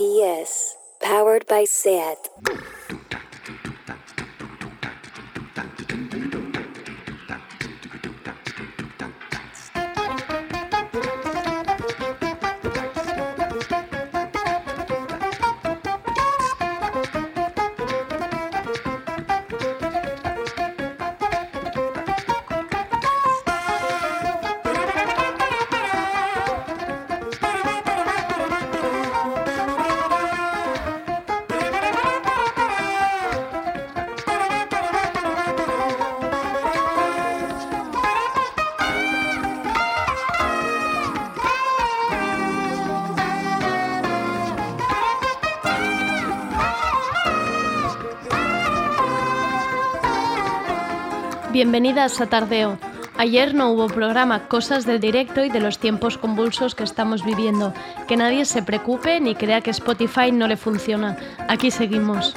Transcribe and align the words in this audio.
RPS, 0.00 0.76
powered 1.02 1.46
by 1.46 1.64
SAT. 1.64 2.16
Bienvenidas 51.62 52.22
a 52.22 52.26
Tardeo. 52.26 52.78
Ayer 53.18 53.52
no 53.52 53.70
hubo 53.70 53.86
programa, 53.86 54.48
cosas 54.48 54.86
del 54.86 54.98
directo 54.98 55.44
y 55.44 55.50
de 55.50 55.60
los 55.60 55.78
tiempos 55.78 56.16
convulsos 56.16 56.74
que 56.74 56.84
estamos 56.84 57.22
viviendo. 57.22 57.74
Que 58.08 58.16
nadie 58.16 58.46
se 58.46 58.62
preocupe 58.62 59.20
ni 59.20 59.34
crea 59.34 59.60
que 59.60 59.68
Spotify 59.68 60.32
no 60.32 60.48
le 60.48 60.56
funciona. 60.56 61.18
Aquí 61.48 61.70
seguimos. 61.70 62.34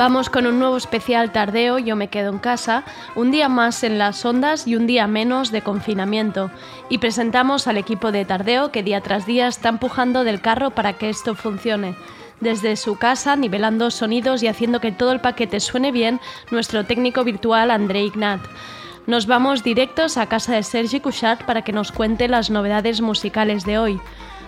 Vamos 0.00 0.30
con 0.30 0.46
un 0.46 0.58
nuevo 0.58 0.78
especial 0.78 1.30
tardeo, 1.30 1.78
yo 1.78 1.94
me 1.94 2.08
quedo 2.08 2.30
en 2.30 2.38
casa, 2.38 2.84
un 3.16 3.30
día 3.30 3.50
más 3.50 3.84
en 3.84 3.98
las 3.98 4.24
ondas 4.24 4.66
y 4.66 4.74
un 4.74 4.86
día 4.86 5.06
menos 5.06 5.50
de 5.50 5.60
confinamiento. 5.60 6.50
Y 6.90 6.98
presentamos 6.98 7.68
al 7.68 7.78
equipo 7.78 8.10
de 8.10 8.24
tardeo 8.24 8.72
que 8.72 8.82
día 8.82 9.00
tras 9.00 9.24
día 9.24 9.46
está 9.46 9.68
empujando 9.68 10.24
del 10.24 10.40
carro 10.40 10.72
para 10.72 10.94
que 10.94 11.08
esto 11.08 11.36
funcione. 11.36 11.94
Desde 12.40 12.74
su 12.74 12.98
casa, 12.98 13.36
nivelando 13.36 13.92
sonidos 13.92 14.42
y 14.42 14.48
haciendo 14.48 14.80
que 14.80 14.90
todo 14.90 15.12
el 15.12 15.20
paquete 15.20 15.60
suene 15.60 15.92
bien, 15.92 16.20
nuestro 16.50 16.84
técnico 16.84 17.22
virtual 17.22 17.70
André 17.70 18.02
Ignat. 18.02 18.40
Nos 19.06 19.26
vamos 19.26 19.62
directos 19.62 20.16
a 20.16 20.26
casa 20.26 20.54
de 20.54 20.64
Sergi 20.64 20.98
Couchard 20.98 21.46
para 21.46 21.62
que 21.62 21.72
nos 21.72 21.92
cuente 21.92 22.26
las 22.26 22.50
novedades 22.50 23.00
musicales 23.00 23.64
de 23.64 23.78
hoy. 23.78 24.00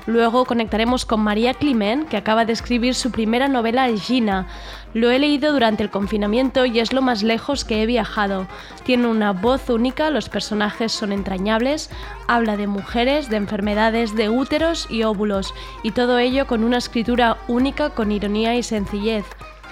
Luego 0.06 0.44
conectaremos 0.44 1.06
con 1.06 1.20
María 1.20 1.54
Climent, 1.54 2.08
que 2.08 2.16
acaba 2.16 2.44
de 2.44 2.52
escribir 2.52 2.96
su 2.96 3.12
primera 3.12 3.46
novela 3.46 3.88
Gina. 3.96 4.48
Lo 4.94 5.10
he 5.10 5.18
leído 5.18 5.52
durante 5.52 5.82
el 5.82 5.90
confinamiento 5.90 6.66
y 6.66 6.78
es 6.78 6.92
lo 6.92 7.00
más 7.00 7.22
lejos 7.22 7.64
que 7.64 7.82
he 7.82 7.86
viajado. 7.86 8.46
Tiene 8.84 9.06
una 9.06 9.32
voz 9.32 9.70
única, 9.70 10.10
los 10.10 10.28
personajes 10.28 10.92
son 10.92 11.12
entrañables, 11.12 11.90
habla 12.28 12.58
de 12.58 12.66
mujeres, 12.66 13.30
de 13.30 13.36
enfermedades, 13.36 14.14
de 14.14 14.28
úteros 14.28 14.86
y 14.90 15.04
óvulos, 15.04 15.54
y 15.82 15.92
todo 15.92 16.18
ello 16.18 16.46
con 16.46 16.62
una 16.62 16.76
escritura 16.76 17.38
única 17.48 17.90
con 17.90 18.12
ironía 18.12 18.54
y 18.54 18.62
sencillez. 18.62 19.24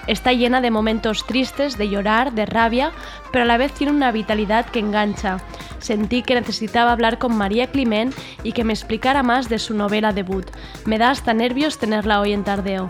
Está 0.07 0.33
llena 0.33 0.61
de 0.61 0.71
momentos 0.71 1.25
tristes, 1.27 1.77
de 1.77 1.87
llorar, 1.87 2.33
de 2.33 2.47
rabia, 2.47 2.91
pero 3.31 3.43
a 3.43 3.47
la 3.47 3.57
vez 3.57 3.71
tiene 3.73 3.93
una 3.93 4.11
vitalidad 4.11 4.65
que 4.65 4.79
engancha. 4.79 5.37
Sentí 5.77 6.23
que 6.23 6.33
necesitaba 6.33 6.91
hablar 6.91 7.19
con 7.19 7.35
María 7.35 7.67
Climent 7.67 8.15
y 8.43 8.53
que 8.53 8.63
me 8.63 8.73
explicara 8.73 9.21
más 9.21 9.49
de 9.49 9.59
su 9.59 9.75
novela 9.75 10.13
debut. 10.13 10.47
Me 10.85 10.97
da 10.97 11.11
hasta 11.11 11.35
nervios 11.35 11.77
tenerla 11.77 12.19
hoy 12.19 12.33
en 12.33 12.43
tardeo. 12.43 12.87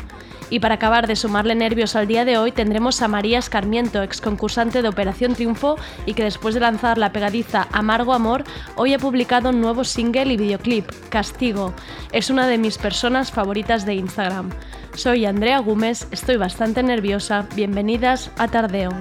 Y 0.52 0.60
para 0.60 0.76
acabar 0.76 1.08
de 1.08 1.16
sumarle 1.16 1.56
nervios 1.56 1.96
al 1.96 2.08
día 2.08 2.26
de 2.26 2.38
hoy 2.38 2.52
tendremos 2.52 3.02
a 3.02 3.08
María 3.08 3.40
Escarmiento, 3.40 4.04
ex 4.04 4.20
concursante 4.20 4.82
de 4.82 4.90
Operación 4.90 5.34
Triunfo 5.34 5.78
y 6.06 6.14
que 6.14 6.26
después 6.26 6.54
de 6.54 6.60
lanzar 6.60 6.98
la 6.98 7.14
pegadiza 7.14 7.70
Amargo 7.72 8.14
Amor, 8.14 8.44
hoy 8.76 8.94
ha 8.94 9.00
publicado 9.00 9.50
un 9.50 9.62
nuevo 9.62 9.86
single 9.86 10.34
y 10.34 10.38
videoclip, 10.38 10.86
Castigo. 11.10 11.74
Es 12.12 12.30
una 12.30 12.48
de 12.48 12.58
mis 12.58 12.78
personas 12.78 13.32
favoritas 13.32 13.86
de 13.86 13.96
Instagram. 13.96 14.50
Soy 14.94 15.26
Andrea 15.26 15.60
Gómez, 15.60 16.06
estoy 16.12 16.36
bastante 16.36 16.84
nerviosa. 16.84 17.48
Bienvenidas 17.56 18.30
a 18.38 18.50
Tardeo. 18.50 18.92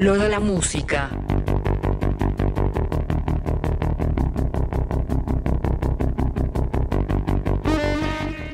Lo 0.00 0.16
de 0.16 0.28
la 0.28 0.38
música. 0.38 1.10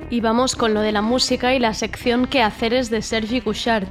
Y 0.09 0.21
vamos 0.23 0.57
con 0.57 0.73
lo 0.73 0.81
de 0.81 0.93
la 0.93 1.03
música 1.03 1.55
y 1.55 1.59
la 1.59 1.75
sección 1.75 2.27
que 2.27 2.43
haceres 2.43 2.89
de 2.89 3.03
Sergi 3.03 3.43
Couchard. 3.43 3.89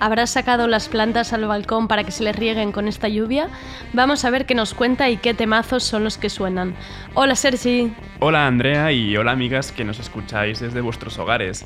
¿Habrá 0.00 0.26
sacado 0.26 0.66
las 0.66 0.88
plantas 0.88 1.32
al 1.32 1.46
balcón 1.46 1.86
para 1.86 2.02
que 2.02 2.10
se 2.10 2.24
le 2.24 2.32
rieguen 2.32 2.72
con 2.72 2.88
esta 2.88 3.06
lluvia? 3.06 3.50
Vamos 3.92 4.24
a 4.24 4.30
ver 4.30 4.44
qué 4.44 4.56
nos 4.56 4.74
cuenta 4.74 5.08
y 5.08 5.16
qué 5.16 5.32
temazos 5.32 5.84
son 5.84 6.02
los 6.02 6.18
que 6.18 6.28
suenan. 6.28 6.74
Hola 7.14 7.36
Sergi. 7.36 7.92
Hola 8.18 8.48
Andrea 8.48 8.90
y 8.90 9.16
hola 9.16 9.30
amigas 9.30 9.70
que 9.70 9.84
nos 9.84 10.00
escucháis 10.00 10.58
desde 10.58 10.80
vuestros 10.80 11.18
hogares. 11.18 11.64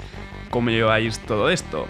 ¿Cómo 0.51 0.69
lleváis 0.69 1.19
todo 1.21 1.49
esto? 1.49 1.87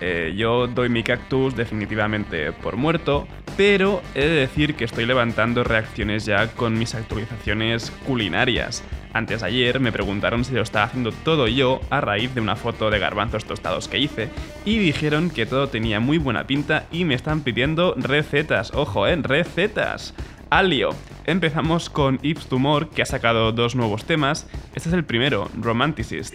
Eh, 0.00 0.34
yo 0.36 0.66
doy 0.66 0.88
mi 0.88 1.02
cactus 1.02 1.54
definitivamente 1.56 2.52
por 2.52 2.76
muerto, 2.76 3.26
pero 3.56 4.02
he 4.14 4.20
de 4.20 4.34
decir 4.34 4.74
que 4.74 4.84
estoy 4.84 5.06
levantando 5.06 5.64
reacciones 5.64 6.24
ya 6.24 6.48
con 6.48 6.78
mis 6.78 6.94
actualizaciones 6.94 7.90
culinarias. 8.06 8.82
Antes 9.12 9.44
ayer 9.44 9.78
me 9.78 9.92
preguntaron 9.92 10.44
si 10.44 10.54
lo 10.54 10.62
estaba 10.62 10.86
haciendo 10.86 11.12
todo 11.12 11.46
yo 11.46 11.80
a 11.88 12.00
raíz 12.00 12.34
de 12.34 12.40
una 12.40 12.56
foto 12.56 12.90
de 12.90 12.98
garbanzos 12.98 13.44
tostados 13.44 13.86
que 13.86 13.98
hice 13.98 14.28
y 14.64 14.78
dijeron 14.78 15.30
que 15.30 15.46
todo 15.46 15.68
tenía 15.68 16.00
muy 16.00 16.18
buena 16.18 16.46
pinta 16.46 16.86
y 16.90 17.04
me 17.04 17.14
están 17.14 17.42
pidiendo 17.42 17.94
recetas, 17.96 18.72
ojo, 18.74 19.06
eh, 19.06 19.16
recetas. 19.16 20.14
Alio. 20.50 20.90
Empezamos 21.26 21.88
con 21.88 22.18
Ips 22.22 22.46
Tumor, 22.46 22.90
que 22.90 23.02
ha 23.02 23.06
sacado 23.06 23.52
dos 23.52 23.74
nuevos 23.74 24.04
temas. 24.04 24.46
Este 24.74 24.88
es 24.88 24.94
el 24.94 25.04
primero, 25.04 25.50
Romanticist. 25.58 26.34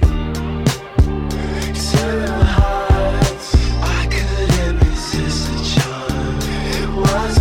was 7.14 7.39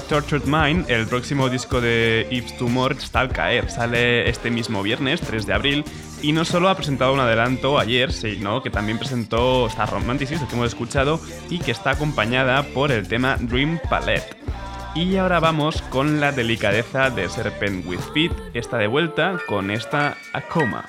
Tortured 0.00 0.44
Mind, 0.44 0.90
el 0.90 1.06
próximo 1.06 1.48
disco 1.48 1.80
de 1.80 2.26
Yves 2.30 2.56
Tumor, 2.56 2.92
está 2.92 3.20
al 3.20 3.30
caer. 3.30 3.70
Sale 3.70 4.28
este 4.28 4.50
mismo 4.50 4.82
viernes, 4.82 5.20
3 5.20 5.46
de 5.46 5.52
abril, 5.52 5.84
y 6.22 6.32
no 6.32 6.44
solo 6.44 6.68
ha 6.68 6.76
presentado 6.76 7.12
un 7.12 7.20
adelanto 7.20 7.78
ayer, 7.78 8.12
sino 8.12 8.62
que 8.62 8.70
también 8.70 8.98
presentó 8.98 9.66
Star 9.66 9.90
Romanticist, 9.90 10.46
que 10.48 10.54
hemos 10.54 10.68
escuchado, 10.68 11.20
y 11.50 11.58
que 11.58 11.72
está 11.72 11.90
acompañada 11.90 12.62
por 12.62 12.92
el 12.92 13.08
tema 13.08 13.36
Dream 13.38 13.78
Palette. 13.88 14.36
Y 14.94 15.16
ahora 15.16 15.40
vamos 15.40 15.82
con 15.82 16.20
la 16.20 16.32
delicadeza 16.32 17.10
de 17.10 17.28
Serpent 17.28 17.84
with 17.86 18.00
Feet, 18.12 18.32
esta 18.54 18.78
de 18.78 18.86
vuelta 18.86 19.38
con 19.46 19.70
esta 19.70 20.16
Acoma. 20.32 20.84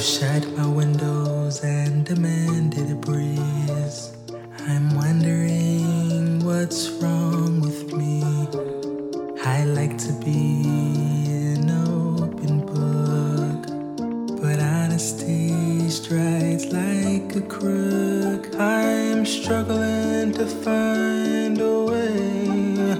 I've 0.00 0.06
shut 0.06 0.48
my 0.56 0.66
windows 0.66 1.62
and 1.62 2.06
demanded 2.06 2.90
a 2.90 2.94
breeze. 2.94 4.16
I'm 4.60 4.96
wondering 4.96 6.42
what's 6.42 6.88
wrong 6.88 7.60
with 7.60 7.92
me. 7.92 8.22
I 9.44 9.64
like 9.64 9.98
to 9.98 10.12
be 10.24 10.62
an 11.52 11.68
open 11.86 12.64
book, 12.64 14.40
but 14.40 14.58
honesty 14.58 15.90
strides 15.90 16.64
like 16.72 17.36
a 17.36 17.42
crook. 17.42 18.58
I'm 18.58 19.26
struggling 19.26 20.32
to 20.32 20.46
find 20.46 21.60
a 21.60 21.84
way. 21.84 22.94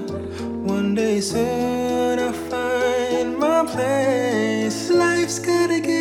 One 0.75 0.93
day 0.93 1.19
soon 1.19 2.19
I'll 2.19 2.31
find 2.31 3.39
my 3.39 3.65
place. 3.65 4.91
Life's 4.91 5.39
gotta 5.39 5.79
get 5.79 6.00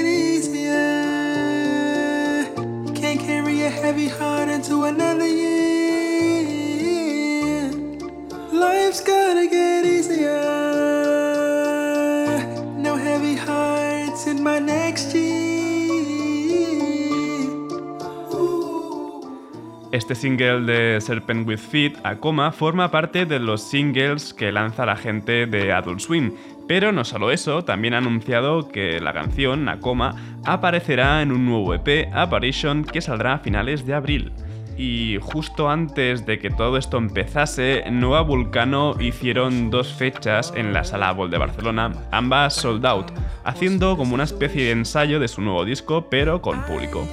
Este 19.93 20.15
single 20.15 20.61
de 20.61 21.01
Serpent 21.01 21.49
with 21.49 21.59
Feet, 21.59 21.95
Acoma, 22.05 22.53
forma 22.53 22.93
parte 22.93 23.27
de 23.27 23.41
los 23.41 23.61
singles 23.61 24.33
que 24.33 24.53
lanza 24.53 24.87
la 24.87 24.95
gente 24.95 25.47
de 25.47 25.73
Adult 25.73 25.99
Swim. 25.99 26.33
Pero 26.69 26.93
no 26.93 27.05
solo 27.05 27.33
eso, 27.33 27.65
también 27.65 27.95
ha 27.95 27.99
anunciado 27.99 28.69
que 28.69 29.01
la 29.01 29.13
canción, 29.13 29.69
Acoma, 29.69 30.15
aparecerá 30.45 31.23
en 31.23 31.33
un 31.33 31.45
nuevo 31.45 31.75
EP, 31.75 32.09
Apparition, 32.15 32.85
que 32.85 33.01
saldrá 33.01 33.35
a 33.35 33.39
finales 33.41 33.85
de 33.85 33.95
abril. 33.95 34.33
Y 34.79 35.19
justo 35.21 35.69
antes 35.69 36.25
de 36.25 36.39
que 36.39 36.51
todo 36.51 36.77
esto 36.77 36.97
empezase, 36.97 37.83
Nova 37.91 38.23
Vulcano 38.23 38.95
hicieron 39.01 39.71
dos 39.71 39.93
fechas 39.93 40.55
en 40.57 40.73
la 40.73 40.85
Sala 40.85 41.13
Bol 41.13 41.31
de 41.31 41.39
Barcelona, 41.39 41.93
ambas 42.13 42.55
sold 42.55 42.87
out, 42.87 43.11
haciendo 43.45 43.97
como 43.97 44.15
una 44.15 44.25
especie 44.25 44.67
de 44.67 44.71
ensayo 44.71 45.19
de 45.19 45.27
su 45.27 45.43
nuevo 45.43 45.65
disco, 45.65 46.07
pero 46.09 46.41
con 46.41 46.63
público. 46.63 47.07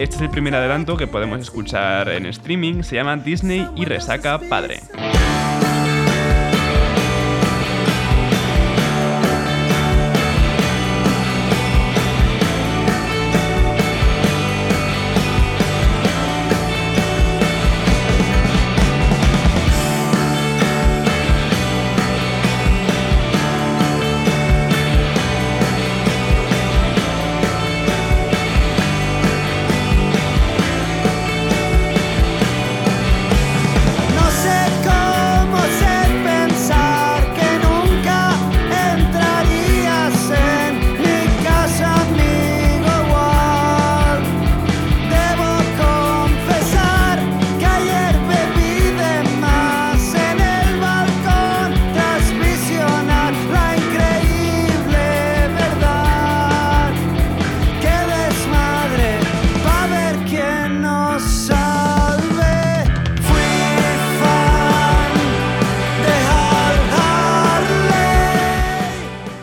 Este 0.00 0.16
es 0.16 0.22
el 0.22 0.30
primer 0.30 0.54
adelanto 0.54 0.96
que 0.96 1.06
podemos 1.06 1.38
escuchar 1.40 2.08
en 2.08 2.24
streaming, 2.24 2.82
se 2.82 2.94
llama 2.94 3.18
Disney 3.18 3.68
y 3.76 3.84
resaca 3.84 4.40
padre. 4.48 4.80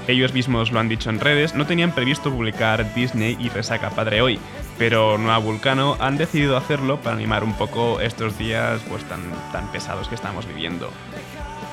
Ellos 0.08 0.34
mismos 0.34 0.72
lo 0.72 0.80
han 0.80 0.88
dicho 0.88 1.10
en 1.10 1.20
redes, 1.20 1.54
no 1.54 1.66
tenían 1.66 1.92
previsto 1.92 2.32
publicar 2.32 2.94
Disney 2.96 3.38
y 3.40 3.50
Resaca 3.50 3.90
Padre 3.90 4.22
hoy, 4.22 4.40
pero 4.78 5.18
Nueva 5.18 5.38
Vulcano 5.40 5.98
han 6.00 6.18
decidido 6.18 6.56
hacerlo 6.56 7.02
para 7.02 7.18
animar 7.18 7.44
un 7.44 7.54
poco 7.54 8.00
estos 8.00 8.38
días 8.38 8.82
pues 8.90 9.04
tan, 9.04 9.20
tan 9.52 9.70
pesados 9.72 10.08
que 10.08 10.16
estamos 10.16 10.48
viviendo. 10.48 10.90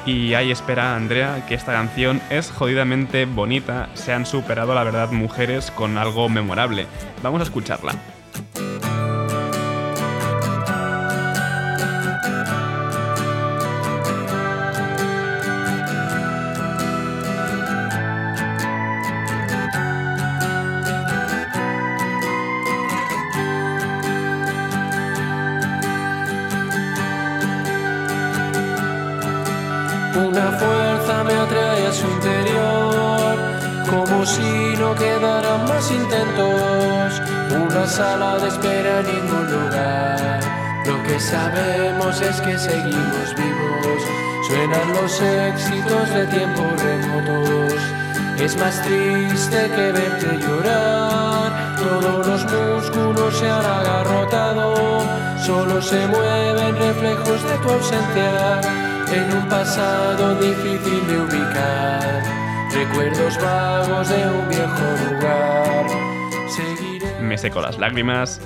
Y 0.05 0.35
ahí 0.35 0.51
espera 0.51 0.97
Andrea 0.97 1.47
que 1.47 1.55
esta 1.55 1.73
canción 1.73 2.21
es 2.29 2.51
jodidamente 2.51 3.25
bonita, 3.25 3.89
se 3.95 4.13
han 4.13 4.27
superado 4.27 4.75
la 4.75 4.85
verdad 4.85 5.13
mujeres 5.13 5.71
con 5.71 5.97
algo 5.97 6.29
memorable. 6.29 6.87
Vamos 7.23 7.41
a 7.41 7.45
escucharla. 7.45 7.95
No 34.95 35.01
quedaran 35.01 35.65
más 35.69 35.91
intentos. 35.91 37.23
Una 37.51 37.87
sala 37.87 38.39
de 38.39 38.49
espera 38.49 39.01
en 39.01 39.07
ningún 39.07 39.51
lugar. 39.51 40.41
Lo 40.87 41.03
que 41.03 41.19
sabemos 41.21 42.21
es 42.21 42.41
que 42.41 42.59
seguimos 42.59 43.35
vivos. 43.37 44.03
Suenan 44.47 44.93
los 44.95 45.21
éxitos 45.21 46.11
de 46.15 46.27
tiempos 46.27 46.83
remotos. 46.83 47.75
Es 48.39 48.57
más 48.57 48.83
triste 48.83 49.71
que 49.75 49.93
verte 49.93 50.39
llorar. 50.39 51.77
Todos 51.77 52.27
los 52.27 52.45
músculos 52.45 53.39
se 53.39 53.49
han 53.49 53.65
agarrotado. 53.65 54.75
Solo 55.45 55.81
se 55.81 56.07
mueven 56.09 56.77
reflejos 56.77 57.43
de 57.43 57.57
tu 57.59 57.71
ausencia 57.71 58.61
en 59.13 59.37
un 59.37 59.49
pasado 59.49 60.35
difícil 60.37 61.07
de 61.07 61.21
ubicar. 61.21 62.44
Recuerdos 62.75 63.39
vagos 63.41 64.09
de 64.09 64.27
un 64.27 64.49
viejo 64.49 64.83
lugar. 65.09 65.87
Me 67.23 67.39
seco 67.39 67.61
las 67.61 67.79
lágrimas. 67.79 68.41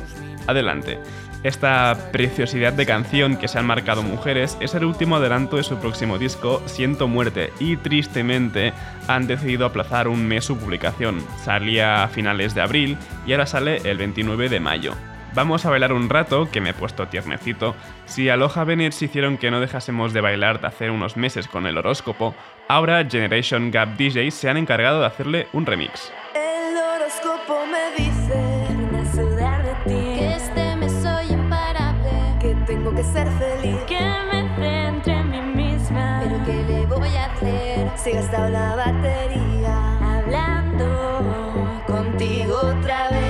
Adelante. 0.46 0.98
Esta 1.44 2.10
preciosidad 2.12 2.74
de 2.74 2.84
canción 2.84 3.36
que 3.36 3.48
se 3.48 3.58
han 3.58 3.66
marcado 3.66 4.02
mujeres 4.02 4.58
es 4.60 4.74
el 4.74 4.84
último 4.84 5.16
adelanto 5.16 5.56
de 5.56 5.62
su 5.62 5.78
próximo 5.78 6.18
disco, 6.18 6.62
Siento 6.66 7.08
Muerte, 7.08 7.52
y 7.58 7.76
tristemente 7.76 8.72
han 9.06 9.26
decidido 9.26 9.64
aplazar 9.64 10.08
un 10.08 10.26
mes 10.26 10.44
su 10.44 10.58
publicación. 10.58 11.24
Salía 11.42 12.02
a 12.02 12.08
finales 12.08 12.54
de 12.54 12.60
abril 12.60 12.98
y 13.26 13.32
ahora 13.32 13.46
sale 13.46 13.78
el 13.84 13.96
29 13.98 14.48
de 14.48 14.60
mayo. 14.60 14.94
Vamos 15.34 15.64
a 15.64 15.70
bailar 15.70 15.92
un 15.92 16.08
rato, 16.08 16.50
que 16.50 16.60
me 16.60 16.70
he 16.70 16.74
puesto 16.74 17.06
tiernecito. 17.06 17.76
Si 18.06 18.28
Aloha 18.28 18.64
Bennett 18.64 19.00
hicieron 19.00 19.38
que 19.38 19.50
no 19.50 19.60
dejásemos 19.60 20.12
de 20.12 20.20
bailar 20.20 20.60
de 20.60 20.66
hace 20.66 20.90
unos 20.90 21.16
meses 21.16 21.46
con 21.46 21.66
el 21.66 21.78
horóscopo, 21.78 22.34
ahora 22.68 23.04
Generation 23.08 23.70
Gap 23.70 23.96
DJs 23.96 24.34
se 24.34 24.48
han 24.50 24.56
encargado 24.56 25.00
de 25.00 25.06
hacerle 25.06 25.48
un 25.52 25.66
remix. 25.66 26.12
El 26.34 26.76
horóscopo 26.76 27.64
me 27.66 28.02
dice 28.02 28.66
sudar 29.14 29.62
de 29.64 29.72
ti. 29.84 30.18
que 30.18 30.34
este 30.36 30.76
mes 30.76 30.92
soy 31.02 31.32
imparable, 31.32 32.10
que 32.40 32.54
tengo 32.66 32.94
que 32.94 33.02
ser 33.02 33.26
feliz, 33.32 33.76
Que 33.86 34.00
me 34.30 34.48
centre 34.60 35.12
en 35.14 35.30
mí 35.30 35.40
misma. 35.40 36.20
pero 36.22 36.44
¿qué 36.44 36.62
le 36.72 36.86
voy 36.86 37.08
a 37.16 37.24
hacer 37.26 37.90
si 37.96 38.10
he 38.10 38.12
gastado 38.14 38.48
la 38.50 38.76
batería 38.76 40.18
Hablando 40.18 41.82
contigo 41.86 42.54
otra 42.56 43.08
vez? 43.10 43.28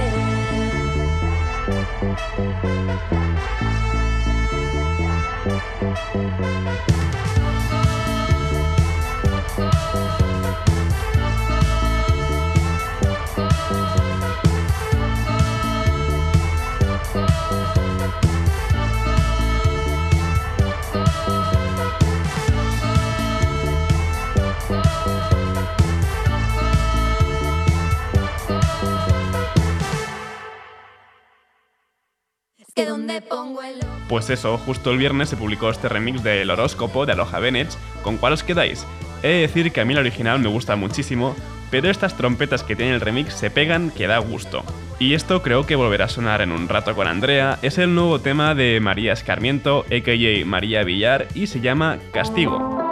Pues 34.09 34.31
eso, 34.31 34.59
justo 34.59 34.91
el 34.91 34.99
viernes 34.99 35.29
se 35.29 35.37
publicó 35.37 35.71
este 35.71 35.89
remix 35.89 36.23
del 36.23 36.51
horóscopo 36.51 37.07
de 37.07 37.13
Aloha 37.13 37.39
Bennett. 37.39 37.71
¿Con 38.03 38.17
cuál 38.17 38.33
os 38.33 38.43
quedáis? 38.43 38.87
He 39.23 39.29
de 39.29 39.41
decir 39.41 39.73
que 39.73 39.81
a 39.81 39.85
mí 39.85 39.93
el 39.93 39.99
original 39.99 40.39
me 40.39 40.49
gusta 40.49 40.77
muchísimo, 40.77 41.35
pero 41.71 41.91
estas 41.91 42.17
trompetas 42.17 42.63
que 42.63 42.77
tiene 42.77 42.95
el 42.95 43.01
remix 43.01 43.35
se 43.35 43.51
pegan 43.51 43.91
que 43.91 44.07
da 44.07 44.19
gusto. 44.19 44.63
Y 44.99 45.15
esto 45.15 45.43
creo 45.43 45.67
que 45.67 45.77
volverá 45.77 46.07
a 46.07 46.09
sonar 46.09 46.41
en 46.41 46.53
un 46.53 46.69
rato 46.69 46.95
con 46.95 47.07
Andrea, 47.07 47.59
es 47.63 47.79
el 47.79 47.95
nuevo 47.95 48.21
tema 48.21 48.55
de 48.55 48.81
María 48.81 49.13
Escarmiento, 49.13 49.85
a.k.a. 49.87 50.45
María 50.45 50.83
Villar, 50.83 51.29
y 51.35 51.47
se 51.47 51.61
llama 51.61 51.99
Castigo. 52.13 52.88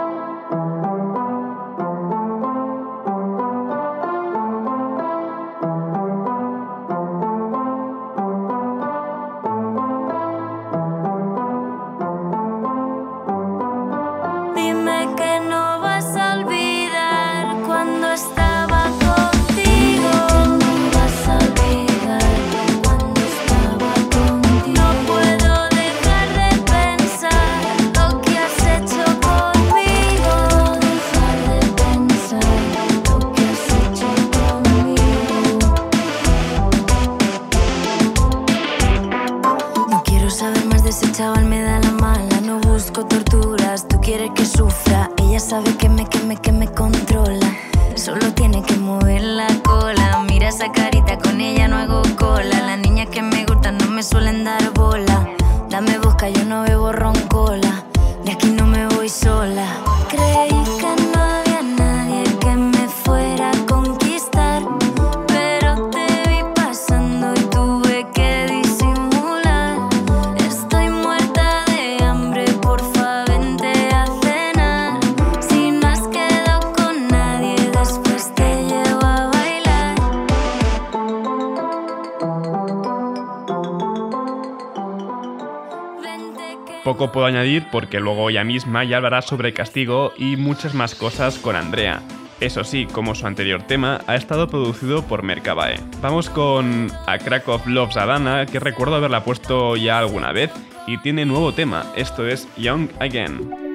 Torturas, 43.07 43.87
tú 43.87 43.99
quieres 44.01 44.31
que 44.35 44.45
sufra. 44.45 45.09
Ella 45.17 45.39
sabe 45.39 45.75
que 45.75 45.89
me, 45.89 46.05
que 46.05 46.19
me, 46.19 46.37
que 46.37 46.51
me 46.51 46.67
controla. 46.67 47.51
Solo 47.95 48.33
tiene 48.33 48.61
que 48.61 48.75
mover 48.75 49.21
la 49.21 49.47
cola. 49.63 50.23
Mira 50.29 50.49
esa 50.49 50.71
carita, 50.71 51.17
con 51.17 51.41
ella 51.41 51.67
no 51.67 51.77
hago 51.77 51.96
Puedo 86.97 87.25
añadir 87.25 87.65
porque 87.71 87.99
luego 87.99 88.29
ella 88.29 88.43
misma 88.43 88.83
ya 88.83 88.97
hablará 88.97 89.21
sobre 89.21 89.53
castigo 89.53 90.13
y 90.17 90.35
muchas 90.35 90.73
más 90.73 90.93
cosas 90.93 91.37
con 91.37 91.55
Andrea. 91.55 92.01
Eso 92.39 92.63
sí, 92.63 92.85
como 92.85 93.15
su 93.15 93.25
anterior 93.25 93.63
tema, 93.63 94.01
ha 94.07 94.15
estado 94.15 94.47
producido 94.47 95.03
por 95.03 95.23
Mercabae. 95.23 95.79
Vamos 96.01 96.29
con 96.29 96.91
A 97.07 97.17
Crack 97.17 97.47
of 97.47 97.65
Loves 97.65 97.97
Adana, 97.97 98.45
que 98.45 98.59
recuerdo 98.59 98.95
haberla 98.95 99.23
puesto 99.23 99.75
ya 99.75 99.97
alguna 99.97 100.31
vez, 100.31 100.51
y 100.85 100.97
tiene 100.99 101.25
nuevo 101.25 101.53
tema, 101.53 101.85
esto 101.95 102.27
es 102.27 102.47
Young 102.57 102.89
Again. 102.99 103.67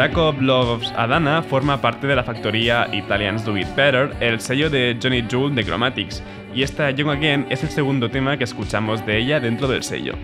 Krakow 0.00 0.32
Loves 0.40 0.90
Adana 0.96 1.42
forma 1.42 1.82
parte 1.82 2.06
de 2.06 2.16
la 2.16 2.24
factoría 2.24 2.88
Italians 2.90 3.44
Do 3.44 3.58
It 3.58 3.68
Better, 3.76 4.10
el 4.20 4.40
sello 4.40 4.70
de 4.70 4.98
Johnny 4.98 5.22
Jewel 5.28 5.54
de 5.54 5.62
Chromatics, 5.62 6.22
y 6.54 6.62
esta 6.62 6.90
Young 6.90 7.10
Again 7.10 7.46
es 7.50 7.62
el 7.64 7.68
segundo 7.68 8.10
tema 8.10 8.38
que 8.38 8.44
escuchamos 8.44 9.04
de 9.04 9.18
ella 9.18 9.40
dentro 9.40 9.68
del 9.68 9.82
sello. 9.82 10.14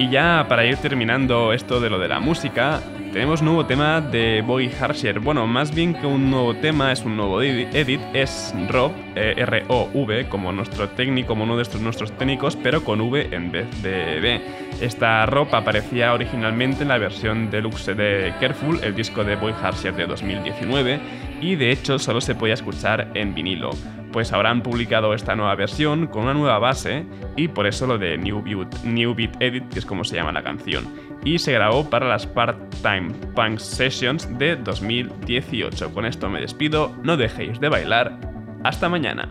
Y 0.00 0.08
ya 0.08 0.46
para 0.48 0.64
ir 0.64 0.78
terminando 0.78 1.52
esto 1.52 1.78
de 1.78 1.90
lo 1.90 1.98
de 1.98 2.08
la 2.08 2.20
música, 2.20 2.80
tenemos 3.12 3.42
nuevo 3.42 3.66
tema 3.66 4.00
de 4.00 4.40
Boy 4.40 4.70
Harsher. 4.80 5.20
Bueno, 5.20 5.46
más 5.46 5.74
bien 5.74 5.92
que 5.92 6.06
un 6.06 6.30
nuevo 6.30 6.54
tema, 6.54 6.90
es 6.90 7.04
un 7.04 7.18
nuevo 7.18 7.42
edi- 7.42 7.68
edit, 7.74 8.00
es 8.14 8.54
Rob, 8.70 8.92
eh, 9.14 9.34
R-O-V, 9.36 10.26
como 10.30 10.52
nuestro 10.52 10.88
técnico, 10.88 11.28
como 11.28 11.44
uno 11.44 11.58
de 11.58 11.64
nuestros 11.80 12.12
técnicos, 12.12 12.56
pero 12.56 12.82
con 12.82 13.02
V 13.02 13.28
en 13.30 13.52
vez 13.52 13.82
de 13.82 14.20
B. 14.20 14.40
Esta 14.80 15.26
Rob 15.26 15.54
aparecía 15.54 16.14
originalmente 16.14 16.80
en 16.82 16.88
la 16.88 16.96
versión 16.96 17.50
deluxe 17.50 17.94
de 17.94 18.32
Careful, 18.40 18.80
el 18.82 18.94
disco 18.94 19.22
de 19.22 19.36
Boy 19.36 19.52
Harsher 19.62 19.94
de 19.94 20.06
2019, 20.06 20.98
y 21.40 21.56
de 21.56 21.70
hecho 21.70 21.98
solo 21.98 22.20
se 22.20 22.34
podía 22.34 22.54
escuchar 22.54 23.10
en 23.14 23.34
vinilo. 23.34 23.70
Pues 24.12 24.32
ahora 24.32 24.50
han 24.50 24.62
publicado 24.62 25.14
esta 25.14 25.36
nueva 25.36 25.54
versión 25.54 26.08
con 26.08 26.24
una 26.24 26.34
nueva 26.34 26.58
base 26.58 27.06
y 27.36 27.48
por 27.48 27.66
eso 27.66 27.86
lo 27.86 27.96
de 27.96 28.18
New 28.18 28.42
Beat, 28.42 28.82
New 28.84 29.14
Beat 29.14 29.40
Edit, 29.40 29.68
que 29.68 29.78
es 29.78 29.86
como 29.86 30.04
se 30.04 30.16
llama 30.16 30.32
la 30.32 30.42
canción. 30.42 30.84
Y 31.24 31.38
se 31.38 31.52
grabó 31.52 31.88
para 31.88 32.08
las 32.08 32.26
Part-Time 32.26 33.12
Punk 33.36 33.58
Sessions 33.58 34.38
de 34.38 34.56
2018. 34.56 35.92
Con 35.92 36.06
esto 36.06 36.28
me 36.28 36.40
despido, 36.40 36.92
no 37.04 37.16
dejéis 37.16 37.60
de 37.60 37.68
bailar. 37.68 38.18
Hasta 38.64 38.88
mañana. 38.88 39.30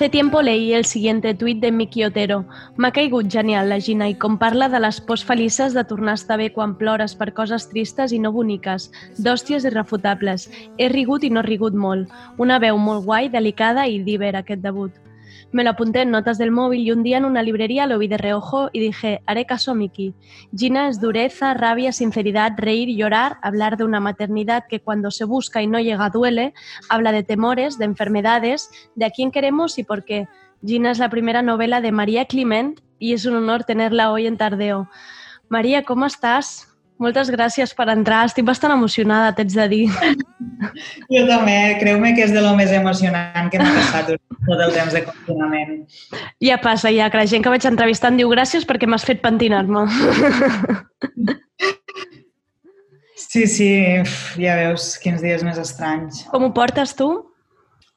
Hace 0.00 0.08
tiempo 0.08 0.40
leí 0.40 0.72
el 0.72 0.86
siguiente 0.86 1.34
tuit 1.34 1.58
de 1.60 1.70
Miki 1.70 2.04
Otero. 2.04 2.46
M'ha 2.80 2.88
caigut 2.90 3.26
genial 3.28 3.68
la 3.68 3.76
Gina 3.84 4.06
i 4.08 4.14
com 4.22 4.38
parla 4.40 4.70
de 4.72 4.80
les 4.80 4.96
pors 5.04 5.24
felices 5.28 5.76
de 5.76 5.84
tornar 5.90 6.14
a 6.14 6.20
estar 6.20 6.38
bé 6.40 6.46
quan 6.54 6.72
plores 6.78 7.12
per 7.14 7.34
coses 7.36 7.68
tristes 7.68 8.16
i 8.16 8.22
no 8.24 8.32
boniques, 8.32 8.88
d'hòsties 9.20 9.68
irrefutables. 9.68 10.48
He 10.78 10.88
rigut 10.88 11.28
i 11.28 11.32
no 11.36 11.44
rigut 11.44 11.76
molt. 11.76 12.08
Una 12.40 12.56
veu 12.64 12.80
molt 12.80 13.04
guai, 13.04 13.28
delicada 13.28 13.84
i 13.92 14.00
diver 14.08 14.32
aquest 14.40 14.64
debut. 14.64 15.09
Me 15.52 15.64
lo 15.64 15.70
apunté 15.70 16.02
en 16.02 16.10
notas 16.10 16.38
del 16.38 16.52
móvil 16.52 16.80
y 16.82 16.92
un 16.92 17.02
día 17.02 17.18
en 17.18 17.24
una 17.24 17.42
librería 17.42 17.86
lo 17.86 17.98
vi 17.98 18.06
de 18.06 18.16
reojo 18.16 18.70
y 18.72 18.78
dije, 18.80 19.22
haré 19.26 19.46
caso 19.46 19.72
a 19.72 19.74
Miki. 19.74 20.14
Gina 20.56 20.88
es 20.88 21.00
dureza, 21.00 21.54
rabia, 21.54 21.92
sinceridad, 21.92 22.52
reír, 22.56 22.96
llorar, 22.96 23.38
hablar 23.42 23.76
de 23.76 23.84
una 23.84 23.98
maternidad 23.98 24.64
que 24.68 24.80
cuando 24.80 25.10
se 25.10 25.24
busca 25.24 25.60
y 25.60 25.66
no 25.66 25.80
llega 25.80 26.10
duele, 26.10 26.54
habla 26.88 27.10
de 27.10 27.24
temores, 27.24 27.78
de 27.78 27.86
enfermedades, 27.86 28.70
de 28.94 29.06
a 29.06 29.10
quién 29.10 29.32
queremos 29.32 29.78
y 29.78 29.82
por 29.82 30.04
qué. 30.04 30.28
Gina 30.64 30.92
es 30.92 30.98
la 30.98 31.10
primera 31.10 31.42
novela 31.42 31.80
de 31.80 31.90
María 31.90 32.26
Climent 32.26 32.80
y 33.00 33.14
es 33.14 33.26
un 33.26 33.34
honor 33.34 33.64
tenerla 33.64 34.12
hoy 34.12 34.26
en 34.26 34.36
Tardeo. 34.36 34.88
Maria, 35.50 35.82
com 35.82 36.04
estàs? 36.06 36.69
Moltes 37.00 37.30
gràcies 37.32 37.72
per 37.76 37.86
entrar. 37.88 38.26
Estic 38.28 38.44
bastant 38.44 38.74
emocionada, 38.74 39.32
t'haig 39.36 39.54
de 39.56 39.68
dir. 39.72 39.86
Jo 41.08 41.22
també, 41.24 41.54
creu-me 41.80 42.10
que 42.12 42.26
és 42.26 42.34
de 42.34 42.40
lo 42.44 42.50
més 42.52 42.68
emocionant 42.76 43.46
que 43.48 43.56
m'ha 43.56 43.70
passat 43.78 44.10
tot 44.12 44.60
el 44.60 44.74
temps 44.74 44.92
de 44.92 45.00
confinament. 45.06 45.78
Ja 46.48 46.58
passa, 46.60 46.92
ja, 46.92 47.08
que 47.08 47.16
la 47.16 47.28
gent 47.30 47.46
que 47.46 47.52
vaig 47.52 47.64
entrevistar 47.64 48.10
em 48.12 48.18
diu 48.20 48.28
gràcies 48.28 48.66
perquè 48.68 48.88
m'has 48.88 49.06
fet 49.08 49.24
pentinar-me. 49.24 49.86
Sí, 53.30 53.44
sí, 53.46 53.66
ja 54.42 54.56
veus 54.58 54.96
quins 54.98 55.20
dies 55.22 55.44
més 55.46 55.58
estranys. 55.60 56.24
Com 56.32 56.48
ho 56.48 56.50
portes 56.56 56.96
tu? 56.98 57.06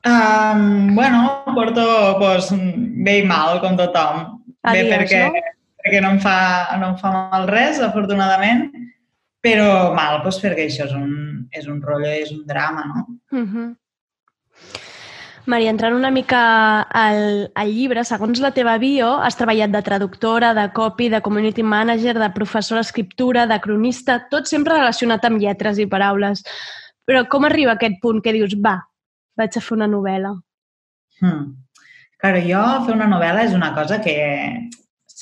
Um, 0.06 0.94
bueno, 0.94 1.24
porto 1.56 1.86
pues, 2.20 2.52
bé 2.54 3.16
i 3.22 3.26
mal, 3.26 3.58
com 3.64 3.80
tothom. 3.80 4.28
A 4.62 4.76
bé 4.76 4.84
dies, 4.84 4.94
perquè, 4.94 5.24
no? 5.32 5.54
Perquè 5.84 6.02
no 6.02 6.14
em, 6.16 6.20
fa, 6.24 6.38
no 6.80 6.94
em 6.94 6.98
fa 7.02 7.12
mal 7.12 7.48
res, 7.52 7.82
afortunadament, 7.84 8.70
però 9.44 9.92
mal 9.96 10.22
pues, 10.24 10.40
perquè 10.40 10.70
això 10.70 10.88
és 10.88 10.96
un, 10.96 11.14
és 11.52 11.68
un 11.68 11.82
rotllo, 11.84 12.08
és 12.08 12.32
un 12.32 12.46
drama, 12.48 12.86
no? 12.88 13.08
Uh 13.36 13.44
-huh. 13.44 13.70
Maria, 15.46 15.70
entrant 15.74 15.94
una 15.94 16.10
mica 16.10 16.42
al, 16.88 17.52
al 17.54 17.72
llibre, 17.76 18.06
segons 18.08 18.40
la 18.40 18.54
teva 18.56 18.78
bio, 18.80 19.18
has 19.20 19.36
treballat 19.36 19.74
de 19.74 19.82
traductora, 19.82 20.54
de 20.54 20.70
copy, 20.72 21.10
de 21.10 21.20
community 21.22 21.64
manager, 21.64 22.18
de 22.18 22.30
professora 22.32 22.80
d'escriptura, 22.80 23.46
de 23.46 23.60
cronista, 23.60 24.22
tot 24.32 24.48
sempre 24.48 24.78
relacionat 24.78 25.26
amb 25.26 25.42
lletres 25.42 25.80
i 25.80 25.86
paraules. 25.86 26.46
Però 27.04 27.28
com 27.28 27.44
arriba 27.44 27.74
aquest 27.74 28.00
punt 28.02 28.22
que 28.24 28.32
dius, 28.32 28.56
va, 28.56 28.78
vaig 29.36 29.58
a 29.58 29.62
fer 29.62 29.76
una 29.76 29.88
novel·la? 29.92 30.32
Hmm. 31.20 31.52
Claro, 32.24 32.40
jo 32.40 32.64
fer 32.86 32.96
una 32.96 33.10
novel·la 33.12 33.44
és 33.44 33.54
una 33.54 33.74
cosa 33.76 34.00
que 34.00 34.16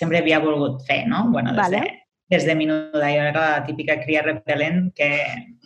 sempre 0.02 0.22
havia 0.22 0.42
volgut 0.42 0.82
fer, 0.88 1.06
no? 1.10 1.28
Bueno, 1.30 1.54
des, 1.54 1.62
Vale. 1.62 1.80
de, 1.86 2.36
des 2.36 2.48
de 2.50 2.58
menuda. 2.58 3.08
Jo 3.14 3.30
era 3.30 3.48
la 3.60 3.64
típica 3.68 4.00
cria 4.02 4.26
repel·lent 4.26 4.90
que 4.98 5.12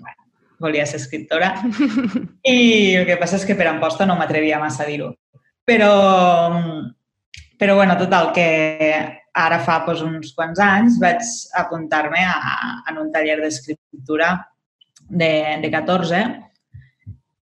bueno, 0.02 0.30
volia 0.60 0.86
ser 0.86 1.00
escriptora 1.02 1.54
i 2.43 2.95
el 3.00 3.06
que 3.08 3.19
passa 3.21 3.39
és 3.39 3.45
que 3.48 3.58
per 3.58 3.69
amposta 3.71 4.08
no 4.08 4.17
m'atrevia 4.19 4.62
massa 4.62 4.84
a 4.84 4.89
dir-ho. 4.89 5.13
Però, 5.65 5.93
però 7.58 7.76
bueno, 7.80 7.95
total, 7.98 8.30
que 8.36 8.50
ara 9.36 9.60
fa 9.65 9.82
doncs, 9.88 10.04
uns 10.06 10.34
quants 10.38 10.62
anys 10.62 11.00
vaig 11.02 11.24
apuntar-me 11.58 12.21
a, 12.21 12.82
a 12.86 13.00
un 13.02 13.10
taller 13.12 13.39
d'escriptura 13.41 14.36
de, 15.10 15.32
de 15.63 15.71
14 15.74 16.21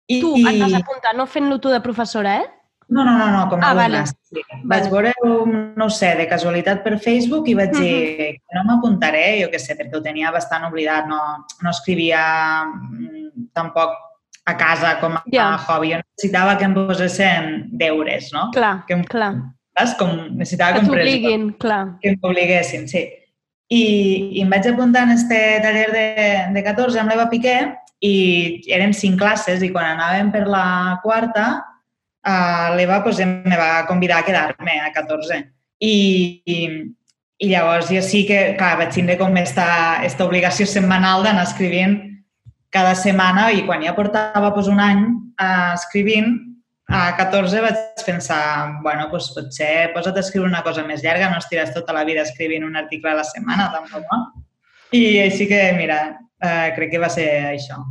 i, 0.09 0.21
Tu 0.23 0.31
et 0.41 0.61
vas 0.63 0.75
apuntar 0.81 1.13
no 1.17 1.27
fent-lo 1.29 1.59
tu 1.61 1.69
de 1.69 1.81
professora, 1.85 2.39
eh? 2.41 2.47
No, 2.89 3.05
no, 3.05 3.13
no, 3.19 3.27
no 3.31 3.43
com 3.51 3.61
a 3.63 3.71
Ah, 3.71 3.75
vale. 3.77 3.99
Sí. 4.07 4.41
Vaig 4.65 4.87
veure, 4.91 5.13
un, 5.25 5.75
no 5.77 5.91
sé, 5.93 6.15
de 6.17 6.27
casualitat 6.29 6.83
per 6.85 6.95
Facebook 6.99 7.49
i 7.49 7.55
vaig 7.59 7.75
dir 7.77 7.99
que 8.41 8.57
no 8.57 8.65
m'apuntaré, 8.65 9.43
jo 9.43 9.51
què 9.53 9.61
sé, 9.61 9.77
perquè 9.77 9.97
ho 9.99 10.03
tenia 10.05 10.31
bastant 10.33 10.65
oblidat, 10.71 11.07
no, 11.07 11.19
no 11.63 11.71
escrivia 11.71 12.23
mm, 12.65 13.51
tampoc 13.53 13.93
a 14.49 14.57
casa 14.57 14.95
com 15.03 15.19
a 15.19 15.23
Ja. 15.33 15.51
hobby. 15.69 15.93
Jo 15.93 16.01
necessitava 16.01 16.57
que 16.57 16.65
em 16.65 16.75
posessin 16.75 17.69
deures, 17.77 18.33
no? 18.33 18.49
Clar, 18.57 18.85
que 18.89 18.95
em, 18.97 19.05
clar. 19.05 19.35
Saps? 19.79 19.95
Com, 20.01 20.15
necessitava 20.39 20.79
Que 20.79 20.81
que, 20.81 20.87
t'obliguin, 20.87 21.51
clar. 21.61 21.99
que 22.01 22.17
m'obliguessin, 22.17 22.89
sí. 22.89 23.05
I, 23.69 23.83
I 24.39 24.41
em 24.43 24.49
vaig 24.51 24.65
apuntar 24.67 25.03
en 25.05 25.11
este 25.13 25.61
taller 25.61 25.91
de, 25.93 26.07
de 26.55 26.63
14 26.65 26.99
amb 27.03 27.11
l'Eva 27.13 27.29
Piqué 27.29 27.59
i 28.01 28.63
eren 28.73 28.95
cinc 28.97 29.19
classes 29.21 29.61
i 29.63 29.69
quan 29.75 29.85
anàvem 29.93 30.31
per 30.33 30.47
la 30.49 30.99
quarta 31.03 31.51
uh, 32.27 32.75
l'Eva 32.77 33.03
pues, 33.05 33.21
em 33.21 33.43
me 33.45 33.59
va 33.59 33.87
convidar 33.87 34.23
a 34.23 34.27
quedar-me 34.27 34.79
a 34.81 34.91
14. 34.95 35.41
I, 35.85 35.95
i, 36.45 36.59
I 37.39 37.49
llavors 37.53 37.93
jo 37.93 38.03
sí 38.03 38.25
que, 38.27 38.57
clar, 38.59 38.77
vaig 38.81 38.93
tindre 38.97 39.19
com 39.21 39.37
esta, 39.39 39.69
esta 40.07 40.27
obligació 40.27 40.67
setmanal 40.67 41.23
d'anar 41.27 41.47
escrivint 41.47 42.01
cada 42.75 42.97
setmana 42.99 43.49
i 43.55 43.65
quan 43.67 43.85
ja 43.85 43.95
portava 43.97 44.53
pues, 44.55 44.69
un 44.69 44.83
any 44.83 45.05
uh, 45.07 45.73
escrivint, 45.77 46.37
a 46.89 47.15
14 47.17 47.61
vaig 47.61 48.05
pensar, 48.07 48.81
bueno, 48.83 49.11
doncs 49.13 49.29
potser 49.37 49.91
posa't 49.93 50.17
a 50.17 50.23
escriure 50.25 50.49
una 50.49 50.63
cosa 50.65 50.87
més 50.89 51.03
llarga, 51.05 51.29
no 51.29 51.37
estires 51.37 51.75
tota 51.75 51.93
la 51.93 52.05
vida 52.09 52.25
escrivint 52.25 52.65
un 52.65 52.81
article 52.81 53.13
a 53.13 53.19
la 53.21 53.27
setmana, 53.29 53.69
tampoc, 53.75 54.07
no? 54.09 54.47
I 54.97 55.19
així 55.27 55.45
que, 55.51 55.61
mira, 55.77 55.99
eh, 56.41 56.71
crec 56.77 56.95
que 56.95 57.03
va 57.03 57.11
ser 57.13 57.29
això. 57.51 57.83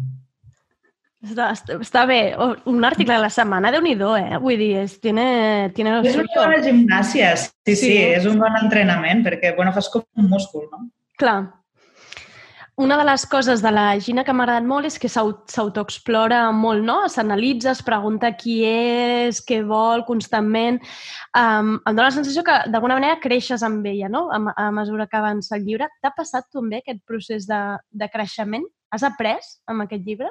Està, 1.28 1.50
està, 1.82 2.06
bé. 2.08 2.20
Un 2.66 2.86
article 2.88 3.16
a 3.18 3.20
la 3.20 3.30
setmana, 3.34 3.72
déu 3.74 3.82
nhi 3.84 3.94
eh? 3.98 4.38
Vull 4.40 4.58
dir, 4.58 4.78
és, 4.86 5.00
tiene, 5.02 5.72
tiene 5.76 6.00
És 6.08 6.16
una 6.16 6.26
bona 6.36 6.62
gimnàsia, 6.64 7.36
sí, 7.36 7.52
sí, 7.66 7.76
Sí. 7.76 7.98
és 7.98 8.26
un 8.26 8.40
bon 8.40 8.56
entrenament, 8.62 9.24
perquè, 9.26 9.56
bueno, 9.56 9.74
fas 9.74 9.90
com 9.90 10.04
un 10.16 10.30
múscul, 10.30 10.68
no? 10.72 10.90
Clar. 11.18 11.54
Una 12.80 12.96
de 12.96 13.04
les 13.06 13.26
coses 13.26 13.62
de 13.64 13.72
la 13.72 14.00
Gina 14.00 14.24
que 14.24 14.32
m'ha 14.32 14.44
agradat 14.44 14.64
molt 14.70 14.86
és 14.86 15.00
que 15.00 15.10
s'au- 15.10 15.42
s'autoexplora 15.50 16.52
molt, 16.54 16.84
no? 16.86 17.10
S'analitza, 17.10 17.72
es 17.72 17.82
pregunta 17.82 18.30
qui 18.38 18.60
és, 18.64 19.42
què 19.44 19.64
vol 19.66 20.06
constantment. 20.06 20.78
Um, 21.34 21.80
em 21.82 21.96
dóna 21.96 22.12
la 22.12 22.12
sensació 22.12 22.44
que 22.46 22.54
d'alguna 22.70 22.94
manera 23.00 23.20
creixes 23.20 23.64
amb 23.64 23.84
ella, 23.84 24.08
no? 24.08 24.30
A, 24.30 24.68
a 24.68 24.72
mesura 24.72 25.08
que 25.08 25.18
avança 25.18 25.56
el 25.58 25.66
llibre. 25.66 25.90
T'ha 26.04 26.14
passat 26.16 26.46
també 26.54 26.84
aquest 26.84 27.02
procés 27.04 27.48
de, 27.50 27.78
de 27.90 28.10
creixement? 28.14 28.64
Has 28.94 29.02
après 29.04 29.40
amb 29.66 29.82
aquest 29.82 30.06
llibre? 30.06 30.30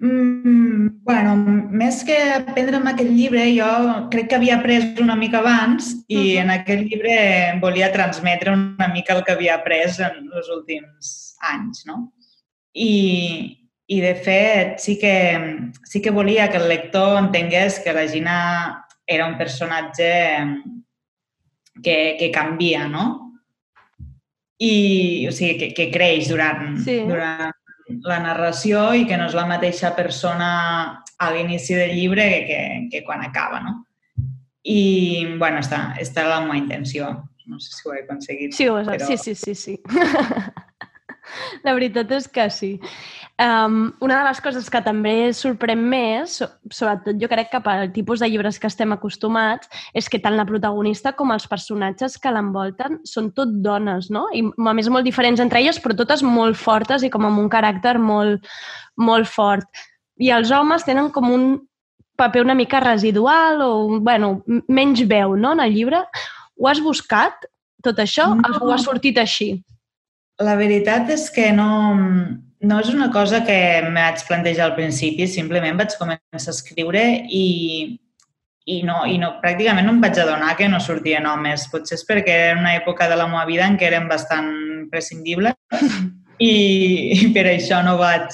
Mm, 0.00 1.04
bueno, 1.06 1.36
més 1.70 2.00
que 2.04 2.16
aprendre 2.34 2.80
amb 2.80 2.90
aquest 2.90 3.12
llibre, 3.14 3.44
jo 3.54 3.68
crec 4.10 4.26
que 4.30 4.38
havia 4.40 4.56
après 4.58 4.98
una 5.00 5.14
mica 5.14 5.38
abans 5.38 5.92
i 6.10 6.34
en 6.42 6.50
aquest 6.50 6.82
llibre 6.88 7.14
volia 7.62 7.92
transmetre 7.94 8.50
una 8.56 8.88
mica 8.90 9.14
el 9.14 9.22
que 9.24 9.36
havia 9.36 9.54
après 9.60 10.00
en 10.02 10.26
els 10.34 10.50
últims 10.50 11.12
anys, 11.52 11.84
no? 11.86 12.00
I, 12.74 12.90
i 13.86 14.00
de 14.02 14.14
fet, 14.18 14.80
sí 14.82 14.98
que, 14.98 15.14
sí 15.86 16.02
que 16.02 16.10
volia 16.10 16.50
que 16.50 16.58
el 16.58 16.68
lector 16.68 17.20
entengués 17.20 17.78
que 17.84 17.94
la 17.94 18.08
Gina 18.10 18.38
era 19.06 19.28
un 19.30 19.38
personatge 19.38 20.10
que, 21.84 22.16
que 22.18 22.32
canvia, 22.34 22.88
no? 22.88 23.10
I, 24.58 25.26
o 25.28 25.32
sigui, 25.34 25.54
que, 25.60 25.74
que 25.76 25.92
creix 25.94 26.32
durant, 26.34 26.80
Sí. 26.82 27.04
durant 27.06 27.53
la 27.88 28.18
narració 28.22 28.92
i 28.96 29.04
que 29.08 29.16
no 29.20 29.28
és 29.28 29.36
la 29.36 29.46
mateixa 29.48 29.92
persona 29.96 30.48
a 31.18 31.30
l'inici 31.32 31.76
del 31.76 31.94
llibre 31.96 32.24
que, 32.30 32.46
que, 32.48 32.60
que 32.92 33.04
quan 33.06 33.24
acaba, 33.24 33.60
no? 33.60 33.82
I, 34.64 35.36
bueno, 35.38 35.60
està, 35.60 35.92
era 36.00 36.28
la 36.28 36.40
meva 36.40 36.56
intenció. 36.56 37.10
No 37.46 37.60
sé 37.60 37.74
si 37.76 37.88
ho 37.88 37.92
he 37.92 38.00
aconseguit. 38.04 38.54
Sí, 38.56 38.68
ho 38.68 38.78
però... 38.80 39.06
sí, 39.06 39.18
sí, 39.20 39.34
sí, 39.34 39.54
sí. 39.54 39.76
La 41.64 41.74
veritat 41.76 42.10
és 42.16 42.28
que 42.32 42.48
sí. 42.52 42.70
Um, 43.34 43.92
una 43.98 44.20
de 44.20 44.28
les 44.28 44.38
coses 44.40 44.68
que 44.70 44.78
també 44.86 45.32
sorprèn 45.34 45.80
més, 45.90 46.36
so- 46.38 46.46
sobretot 46.70 47.16
jo 47.18 47.26
crec 47.26 47.48
que 47.50 47.60
pel 47.64 47.88
tipus 47.90 48.20
de 48.22 48.28
llibres 48.30 48.60
que 48.62 48.68
estem 48.70 48.92
acostumats, 48.94 49.66
és 49.92 50.06
que 50.08 50.20
tant 50.22 50.36
la 50.38 50.44
protagonista 50.46 51.10
com 51.18 51.32
els 51.34 51.48
personatges 51.50 52.14
que 52.16 52.30
l'envolten 52.30 53.00
són 53.02 53.32
tot 53.34 53.50
dones, 53.64 54.06
no? 54.14 54.28
I 54.30 54.44
a 54.46 54.74
més 54.78 54.86
molt 54.88 55.02
diferents 55.04 55.42
entre 55.42 55.58
elles, 55.58 55.80
però 55.82 55.96
totes 55.98 56.22
molt 56.22 56.54
fortes 56.54 57.02
i 57.02 57.10
com 57.10 57.26
amb 57.26 57.42
un 57.42 57.50
caràcter 57.50 57.96
molt, 57.98 58.46
molt 58.96 59.26
fort. 59.26 59.66
I 60.22 60.30
els 60.30 60.52
homes 60.54 60.86
tenen 60.86 61.10
com 61.10 61.26
un 61.34 61.58
paper 62.14 62.44
una 62.46 62.54
mica 62.54 62.78
residual 62.78 63.60
o, 63.66 63.98
bueno, 63.98 64.44
menys 64.68 65.02
veu, 65.10 65.34
no?, 65.34 65.56
en 65.58 65.60
el 65.66 65.74
llibre. 65.74 66.04
Ho 66.56 66.68
has 66.70 66.78
buscat, 66.78 67.34
tot 67.82 67.98
això, 67.98 68.30
No. 68.36 68.58
o 68.62 68.70
ha 68.70 68.78
sortit 68.78 69.18
així? 69.18 69.56
La 70.38 70.54
veritat 70.54 71.10
és 71.10 71.28
que 71.30 71.50
no, 71.50 71.66
no 72.64 72.80
és 72.80 72.88
una 72.92 73.10
cosa 73.12 73.42
que 73.44 73.56
me 73.86 74.00
vaig 74.00 74.24
plantejar 74.28 74.70
al 74.70 74.74
principi, 74.78 75.26
simplement 75.28 75.76
vaig 75.78 75.94
començar 76.00 76.50
a 76.50 76.54
escriure 76.54 77.02
i, 77.28 77.44
i, 78.64 78.80
no, 78.86 79.02
i 79.06 79.18
no, 79.20 79.34
pràcticament 79.42 79.86
no 79.86 79.94
em 79.96 80.00
vaig 80.02 80.18
adonar 80.20 80.54
que 80.58 80.68
no 80.72 80.80
sortien 80.80 81.26
homes. 81.28 81.68
Potser 81.72 81.98
és 81.98 82.04
perquè 82.08 82.36
era 82.50 82.58
una 82.60 82.74
època 82.78 83.08
de 83.10 83.18
la 83.20 83.28
meva 83.30 83.44
vida 83.48 83.66
en 83.68 83.78
què 83.80 83.90
eren 83.90 84.08
bastant 84.10 84.50
prescindibles 84.92 85.54
i, 86.38 86.54
i 87.18 87.32
per 87.34 87.46
això 87.52 87.82
no 87.84 87.96
vaig, 88.00 88.30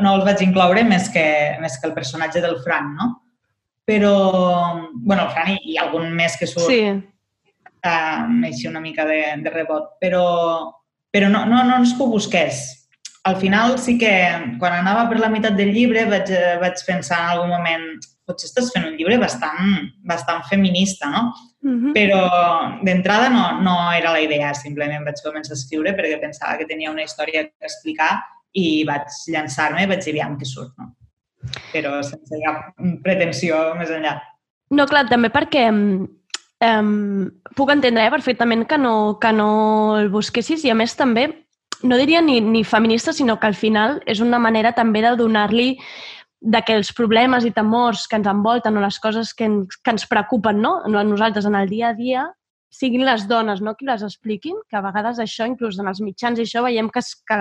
no 0.00 0.16
els 0.16 0.26
vaig 0.28 0.44
incloure 0.46 0.84
més 0.86 1.08
que, 1.12 1.26
més 1.62 1.78
que 1.78 1.90
el 1.90 1.96
personatge 1.96 2.42
del 2.44 2.60
Fran, 2.64 2.94
no? 2.98 3.08
Però, 3.88 4.12
bueno, 4.94 5.24
el 5.26 5.32
Fran 5.34 5.56
i, 5.56 5.58
i 5.74 5.80
algun 5.82 6.12
més 6.14 6.38
que 6.38 6.46
surt 6.46 6.70
Sí. 6.70 6.84
uh, 7.82 8.28
així 8.46 8.68
una 8.70 8.80
mica 8.80 9.04
de, 9.08 9.24
de 9.42 9.50
rebot, 9.50 9.96
però, 10.00 10.22
però 11.10 11.32
no, 11.32 11.42
no, 11.50 11.64
no 11.66 11.80
és 11.82 11.96
que 11.98 12.06
ho 12.06 12.12
busqués. 12.12 12.62
Al 13.24 13.36
final 13.38 13.78
sí 13.78 13.96
que 13.98 14.12
quan 14.58 14.74
anava 14.74 15.04
per 15.10 15.20
la 15.20 15.30
meitat 15.30 15.54
del 15.54 15.70
llibre 15.70 16.08
vaig, 16.10 16.30
eh, 16.34 16.56
vaig 16.58 16.80
pensar 16.86 17.20
en 17.20 17.30
algun 17.36 17.52
moment 17.52 17.84
potser 18.26 18.48
estàs 18.48 18.70
fent 18.74 18.86
un 18.88 18.96
llibre 18.98 19.18
bastant, 19.18 19.90
bastant 20.06 20.42
feminista, 20.48 21.10
no? 21.10 21.32
Mhm. 21.62 21.92
Però 21.94 22.22
d'entrada 22.82 23.28
no, 23.30 23.60
no 23.62 23.76
era 23.92 24.12
la 24.12 24.22
idea, 24.22 24.52
simplement 24.54 25.04
vaig 25.06 25.22
començar 25.22 25.54
a 25.54 25.58
escriure 25.58 25.94
perquè 25.94 26.18
pensava 26.20 26.56
que 26.58 26.66
tenia 26.66 26.90
una 26.90 27.04
història 27.06 27.44
que 27.46 27.68
explicar 27.68 28.16
i 28.58 28.82
vaig 28.88 29.06
llançar-me 29.32 29.84
i 29.84 29.90
vaig 29.90 30.02
dir, 30.02 30.16
aviam 30.16 30.36
què 30.38 30.48
surt, 30.48 30.74
no? 30.78 30.92
Però 31.72 32.00
sense 32.06 32.38
cap 32.42 32.74
pretensió 33.02 33.74
més 33.78 33.90
enllà. 33.90 34.18
No, 34.72 34.86
clar, 34.86 35.06
també 35.10 35.30
perquè 35.30 35.68
um, 35.70 37.30
puc 37.58 37.70
entendre 37.74 38.06
eh, 38.06 38.12
perfectament 38.12 38.66
que 38.66 38.78
no, 38.78 38.94
que 39.20 39.32
no 39.34 39.48
el 39.98 40.10
busquessis 40.10 40.64
i 40.64 40.70
a 40.72 40.76
més 40.78 40.94
també 40.96 41.28
no 41.82 41.98
diria 41.98 42.22
ni, 42.22 42.40
ni 42.40 42.64
feminista, 42.64 43.12
sinó 43.12 43.38
que 43.40 43.46
al 43.46 43.54
final 43.58 44.00
és 44.06 44.20
una 44.20 44.38
manera 44.38 44.72
també 44.76 45.02
de 45.02 45.14
donar-li 45.16 45.76
de 46.42 46.60
que 46.66 46.74
els 46.74 46.90
problemes 46.92 47.44
i 47.46 47.52
temors 47.54 48.08
que 48.10 48.18
ens 48.18 48.26
envolten 48.26 48.76
o 48.76 48.82
les 48.82 48.98
coses 48.98 49.30
que 49.34 49.46
ens, 49.46 49.78
que 49.78 49.94
ens 49.94 50.06
preocupen 50.10 50.58
no? 50.62 50.80
a 50.82 51.04
nosaltres 51.06 51.46
en 51.46 51.54
el 51.54 51.68
dia 51.70 51.92
a 51.92 51.94
dia 51.98 52.26
siguin 52.72 53.04
les 53.06 53.28
dones 53.28 53.60
no? 53.60 53.76
qui 53.76 53.86
les 53.86 54.02
expliquin, 54.02 54.58
que 54.68 54.78
a 54.78 54.82
vegades 54.82 55.20
això, 55.22 55.46
inclús 55.46 55.78
en 55.78 55.90
els 55.90 56.00
mitjans 56.02 56.40
i 56.40 56.46
això, 56.46 56.64
veiem 56.64 56.88
que, 56.90 57.02
es, 57.04 57.14
que, 57.28 57.38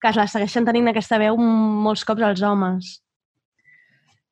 que 0.00 0.12
la 0.16 0.26
segueixen 0.30 0.68
tenint 0.68 0.88
aquesta 0.92 1.18
veu 1.20 1.36
molts 1.36 2.06
cops 2.08 2.24
els 2.24 2.44
homes. 2.46 2.92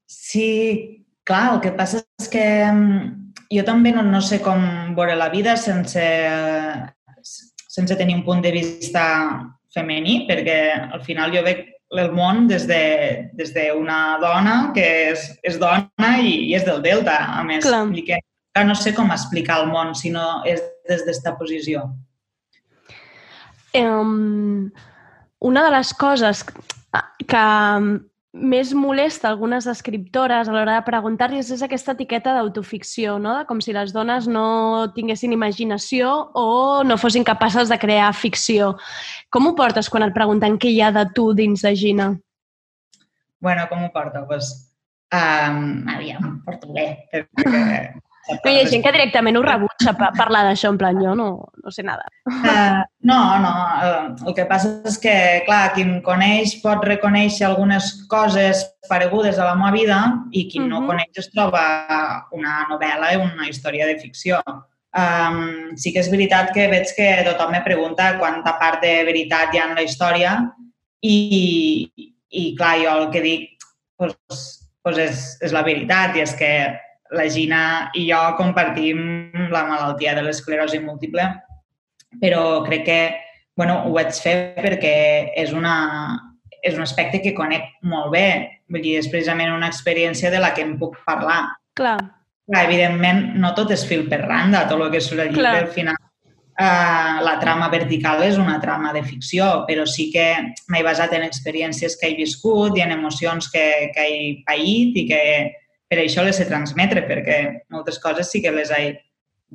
Sí, 0.08 1.04
clar, 1.28 1.56
el 1.56 1.64
que 1.66 1.74
passa 1.76 2.00
és 2.22 2.30
que 2.32 2.44
mm, 2.70 3.10
jo 3.52 3.64
també 3.66 3.92
no, 3.92 4.06
no 4.06 4.22
sé 4.24 4.40
com 4.44 4.62
veure 4.96 5.18
la 5.18 5.28
vida 5.34 5.58
sense, 5.60 6.06
sense 7.68 7.96
tenir 7.96 8.16
un 8.16 8.24
punt 8.24 8.40
de 8.42 8.52
vista 8.54 9.04
femení, 9.74 10.22
perquè 10.28 10.60
al 10.88 11.02
final 11.04 11.34
jo 11.34 11.44
veig 11.44 11.66
el 11.96 12.10
món 12.12 12.46
des 12.48 12.66
d'una 12.68 12.72
de, 12.72 13.30
des 13.36 13.52
d'una 13.54 14.00
dona 14.20 14.56
que 14.76 14.86
és, 15.12 15.28
és 15.44 15.56
dona 15.60 16.10
i, 16.20 16.50
i 16.50 16.56
és 16.56 16.64
del 16.66 16.82
Delta, 16.84 17.16
a 17.38 17.44
més. 17.44 17.64
Clar. 17.64 17.86
Dir 17.92 18.04
que 18.08 18.20
clar, 18.20 18.66
no 18.68 18.76
sé 18.76 18.92
com 18.96 19.12
explicar 19.14 19.62
el 19.62 19.72
món 19.72 19.94
si 19.96 20.12
no 20.12 20.42
és 20.48 20.60
des 20.88 21.04
d'esta 21.06 21.36
posició. 21.38 21.86
Um, 23.76 24.70
una 25.44 25.64
de 25.64 25.72
les 25.76 25.92
coses 25.94 26.44
que 27.28 27.46
més 28.38 28.70
molesta 28.76 29.28
algunes 29.28 29.66
escriptores 29.70 30.48
a 30.48 30.54
l'hora 30.54 30.78
de 30.78 30.84
preguntar-los 30.86 31.50
és 31.54 31.62
aquesta 31.64 31.94
etiqueta 31.96 32.34
d'autoficció, 32.36 33.18
no? 33.22 33.34
Com 33.48 33.60
si 33.64 33.74
les 33.76 33.92
dones 33.94 34.28
no 34.30 34.88
tinguessin 34.94 35.34
imaginació 35.34 36.12
o 36.38 36.84
no 36.86 36.98
fossin 37.00 37.26
capaces 37.26 37.68
de 37.68 37.78
crear 37.78 38.12
ficció. 38.14 38.74
Com 39.30 39.50
ho 39.50 39.54
portes 39.58 39.90
quan 39.90 40.06
et 40.06 40.16
pregunten 40.16 40.58
què 40.60 40.72
hi 40.72 40.80
ha 40.82 40.92
de 40.94 41.04
tu 41.14 41.32
dins 41.36 41.66
de 41.66 41.74
Gina? 41.76 42.08
Bueno, 43.40 43.68
com 43.70 43.84
ho 43.84 43.92
porto? 43.94 44.24
Pues, 44.26 44.50
um, 45.14 45.86
aviam, 45.90 46.24
ho 46.24 46.44
porto 46.46 46.72
bé. 46.74 46.88
Perquè, 47.12 47.58
No, 48.28 48.50
hi 48.50 48.58
ha 48.60 48.66
gent 48.68 48.82
que 48.84 48.92
directament 48.92 49.36
ho 49.38 49.42
rebutja 49.42 49.92
pa- 49.96 50.10
parlar 50.16 50.42
d'això, 50.44 50.68
en 50.74 50.78
plan, 50.80 50.98
jo 51.00 51.14
no, 51.16 51.28
no 51.64 51.70
sé 51.72 51.82
nada. 51.82 52.04
Uh, 52.28 52.82
no, 53.08 53.18
no. 53.40 53.52
Uh, 53.80 54.28
el 54.28 54.34
que 54.36 54.44
passa 54.50 54.74
és 54.88 54.98
que, 55.00 55.14
clar, 55.46 55.72
qui 55.74 55.82
em 55.86 55.94
coneix 56.04 56.56
pot 56.62 56.84
reconèixer 56.84 57.46
algunes 57.48 57.90
coses 58.10 58.64
paregudes 58.88 59.38
a 59.38 59.46
la 59.48 59.54
meva 59.56 59.72
vida 59.72 60.00
i 60.32 60.46
qui 60.48 60.58
no 60.60 60.80
Mhm. 60.82 60.86
coneix 60.92 61.22
es 61.24 61.30
troba 61.32 62.26
una 62.32 62.66
novel·la 62.68 63.14
una 63.22 63.48
història 63.48 63.86
de 63.86 63.96
ficció. 63.98 64.42
Um, 64.98 65.76
sí 65.76 65.92
que 65.92 66.00
és 66.00 66.10
veritat 66.10 66.52
que 66.52 66.66
veig 66.68 66.88
que 66.96 67.22
tothom 67.24 67.50
me 67.52 67.60
pregunta 67.62 68.18
quanta 68.18 68.58
part 68.58 68.80
de 68.82 69.04
veritat 69.04 69.52
hi 69.54 69.58
ha 69.58 69.66
en 69.68 69.74
la 69.76 69.82
història 69.82 70.50
i, 71.02 71.90
i 72.30 72.54
clar, 72.56 72.78
jo 72.82 72.94
el 73.02 73.10
que 73.12 73.20
dic 73.22 73.50
pues, 73.96 74.16
pues 74.82 74.98
és, 74.98 75.38
és 75.44 75.52
la 75.52 75.62
veritat 75.62 76.16
i 76.16 76.20
és 76.24 76.32
que 76.38 76.50
la 77.16 77.28
Gina 77.32 77.62
i 77.96 78.06
jo 78.10 78.18
compartim 78.38 79.30
la 79.52 79.64
malaltia 79.68 80.14
de 80.16 80.26
l'esclerosi 80.26 80.80
múltiple, 80.84 81.24
però 82.20 82.62
crec 82.66 82.84
que 82.84 83.00
bueno, 83.58 83.80
ho 83.86 83.94
vaig 83.96 84.14
fer 84.14 84.54
perquè 84.54 84.94
és, 85.36 85.50
una, 85.50 85.74
és 86.62 86.76
un 86.78 86.84
aspecte 86.84 87.18
que 87.24 87.34
conec 87.34 87.64
molt 87.82 88.12
bé. 88.14 88.28
Vull 88.70 88.84
dir, 88.84 88.98
és 89.00 89.08
precisament 89.10 89.50
una 89.50 89.66
experiència 89.66 90.30
de 90.30 90.38
la 90.38 90.52
que 90.54 90.62
em 90.62 90.76
puc 90.78 90.94
parlar. 91.08 91.40
Clar. 91.74 91.96
Clar, 92.48 92.60
evidentment, 92.68 93.34
no 93.42 93.50
tot 93.56 93.72
és 93.74 93.82
fil 93.88 94.06
per 94.08 94.22
randa, 94.22 94.62
tot 94.70 94.78
el 94.78 94.92
que 94.94 95.02
surt 95.02 95.24
al 95.24 95.32
llibre, 95.32 95.42
Clar. 95.42 95.64
al 95.66 95.74
final 95.74 96.04
Uh, 96.58 97.22
la 97.22 97.36
trama 97.38 97.68
vertical 97.70 98.18
és 98.26 98.34
una 98.34 98.56
trama 98.58 98.90
de 98.90 99.04
ficció, 99.06 99.44
però 99.68 99.84
sí 99.86 100.08
que 100.10 100.24
m'he 100.66 100.80
basat 100.82 101.12
en 101.14 101.22
experiències 101.22 101.94
que 102.00 102.08
he 102.08 102.16
viscut 102.18 102.74
i 102.74 102.82
en 102.82 102.96
emocions 102.96 103.46
que, 103.52 103.62
que 103.94 104.06
he 104.10 104.24
paït 104.42 104.98
i 104.98 105.04
que 105.06 105.20
per 105.88 106.00
això 106.02 106.24
les 106.24 106.36
sé 106.36 106.46
transmetre, 106.48 107.04
perquè 107.08 107.38
moltes 107.72 107.98
coses 108.02 108.30
sí 108.30 108.42
que 108.44 108.52
les 108.54 108.72
he 108.74 108.92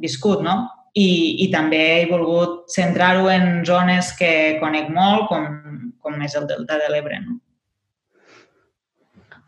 viscut, 0.01 0.41
no? 0.45 0.63
I, 0.93 1.07
i 1.45 1.49
també 1.53 1.81
he 2.01 2.09
volgut 2.09 2.69
centrar-ho 2.73 3.29
en 3.33 3.63
zones 3.65 4.11
que 4.17 4.59
conec 4.61 4.91
molt, 4.93 5.25
com, 5.31 5.47
com 6.01 6.21
és 6.21 6.37
el 6.37 6.45
Delta 6.49 6.77
de 6.81 6.91
l'Ebre, 6.93 7.21
no? 7.23 7.39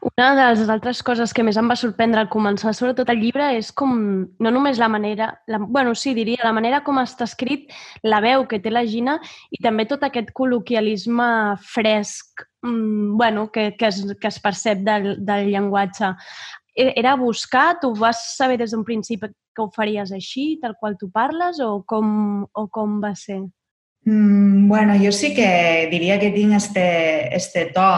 Una 0.05 0.35
de 0.37 0.43
les 0.53 0.69
altres 0.69 0.99
coses 1.01 1.31
que 1.33 1.41
més 1.41 1.57
em 1.57 1.69
va 1.71 1.75
sorprendre 1.79 2.21
al 2.21 2.27
començar 2.29 2.75
sobretot 2.77 3.09
el 3.09 3.23
llibre 3.23 3.47
és 3.57 3.71
com, 3.73 3.95
no 4.37 4.51
només 4.53 4.77
la 4.77 4.89
manera, 4.91 5.31
la, 5.49 5.57
bueno, 5.57 5.95
sí, 5.97 6.13
diria, 6.13 6.43
la 6.45 6.53
manera 6.53 6.83
com 6.85 6.99
està 7.01 7.25
escrit, 7.25 7.73
la 8.05 8.19
veu 8.21 8.45
que 8.45 8.59
té 8.61 8.69
la 8.69 8.83
Gina 8.85 9.15
i 9.49 9.57
també 9.63 9.87
tot 9.89 10.05
aquest 10.05 10.29
col·loquialisme 10.37 11.27
fresc, 11.73 12.45
mm, 12.61 13.17
bueno, 13.17 13.47
que, 13.49 13.71
que, 13.79 13.89
es, 13.89 14.03
que 14.21 14.29
es 14.29 14.37
percep 14.45 14.85
del, 14.85 15.15
del 15.25 15.49
llenguatge. 15.49 16.13
Era 16.75 17.15
buscat? 17.15 17.83
Ho 17.87 17.93
vas 17.95 18.35
saber 18.35 18.57
des 18.59 18.71
d'un 18.71 18.83
principi 18.83 19.29
que 19.55 19.63
ho 19.63 19.71
faries 19.71 20.11
així, 20.11 20.59
tal 20.61 20.75
qual 20.75 20.97
tu 20.99 21.09
parles, 21.09 21.61
o 21.63 21.83
com, 21.87 22.43
o 22.51 22.67
com 22.67 22.99
va 23.01 23.13
ser? 23.15 23.39
Mm, 24.05 24.67
bueno, 24.67 24.93
jo 25.01 25.11
sí 25.15 25.33
que 25.33 25.87
diria 25.89 26.19
que 26.19 26.31
tinc 26.35 26.53
este, 26.53 27.35
este 27.35 27.71
to, 27.73 27.89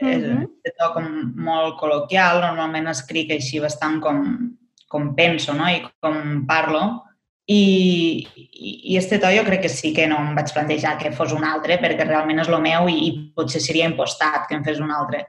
Mhm. 0.00 0.42
uh 0.42 0.42
este 0.64 0.72
to 0.78 0.92
com 0.94 1.06
molt 1.34 1.78
col·loquial, 1.80 2.40
normalment 2.40 2.86
escric 2.86 3.32
així 3.32 3.58
bastant 3.58 4.00
com, 4.00 4.54
com 4.88 5.14
penso 5.16 5.52
no? 5.54 5.66
i 5.66 5.82
com 6.00 6.44
parlo, 6.46 7.02
i, 7.46 8.28
i, 8.36 8.92
i 8.92 8.96
este 8.96 9.18
to 9.18 9.30
jo 9.32 9.42
crec 9.44 9.62
que 9.62 9.68
sí 9.72 9.94
que 9.94 10.06
no 10.06 10.18
em 10.20 10.34
vaig 10.36 10.52
plantejar 10.52 10.98
que 10.98 11.10
fos 11.12 11.32
un 11.32 11.44
altre, 11.44 11.80
perquè 11.80 12.06
realment 12.06 12.38
és 12.44 12.48
el 12.48 12.60
meu 12.62 12.88
i, 12.88 12.98
i 13.08 13.10
potser 13.34 13.60
seria 13.60 13.88
impostat 13.88 14.46
que 14.48 14.54
em 14.54 14.64
fes 14.64 14.78
un 14.80 14.92
altre. 14.92 15.24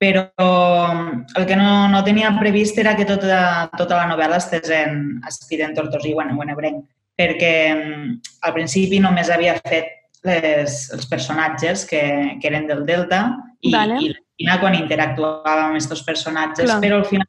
Però 0.00 0.22
el 1.36 1.44
que 1.44 1.56
no, 1.58 1.88
no 1.92 2.00
tenia 2.06 2.30
previst 2.38 2.78
era 2.80 2.94
que 2.96 3.04
tota, 3.04 3.68
tota 3.76 3.98
la 3.98 4.06
novel·la 4.08 4.38
estés 4.40 4.70
en, 4.72 5.20
escrita 5.28 5.66
en 5.68 5.74
tortosí 5.76 6.14
o 6.16 6.22
en, 6.24 6.32
o 6.32 6.44
en 6.46 6.54
ebrenc, 6.54 6.86
perquè 7.20 7.52
mm, 7.74 8.14
al 8.48 8.54
principi 8.56 9.00
només 9.04 9.28
havia 9.28 9.58
fet 9.60 9.92
les, 10.24 10.80
els 10.96 11.04
personatges 11.08 11.84
que, 11.88 12.00
que 12.40 12.48
eren 12.48 12.64
del 12.68 12.86
Delta 12.88 13.26
i, 13.60 13.74
Vale. 13.74 14.00
i 14.00 14.14
Gina 14.40 14.56
quan 14.56 14.72
interactuava 14.78 15.66
amb 15.66 15.76
aquests 15.76 16.00
personatges, 16.06 16.64
Clar. 16.64 16.78
però 16.80 17.02
al 17.02 17.06
final 17.08 17.28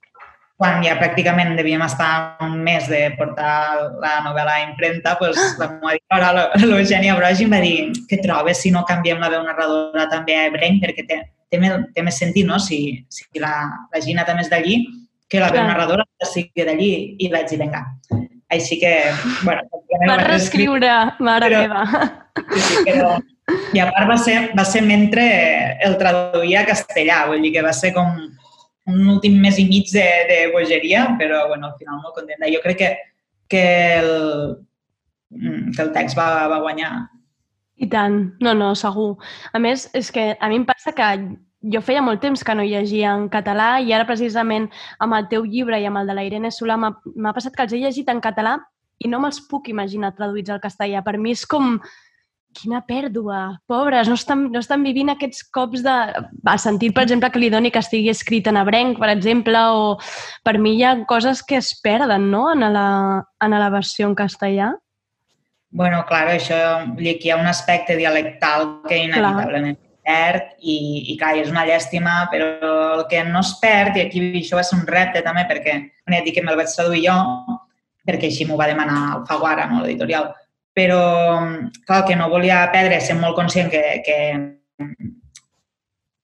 quan 0.62 0.84
ja 0.86 0.94
pràcticament 1.00 1.56
devíem 1.58 1.82
estar 1.84 2.38
un 2.46 2.60
mes 2.64 2.86
de 2.88 3.02
portar 3.18 3.90
la 4.00 4.14
novel·la 4.24 4.60
a 4.60 4.64
impremta, 4.68 5.16
doncs 5.20 5.58
la 5.60 5.72
meva 5.74 5.96
editora, 5.96 6.46
l'Eugènia 6.62 7.18
Brogi, 7.18 7.48
em 7.48 7.56
va 7.56 7.62
dir 7.64 8.06
què 8.08 8.22
trobes 8.22 8.62
si 8.62 8.72
no 8.72 8.86
canviem 8.88 9.20
la 9.20 9.32
veu 9.34 9.42
narradora 9.44 10.06
també 10.12 10.38
a 10.38 10.46
Ebrenc 10.52 10.86
perquè 10.86 11.08
té, 11.10 11.18
té, 11.52 11.60
té 11.96 12.06
més 12.06 12.18
sentit, 12.18 12.48
no? 12.48 12.58
Si, 12.64 12.82
si 13.12 13.28
la, 13.44 13.54
la 13.92 14.02
Gina 14.04 14.26
també 14.28 14.46
és 14.46 14.52
d'allí, 14.52 14.80
que 15.32 15.40
la 15.40 15.52
veu 15.54 15.64
narradora 15.64 16.06
sigui 16.28 16.66
d'allí 16.68 16.92
i 17.20 17.30
vaig 17.32 17.52
dir, 17.52 17.60
vinga. 17.62 17.86
Així 18.52 18.80
que, 18.82 18.96
bueno... 19.44 19.64
Va 20.10 20.18
reescriure, 20.24 20.96
mare 21.24 21.52
Però- 21.52 21.62
meva. 21.68 21.84
Sí, 22.52 22.62
sí, 22.64 22.84
però... 22.88 23.20
I 23.76 23.82
a 23.84 23.88
part 23.92 24.08
va 24.08 24.16
ser, 24.16 24.36
va 24.56 24.64
ser 24.64 24.80
mentre 24.86 25.24
el 25.84 25.98
traduïa 26.00 26.62
a 26.62 26.68
castellà, 26.70 27.26
vull 27.28 27.42
dir 27.44 27.52
que 27.58 27.64
va 27.66 27.74
ser 27.76 27.90
com 27.96 28.14
un 28.88 29.10
últim 29.12 29.36
mes 29.44 29.58
i 29.60 29.66
mig 29.68 29.90
de, 29.92 30.06
de 30.30 30.38
bogeria, 30.54 31.04
però 31.20 31.48
bueno, 31.50 31.68
al 31.68 31.76
final 31.80 32.00
molt 32.00 32.16
contenta. 32.16 32.50
Jo 32.52 32.62
crec 32.64 32.80
que, 32.80 32.92
que, 33.52 33.64
el, 34.00 34.14
mm, 35.36 35.74
que 35.76 35.84
el 35.84 35.92
text 35.98 36.18
va, 36.20 36.48
va 36.52 36.62
guanyar. 36.64 36.94
I 37.82 37.88
tant. 37.90 38.18
No, 38.46 38.54
no, 38.54 38.74
segur. 38.78 39.16
A 39.54 39.60
més, 39.60 39.88
és 39.98 40.12
que 40.14 40.36
a 40.38 40.50
mi 40.52 40.60
em 40.62 40.68
passa 40.70 40.94
que 40.94 41.08
jo 41.74 41.82
feia 41.86 42.02
molt 42.02 42.22
temps 42.22 42.44
que 42.46 42.56
no 42.58 42.66
llegia 42.66 43.14
en 43.14 43.28
català 43.30 43.76
i 43.82 43.94
ara 43.94 44.08
precisament 44.10 44.68
amb 45.02 45.18
el 45.18 45.28
teu 45.34 45.46
llibre 45.46 45.80
i 45.82 45.88
amb 45.90 46.02
el 46.02 46.10
de 46.10 46.16
la 46.18 46.26
Irene 46.26 46.50
Solà 46.54 46.78
m'ha 46.78 47.34
passat 47.34 47.56
que 47.56 47.66
els 47.66 47.74
he 47.74 47.82
llegit 47.82 48.10
en 48.10 48.22
català 48.22 48.58
i 49.02 49.10
no 49.10 49.20
me'ls 49.22 49.42
puc 49.50 49.70
imaginar 49.70 50.14
traduïts 50.18 50.54
al 50.54 50.62
castellà. 50.62 51.02
Per 51.06 51.18
mi 51.18 51.34
és 51.34 51.46
com 51.50 51.78
quina 52.58 52.82
pèrdua, 52.84 53.62
pobres, 53.70 54.10
no 54.12 54.18
estan, 54.20 54.44
no 54.52 54.60
estan 54.60 54.84
vivint 54.84 55.10
aquests 55.14 55.46
cops 55.56 55.86
de... 55.86 55.94
Al 56.52 56.60
sentit, 56.60 56.94
per 56.94 57.06
exemple, 57.06 57.30
que 57.32 57.40
li 57.40 57.50
doni 57.54 57.72
que 57.72 57.80
estigui 57.80 58.12
escrit 58.12 58.50
en 58.52 58.60
ebrenc, 58.60 59.00
per 59.00 59.10
exemple, 59.14 59.62
o 59.72 59.96
per 60.46 60.58
mi 60.60 60.76
hi 60.76 60.84
ha 60.84 60.98
coses 61.10 61.42
que 61.48 61.62
es 61.62 61.74
perden, 61.82 62.30
no?, 62.34 62.50
en 62.52 62.68
la, 62.76 62.88
en 63.42 63.56
la 63.56 63.70
versió 63.74 64.10
en 64.10 64.18
castellà. 64.20 64.74
Bueno, 65.72 66.04
clar, 66.08 66.26
això, 66.34 66.58
que 66.98 67.16
hi 67.16 67.32
ha 67.32 67.40
un 67.40 67.48
aspecte 67.48 67.96
dialectal 67.96 68.82
que 68.90 68.98
inevitablement 69.06 69.78
perd 70.04 70.58
i, 70.60 70.78
i 71.14 71.18
clar, 71.20 71.36
és 71.40 71.52
una 71.52 71.64
llàstima, 71.68 72.26
però 72.32 72.50
el 72.98 73.06
que 73.10 73.22
no 73.28 73.40
es 73.46 73.54
perd, 73.62 73.98
i 73.98 74.06
aquí 74.06 74.24
això 74.42 74.60
va 74.60 74.66
ser 74.68 74.80
un 74.80 74.88
repte 74.90 75.22
també, 75.24 75.46
perquè 75.50 75.78
bueno, 75.78 76.16
ja 76.16 76.20
et 76.20 76.28
dic 76.28 76.38
que 76.38 76.46
me'l 76.46 76.60
vaig 76.60 76.74
traduir 76.74 77.04
jo, 77.06 77.18
perquè 78.08 78.32
així 78.32 78.48
m'ho 78.50 78.58
va 78.60 78.70
demanar 78.72 79.02
el 79.18 79.28
Faguara, 79.30 79.70
no, 79.70 79.84
l'editorial, 79.84 80.32
però 80.76 81.02
clar, 81.86 82.02
el 82.02 82.08
que 82.10 82.18
no 82.20 82.32
volia 82.34 82.64
perdre, 82.74 83.00
sent 83.00 83.22
molt 83.22 83.38
conscient 83.38 83.72
que, 83.72 83.84
que, 84.06 84.18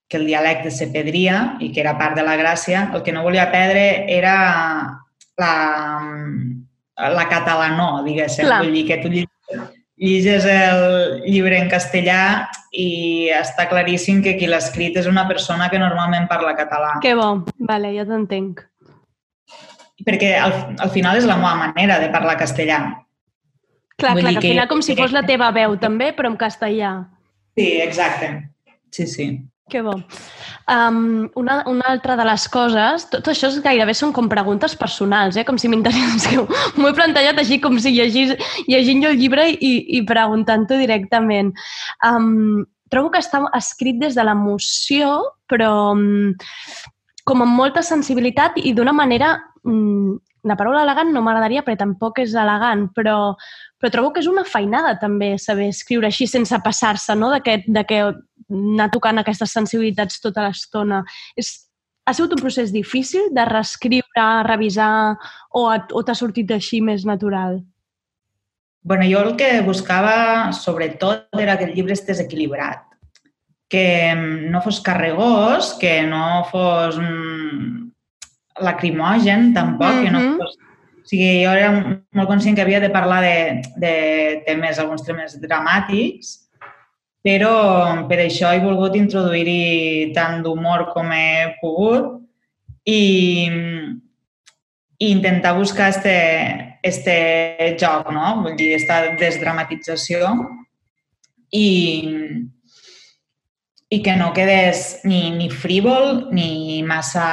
que 0.08 0.20
el 0.20 0.28
dialecte 0.28 0.72
se 0.72 0.90
perdria 0.92 1.58
i 1.62 1.72
que 1.72 1.84
era 1.84 1.98
part 2.00 2.18
de 2.18 2.26
la 2.26 2.38
gràcia, 2.40 2.90
el 2.94 3.04
que 3.06 3.14
no 3.16 3.24
volia 3.24 3.50
perdre 3.54 4.08
era 4.12 4.36
la, 5.38 5.54
la 6.98 7.26
catalanó, 7.30 8.04
diguéssim. 8.08 8.48
Clar. 8.48 8.62
Vull 8.64 8.80
dir 8.80 8.86
que 8.90 9.02
tu 9.04 9.12
llegis, 9.14 9.37
llegis 9.98 10.46
el 10.46 11.22
llibre 11.26 11.58
en 11.58 11.70
castellà 11.72 12.48
i 12.72 13.30
està 13.34 13.66
claríssim 13.70 14.22
que 14.24 14.36
qui 14.38 14.46
l'ha 14.50 14.60
escrit 14.62 14.98
és 15.02 15.08
una 15.10 15.26
persona 15.28 15.70
que 15.74 15.80
normalment 15.82 16.28
parla 16.30 16.54
català. 16.56 17.00
Que 17.02 17.16
bo, 17.18 17.44
vale, 17.58 17.94
ja 17.96 18.06
t'entenc. 18.06 18.62
Perquè 20.06 20.36
al, 20.38 20.54
al 20.78 20.92
final 20.94 21.18
és 21.18 21.26
la 21.26 21.36
meva 21.40 21.56
manera 21.58 21.98
de 22.00 22.12
parlar 22.14 22.38
castellà. 22.38 22.80
Clar, 23.98 24.14
Vull 24.14 24.22
clar, 24.22 24.32
que 24.32 24.38
al 24.38 24.42
que- 24.44 24.52
final 24.54 24.68
com 24.70 24.82
si 24.86 24.96
fos 24.96 25.12
la 25.12 25.24
teva 25.26 25.50
veu 25.52 25.74
també, 25.82 26.12
però 26.14 26.30
en 26.30 26.38
castellà. 26.38 26.92
Sí, 27.58 27.82
exacte. 27.82 28.52
Sí, 28.94 29.08
sí. 29.08 29.26
Que 29.68 29.82
bo. 29.82 29.96
Um, 30.68 31.30
una, 31.40 31.62
una 31.66 31.86
altra 31.88 32.18
de 32.20 32.26
les 32.28 32.44
coses, 32.52 33.06
tot 33.08 33.30
això 33.32 33.48
és 33.48 33.62
gairebé 33.64 33.94
són 33.96 34.12
com 34.12 34.28
preguntes 34.28 34.74
personals, 34.76 35.38
eh? 35.40 35.46
com 35.48 35.56
si 35.56 35.70
m'interessés. 35.72 36.28
M'ho 36.78 36.90
he 36.90 36.98
plantejat 36.98 37.40
així 37.40 37.62
com 37.64 37.78
si 37.80 37.94
llegís, 37.96 38.34
llegint 38.68 39.06
jo 39.06 39.14
el 39.14 39.22
llibre 39.22 39.48
i, 39.54 39.72
i 39.96 40.04
preguntant-ho 40.08 40.82
directament. 40.82 41.54
Um, 42.04 42.66
trobo 42.92 43.14
que 43.14 43.24
està 43.24 43.46
escrit 43.56 44.02
des 44.04 44.20
de 44.20 44.28
l'emoció, 44.28 45.14
però 45.48 45.72
um, 45.96 46.36
com 47.28 47.48
amb 47.48 47.60
molta 47.64 47.86
sensibilitat 47.86 48.60
i 48.60 48.76
d'una 48.76 48.96
manera... 48.96 49.38
Um, 49.64 50.18
la 50.48 50.56
paraula 50.56 50.84
elegant 50.86 51.10
no 51.12 51.20
m'agradaria 51.26 51.64
perquè 51.66 51.82
tampoc 51.82 52.22
és 52.24 52.32
elegant, 52.38 52.86
però, 52.96 53.34
però 53.82 53.90
trobo 53.92 54.14
que 54.16 54.22
és 54.22 54.30
una 54.32 54.46
feinada 54.48 54.94
també 55.02 55.34
saber 55.42 55.66
escriure 55.74 56.08
així 56.08 56.28
sense 56.30 56.56
passar-se, 56.64 57.18
no? 57.20 57.34
de, 57.34 57.42
que, 57.44 57.58
de 57.68 57.84
que 57.90 57.98
anar 58.50 58.90
tocant 58.94 59.20
aquestes 59.22 59.54
sensibilitats 59.54 60.22
tota 60.24 60.48
l'estona. 60.48 61.04
És, 61.36 61.54
ha 62.08 62.14
sigut 62.16 62.38
un 62.38 62.44
procés 62.44 62.72
difícil 62.72 63.32
de 63.36 63.44
reescriure, 63.48 64.28
revisar, 64.48 65.18
o, 65.52 65.66
o 65.68 66.04
t'ha 66.04 66.16
sortit 66.16 66.54
així 66.56 66.80
més 66.82 67.04
natural? 67.06 67.60
bueno, 68.88 69.04
jo 69.04 69.20
el 69.20 69.34
que 69.36 69.60
buscava 69.68 70.54
sobretot 70.56 71.28
era 71.36 71.58
que 71.60 71.66
el 71.68 71.74
llibre 71.76 71.92
estés 71.92 72.22
equilibrat, 72.24 72.86
que 73.68 74.14
mm, 74.16 74.48
no 74.54 74.62
fos 74.64 74.80
carregós, 74.80 75.74
que 75.82 76.06
no 76.08 76.46
fos 76.48 76.96
mm, 76.96 77.90
lacrimogen 78.64 79.52
tampoc, 79.58 80.06
que 80.06 80.14
no 80.16 80.24
fos... 80.38 80.56
O 81.04 81.10
sigui, 81.10 81.44
jo 81.44 81.52
era 81.56 81.70
molt 81.72 82.28
conscient 82.28 82.56
que 82.56 82.64
havia 82.64 82.80
de 82.84 82.90
parlar 82.92 83.22
de, 83.24 83.36
de 83.80 83.92
temes, 84.48 84.80
alguns 84.80 85.04
temes 85.08 85.38
dramàtics, 85.40 86.47
però 87.26 88.08
per 88.08 88.20
això 88.24 88.52
he 88.54 88.62
volgut 88.64 88.96
introduir-hi 88.96 90.12
tant 90.16 90.44
d'humor 90.46 90.88
com 90.94 91.12
he 91.12 91.58
pogut 91.62 92.14
i, 92.88 93.50
i 94.98 95.10
intentar 95.12 95.56
buscar 95.58 95.90
este, 95.90 96.16
este 96.84 97.76
joc, 97.80 98.12
no? 98.16 98.44
Vull 98.44 98.56
dir, 98.60 98.74
esta 98.78 99.02
desdramatització 99.20 100.32
i, 101.52 101.68
i 103.90 104.02
que 104.04 104.16
no 104.20 104.32
quedés 104.36 105.02
ni, 105.08 105.30
ni 105.36 105.50
frívol 105.52 106.30
ni 106.36 106.82
massa 106.88 107.28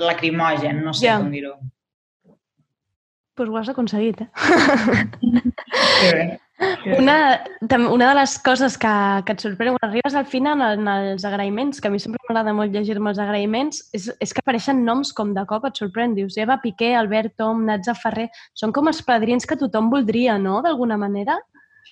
lacrimogen, 0.00 0.82
no 0.84 0.92
sé 0.94 1.06
Ja. 1.06 1.18
com 1.20 1.30
dir-ho. 1.32 1.56
Doncs 3.32 3.48
pues 3.48 3.48
ho 3.48 3.56
has 3.56 3.68
aconseguit, 3.72 4.20
eh? 4.20 4.28
Que 6.02 6.10
bé. 6.12 6.24
Una, 6.96 7.42
una 7.90 8.08
de 8.08 8.14
les 8.14 8.36
coses 8.38 8.76
que, 8.78 8.92
que 9.26 9.34
et 9.34 9.44
sorprèn 9.44 9.76
quan 9.76 9.88
arribes 9.88 10.16
al 10.18 10.26
final 10.30 10.62
en 10.66 10.88
els 10.90 11.24
agraïments, 11.26 11.80
que 11.80 11.90
a 11.90 11.92
mi 11.92 12.00
sempre 12.02 12.20
m'agrada 12.26 12.54
molt 12.56 12.74
llegir-me 12.74 13.10
els 13.12 13.20
agraïments, 13.22 13.80
és, 13.96 14.08
és 14.22 14.34
que 14.34 14.42
apareixen 14.44 14.84
noms 14.86 15.12
com 15.16 15.32
de 15.36 15.44
cop 15.48 15.66
et 15.68 15.78
sorprèn. 15.78 16.16
Dius 16.18 16.38
Eva 16.38 16.58
Piqué, 16.62 16.92
Albert 16.98 17.36
Tom, 17.40 17.64
Natza 17.68 17.96
Ferrer... 17.98 18.28
Són 18.58 18.74
com 18.74 18.90
els 18.90 19.00
padrins 19.06 19.48
que 19.48 19.58
tothom 19.58 19.90
voldria, 19.90 20.36
no?, 20.38 20.60
d'alguna 20.62 20.98
manera. 21.00 21.38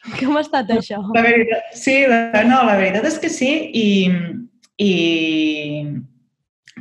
Com 0.18 0.36
ha 0.38 0.44
estat 0.44 0.70
això? 0.72 1.00
La 1.16 1.24
veritat, 1.24 1.74
sí, 1.76 1.96
la, 2.08 2.44
no, 2.46 2.62
la 2.66 2.76
veritat 2.78 3.08
és 3.10 3.18
que 3.20 3.30
sí 3.32 3.50
i, 3.76 3.88
i 4.80 4.92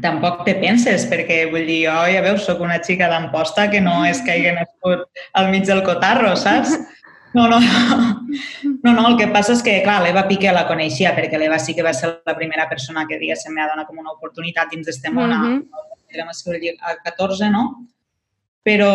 tampoc 0.03 0.45
te 0.47 0.55
penses, 0.59 1.05
perquè 1.09 1.41
vull 1.51 1.67
dir, 1.67 1.81
jo 1.87 1.95
ja 2.13 2.23
veus, 2.23 2.45
sóc 2.47 2.61
una 2.63 2.79
xica 2.83 3.09
d'Amposta 3.11 3.67
que 3.71 3.81
no 3.83 3.97
és 4.07 4.21
que 4.23 4.35
hagi 4.35 4.53
nascut 4.55 5.25
al 5.39 5.51
mig 5.53 5.67
del 5.67 5.83
cotarro, 5.87 6.35
saps? 6.39 6.77
No, 7.33 7.47
no, 7.47 7.59
no, 8.83 8.93
no, 8.93 9.07
el 9.07 9.17
que 9.19 9.27
passa 9.33 9.53
és 9.53 9.61
que, 9.65 9.75
clar, 9.85 9.99
l'Eva 10.03 10.25
Piqué 10.29 10.53
la 10.55 10.65
coneixia 10.69 11.13
perquè 11.17 11.37
l'Eva 11.37 11.59
sí 11.61 11.75
que 11.77 11.85
va 11.85 11.93
ser 11.93 12.15
la 12.25 12.35
primera 12.37 12.65
persona 12.69 13.05
que, 13.09 13.19
diguéssim, 13.21 13.53
m'ha 13.53 13.69
donat 13.69 13.89
com 13.89 14.01
una 14.01 14.15
oportunitat 14.15 14.73
dins 14.73 14.89
d'este 14.89 15.13
món. 15.13 15.29
Mhm. 15.29 15.61
Érem 16.09 16.29
a 16.31 16.95
14, 17.05 17.51
no? 17.53 17.65
Però 18.65 18.93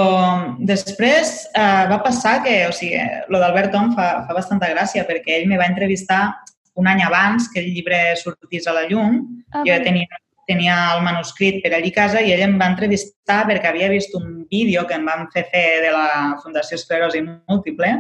després 0.59 1.47
eh, 1.55 1.85
va 1.91 2.03
passar 2.03 2.43
que, 2.45 2.67
o 2.69 2.73
sigui, 2.75 2.99
lo 3.33 3.39
d'Albert 3.41 3.73
Tom 3.73 3.95
fa, 3.95 4.27
fa 4.27 4.35
bastanta 4.37 4.69
gràcia 4.71 5.07
perquè 5.09 5.39
ell 5.39 5.49
me 5.49 5.59
va 5.59 5.71
entrevistar 5.71 6.35
un 6.75 6.89
any 6.91 7.03
abans 7.03 7.49
que 7.53 7.63
el 7.63 7.71
llibre 7.73 8.17
sortís 8.21 8.67
a 8.67 8.75
la 8.75 8.85
llum. 8.91 9.23
Ah, 9.53 9.63
jo 9.63 9.71
ja 9.73 9.81
tenia, 9.83 10.21
tenia 10.49 10.77
el 10.97 11.05
manuscrit 11.07 11.63
per 11.63 11.73
allí 11.75 11.93
a 11.95 11.99
casa 12.03 12.21
i 12.21 12.33
ell 12.35 12.45
em 12.45 12.59
va 12.61 12.69
entrevistar 12.73 13.45
perquè 13.49 13.71
havia 13.71 13.89
vist 13.93 14.15
un 14.19 14.45
vídeo 14.51 14.85
que 14.87 14.99
em 14.99 15.07
van 15.07 15.29
fer 15.33 15.47
fer 15.53 15.67
de 15.87 15.95
la 15.95 16.09
Fundació 16.43 16.77
Esclerosi 16.77 17.23
Múltiple, 17.25 17.95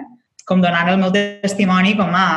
com 0.44 0.62
donant 0.62 0.90
el 0.92 1.00
meu 1.00 1.12
testimoni 1.14 1.94
com 1.98 2.14
a, 2.14 2.28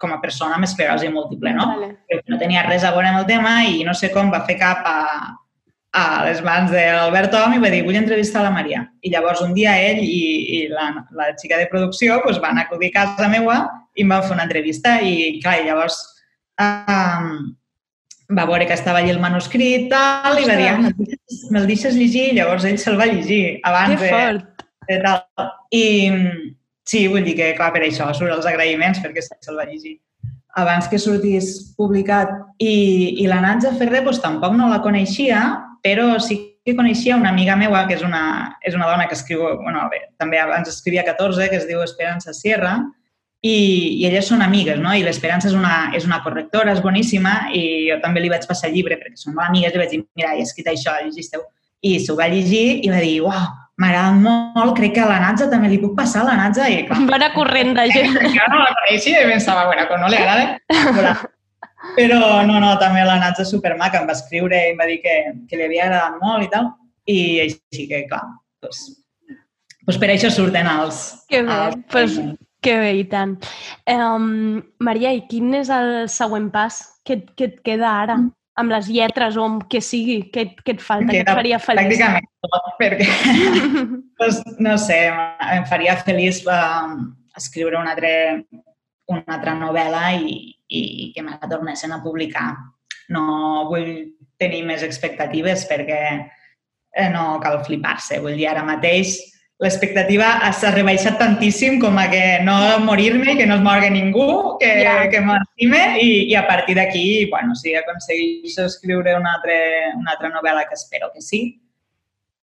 com 0.00 0.12
a 0.14 0.20
persona 0.22 0.58
amb 0.58 0.66
esclerosi 0.68 1.10
múltiple, 1.12 1.52
no? 1.56 1.66
Vale. 1.74 2.20
No 2.30 2.40
tenia 2.40 2.64
res 2.66 2.84
a 2.84 2.92
veure 2.94 3.10
amb 3.10 3.22
el 3.22 3.28
tema 3.30 3.56
i 3.68 3.82
no 3.86 3.94
sé 3.96 4.10
com 4.14 4.32
va 4.32 4.44
fer 4.48 4.56
cap 4.60 4.84
a, 4.88 4.98
a 5.94 6.04
les 6.26 6.40
mans 6.44 6.72
de 6.74 6.84
l'Albert 6.96 7.32
Tom 7.34 7.56
i 7.56 7.62
va 7.62 7.70
dir, 7.72 7.84
vull 7.86 7.98
entrevistar 8.00 8.44
la 8.44 8.54
Maria. 8.54 8.84
I 9.04 9.12
llavors 9.12 9.44
un 9.44 9.54
dia 9.56 9.76
ell 9.80 10.00
i, 10.02 10.22
i 10.58 10.62
la, 10.72 10.90
la 11.16 11.32
xica 11.40 11.60
de 11.60 11.68
producció 11.72 12.20
pues, 12.24 12.40
van 12.42 12.58
acudir 12.62 12.92
a 12.92 12.98
casa 13.02 13.30
meva 13.32 13.60
i 13.94 14.02
em 14.02 14.10
van 14.10 14.24
fer 14.24 14.34
una 14.34 14.48
entrevista 14.48 14.98
i, 15.04 15.38
clar, 15.44 15.60
i 15.60 15.68
llavors 15.68 16.00
um, 16.58 17.30
va 18.34 18.48
veure 18.48 18.66
que 18.66 18.74
estava 18.74 18.98
allí 18.98 19.12
el 19.12 19.22
manuscrit 19.22 19.86
tal, 19.92 20.40
i 20.40 20.48
va 20.48 20.58
dir, 20.58 20.68
ah, 20.72 20.80
me'l 20.80 20.96
deixes, 20.98 21.66
deixes 21.70 21.96
llegir? 22.00 22.26
I 22.32 22.36
llavors 22.40 22.66
ell 22.68 22.80
se'l 22.80 22.98
va 22.98 23.08
llegir 23.10 23.60
abans 23.68 24.00
Que 24.00 24.10
de, 24.10 24.44
de 24.88 25.00
tal. 25.04 25.50
I 25.70 25.84
sí, 26.86 27.06
vull 27.08 27.24
dir 27.26 27.36
que, 27.38 27.52
clar, 27.58 27.72
per 27.74 27.84
això 27.84 28.10
surt 28.14 28.32
els 28.34 28.48
agraïments, 28.48 29.00
perquè 29.04 29.24
se'l 29.24 29.58
va 29.58 29.68
llegir 29.68 29.98
abans 30.54 30.88
que 30.88 31.00
sortís 31.02 31.74
publicat. 31.76 32.30
I, 32.62 33.20
i 33.22 33.28
la 33.30 33.40
Natja 33.42 33.74
Ferrer 33.78 34.04
doncs, 34.04 34.22
tampoc 34.22 34.54
no 34.56 34.70
la 34.70 34.82
coneixia, 34.84 35.44
però 35.84 36.14
sí 36.22 36.38
que 36.64 36.76
coneixia 36.76 37.16
una 37.16 37.28
amiga 37.28 37.56
meua, 37.60 37.82
que 37.88 37.98
és 37.98 38.02
una, 38.06 38.56
és 38.64 38.76
una 38.76 38.86
dona 38.88 39.08
que 39.08 39.16
escriu, 39.18 39.42
bueno, 39.60 39.82
bé, 39.92 40.06
també 40.16 40.38
abans 40.40 40.70
escrivia 40.70 41.04
14, 41.04 41.50
que 41.50 41.58
es 41.60 41.66
diu 41.68 41.82
Esperança 41.84 42.32
Sierra, 42.32 42.78
i, 43.44 43.56
i 44.00 44.06
elles 44.08 44.30
són 44.30 44.40
amigues, 44.40 44.78
no? 44.80 44.94
I 44.96 45.02
l'Esperança 45.04 45.50
és, 45.50 45.56
una, 45.58 45.90
és 45.92 46.06
una 46.08 46.22
correctora, 46.24 46.72
és 46.72 46.80
boníssima, 46.80 47.50
i 47.52 47.90
jo 47.90 47.98
també 48.00 48.22
li 48.24 48.32
vaig 48.32 48.46
passar 48.48 48.70
el 48.70 48.78
llibre, 48.78 48.96
perquè 48.96 49.20
som 49.20 49.36
molt 49.36 49.50
amigues, 49.50 49.74
i 49.74 49.82
vaig 49.82 49.92
dir, 49.92 50.00
mira, 50.16 50.32
he 50.38 50.46
escrit 50.46 50.70
això, 50.72 50.96
llegisteu. 51.04 51.44
I 51.84 51.98
s'ho 52.00 52.16
va 52.16 52.30
llegir 52.32 52.80
i 52.86 52.88
va 52.88 53.02
dir, 53.04 53.18
uau, 53.26 53.44
m'ha 53.80 53.88
agradat 53.90 54.18
molt, 54.22 54.76
crec 54.78 54.92
que 54.96 55.02
a 55.02 55.08
la 55.10 55.18
Natza 55.22 55.48
també 55.50 55.68
li 55.72 55.80
puc 55.82 55.96
passar 55.98 56.22
a 56.22 56.28
la 56.30 56.36
Natza. 56.38 56.68
I, 56.70 56.84
clar, 56.88 57.00
Va 57.10 57.16
anar 57.18 57.32
corrent 57.34 57.72
de 57.76 57.86
gent. 57.90 58.14
jo 58.36 58.48
no 58.52 58.60
la 58.62 58.72
coneixia 58.80 59.22
i 59.24 59.30
pensava, 59.32 59.66
bueno, 59.70 59.86
com 59.90 60.00
no 60.02 60.10
li 60.12 60.18
agrada. 60.20 61.16
Però 61.94 62.18
no, 62.48 62.58
no, 62.62 62.70
també 62.80 63.02
la 63.04 63.18
Natza 63.20 63.44
és 63.44 63.50
supermaca, 63.52 64.00
em 64.00 64.06
va 64.08 64.14
escriure 64.16 64.56
i 64.56 64.70
em 64.72 64.78
va 64.80 64.86
dir 64.88 65.00
que, 65.04 65.16
que 65.50 65.58
li 65.58 65.66
havia 65.66 65.88
agradat 65.88 66.20
molt 66.22 66.46
i 66.46 66.50
tal. 66.54 66.70
I 67.10 67.18
així 67.44 67.84
que, 67.90 68.04
clar, 68.08 68.22
doncs, 68.64 68.86
doncs 69.84 69.98
per 70.00 70.08
això 70.14 70.30
surten 70.32 70.70
els... 70.70 71.02
Que 71.28 71.42
bé, 71.44 71.58
els 71.66 71.76
pues, 71.92 72.14
que 72.64 72.78
bé, 72.80 72.94
i 73.02 73.04
tant. 73.10 73.34
Um, 73.90 74.62
Maria, 74.80 75.12
i 75.12 75.26
quin 75.28 75.52
és 75.60 75.68
el 75.74 76.06
següent 76.08 76.48
pas? 76.54 76.80
Què, 77.04 77.18
et- 77.20 77.34
què 77.36 77.50
et 77.50 77.58
queda 77.66 77.90
ara? 78.06 78.16
Amb 78.60 78.70
les 78.70 78.86
lletres 78.86 79.36
o 79.36 79.44
amb 79.48 79.64
què 79.70 79.80
sigui? 79.82 80.20
Què, 80.34 80.44
què 80.62 80.76
et 80.76 80.82
falta? 80.82 81.10
Què 81.10 81.24
et 81.24 81.30
faria 81.30 81.58
feliç? 81.58 81.88
Pràcticament 81.88 82.28
tot, 82.44 82.68
perquè, 82.78 83.08
doncs, 84.20 84.40
no 84.62 84.76
sé, 84.78 84.98
em 85.56 85.66
faria 85.70 85.96
feliç 86.06 86.44
eh, 86.46 86.94
escriure 87.40 87.80
una 87.80 87.96
altra, 87.96 88.12
una 89.10 89.36
altra 89.38 89.56
novel·la 89.58 90.04
i, 90.20 90.38
i 90.70 91.10
que 91.16 91.24
me 91.26 91.34
la 91.34 91.50
tornessin 91.50 91.96
a 91.96 92.02
publicar. 92.04 92.52
No 93.10 93.66
vull 93.72 93.90
tenir 94.40 94.62
més 94.68 94.86
expectatives 94.86 95.66
perquè 95.70 96.00
eh, 96.14 97.08
no 97.10 97.40
cal 97.42 97.60
flipar-se. 97.66 98.22
Vull 98.22 98.38
dir, 98.38 98.48
ara 98.52 98.62
mateix 98.66 99.18
l'expectativa 99.64 100.28
s'ha 100.52 100.70
rebaixat 100.74 101.16
tantíssim 101.18 101.80
com 101.82 101.96
a 101.98 102.04
que 102.12 102.22
no 102.44 102.54
morir-me, 102.84 103.34
que 103.38 103.46
no 103.48 103.56
es 103.58 103.64
morgui 103.64 103.90
ningú, 103.90 104.28
que, 104.60 104.70
Ja. 104.84 105.08
que 105.10 105.20
m'estime 105.24 105.82
i, 106.02 106.10
i 106.30 106.34
a 106.36 106.46
partir 106.46 106.76
d'aquí, 106.76 107.26
bueno, 107.32 107.54
si 107.56 107.74
aconsegueixo 107.74 108.66
escriure 108.68 109.16
una 109.16 109.34
altra, 109.38 109.58
una 109.96 110.12
altra 110.12 110.30
novel·la, 110.30 110.68
que 110.68 110.74
espero 110.78 111.10
que 111.14 111.22
sí, 111.24 111.42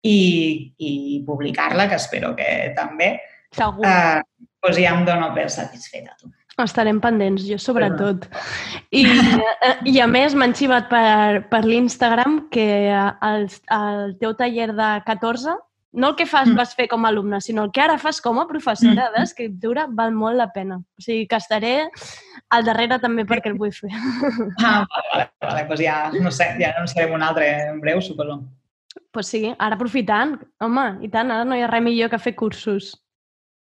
i, 0.04 0.74
i 0.82 0.92
publicar-la, 1.26 1.88
que 1.90 1.96
espero 2.02 2.36
que 2.36 2.74
també, 2.76 3.20
Segur. 3.54 3.86
eh, 3.86 4.22
doncs 4.64 4.78
ja 4.82 4.94
em 4.98 5.06
dono 5.06 5.32
per 5.36 5.50
satisfeta. 5.54 6.16
Tu. 6.20 6.32
Estarem 6.62 7.00
pendents, 7.02 7.42
jo 7.48 7.58
sobretot. 7.58 8.28
I, 8.92 9.06
eh, 9.08 9.76
i 9.90 10.00
a 10.04 10.08
més 10.10 10.36
m'han 10.38 10.54
xivat 10.54 10.90
per, 10.92 11.48
per 11.50 11.62
l'Instagram 11.66 12.48
que 12.54 12.66
el, 12.94 13.48
el 13.78 14.16
teu 14.22 14.34
taller 14.38 14.68
de 14.78 14.90
14, 15.08 15.56
no 15.94 16.10
el 16.10 16.16
que 16.16 16.26
fas, 16.26 16.48
Mm. 16.48 16.56
vas 16.56 16.74
fer 16.76 16.88
com 16.88 17.06
a 17.06 17.10
alumne, 17.10 17.42
sinó 17.42 17.64
el 17.66 17.72
que 17.72 17.82
ara 17.82 17.98
fas 17.98 18.22
com 18.22 18.40
a 18.40 18.48
professora 18.48 19.10
Mm. 19.10 19.18
d'escriptura 19.20 19.88
val 19.90 20.12
molt 20.14 20.38
la 20.38 20.52
pena. 20.54 20.78
O 20.78 21.02
sigui 21.02 21.28
que 21.28 21.36
estaré 21.36 21.90
al 22.50 22.64
darrere 22.66 22.98
també 23.00 23.26
perquè 23.26 23.48
el 23.48 23.58
vull 23.58 23.72
fer. 23.74 23.90
Ah, 24.64 24.86
vale, 24.88 25.08
vale, 25.14 25.30
vale. 25.42 25.68
Doncs 25.68 25.82
ja, 25.82 26.12
no 26.22 26.32
sé, 26.32 26.56
ja 26.60 26.74
anunciarem 26.78 27.14
un 27.14 27.22
altre 27.24 27.50
en 27.70 27.80
breu, 27.82 28.02
suposo. 28.02 28.44
pues 29.12 29.28
sí, 29.28 29.54
ara 29.58 29.76
aprofitant, 29.76 30.38
home, 30.60 30.98
i 31.02 31.08
tant, 31.10 31.30
ara 31.32 31.46
no 31.46 31.56
hi 31.56 31.62
ha 31.62 31.68
res 31.68 31.82
millor 31.84 32.10
que 32.10 32.20
fer 32.20 32.36
cursos. 32.36 32.94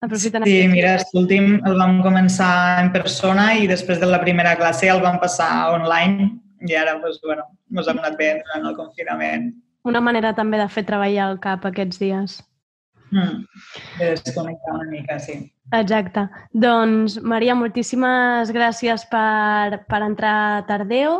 Aprofitant 0.01 0.43
Sí, 0.45 0.67
mira, 0.67 0.97
l'últim 1.13 1.59
el 1.63 1.75
vam 1.77 2.01
començar 2.01 2.81
en 2.81 2.91
persona 2.91 3.55
i 3.55 3.67
després 3.67 3.99
de 3.99 4.07
la 4.07 4.19
primera 4.19 4.55
classe 4.57 4.87
el 4.89 4.99
vam 5.01 5.19
passar 5.19 5.69
online 5.73 6.39
i 6.67 6.73
ara, 6.75 6.95
doncs, 6.99 7.19
bueno, 7.23 7.43
ens 7.75 7.87
hem 7.87 7.99
anat 7.99 8.17
bé 8.17 8.31
durant 8.41 8.65
el 8.67 8.75
confinament. 8.75 9.53
Una 9.83 10.01
manera 10.01 10.35
també 10.37 10.59
de 10.61 10.69
fer 10.69 10.85
treballar 10.87 11.31
el 11.31 11.39
cap 11.43 11.65
aquests 11.65 12.01
dies. 12.01 12.39
Mm. 13.11 13.43
De 13.99 14.11
desconnectar 14.15 14.73
una 14.77 14.89
mica, 14.89 15.19
sí. 15.19 15.41
Exacte. 15.71 16.25
Doncs, 16.51 17.17
Maria, 17.23 17.53
moltíssimes 17.55 18.49
gràcies 18.51 19.03
per, 19.11 19.81
per 19.87 19.99
entrar 20.03 20.33
a 20.57 20.63
Tardeo. 20.67 21.13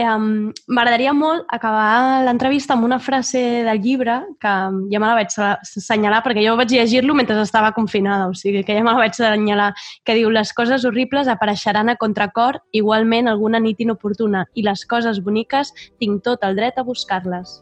Um, 0.00 0.52
M'agradaria 0.72 1.12
molt 1.16 1.48
acabar 1.52 2.22
l'entrevista 2.24 2.72
amb 2.72 2.86
una 2.88 3.00
frase 3.00 3.40
del 3.66 3.82
llibre 3.84 4.18
que 4.40 4.52
ja 4.92 5.00
me 5.00 5.08
la 5.08 5.16
vaig 5.18 5.36
assenyalar 5.36 6.22
perquè 6.24 6.44
jo 6.44 6.56
vaig 6.56 6.72
llegir-lo 6.72 7.16
mentre 7.16 7.36
estava 7.44 7.72
confinada, 7.76 8.28
o 8.28 8.36
sigui 8.36 8.64
que 8.64 8.76
ja 8.76 8.84
me 8.84 8.92
la 8.92 9.02
vaig 9.02 9.16
assenyalar, 9.16 9.72
que 10.04 10.16
diu 10.16 10.32
les 10.32 10.52
coses 10.56 10.86
horribles 10.88 11.28
apareixeran 11.28 11.92
a 11.92 11.98
contracor 12.00 12.62
igualment 12.72 13.28
alguna 13.28 13.60
nit 13.60 13.80
inoportuna 13.80 14.46
i 14.54 14.64
les 14.64 14.86
coses 14.88 15.20
boniques 15.20 15.72
tinc 16.00 16.24
tot 16.24 16.48
el 16.48 16.56
dret 16.56 16.80
a 16.80 16.88
buscar-les. 16.88 17.60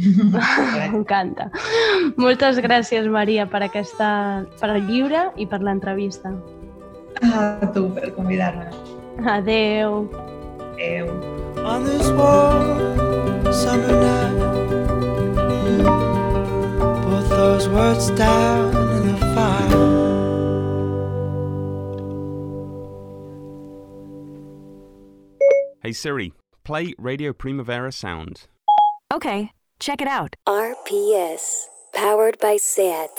M'encanta. 0.92 1.50
Moltes 2.20 2.60
gràcies, 2.64 3.06
Maria, 3.10 3.46
per, 3.50 3.62
aquesta, 3.66 4.46
per 4.60 4.72
el 4.74 4.86
llibre 4.88 5.28
i 5.36 5.46
per 5.46 5.60
l'entrevista. 5.64 6.32
A 7.20 7.70
tu 7.74 7.88
per 7.94 8.12
convidar-me. 8.16 8.70
Adeu. 9.28 10.06
Adeu. 10.72 11.12
On 11.64 11.84
this 11.84 12.08
warm 12.12 13.52
summer 13.52 13.92
night, 14.00 14.38
put 17.04 17.28
those 17.28 17.68
words 17.68 18.10
down 18.12 18.74
in 18.96 19.12
the 19.12 19.18
fire. 19.34 20.00
Hey 25.82 25.92
Siri, 25.92 26.32
play 26.64 26.94
Radio 26.98 27.32
Primavera 27.32 27.92
Sound. 27.92 28.46
Okay, 29.12 29.50
check 29.80 30.00
it 30.00 30.08
out. 30.08 30.36
RPS, 30.46 31.64
powered 31.92 32.38
by 32.38 32.56
SAT. 32.56 33.10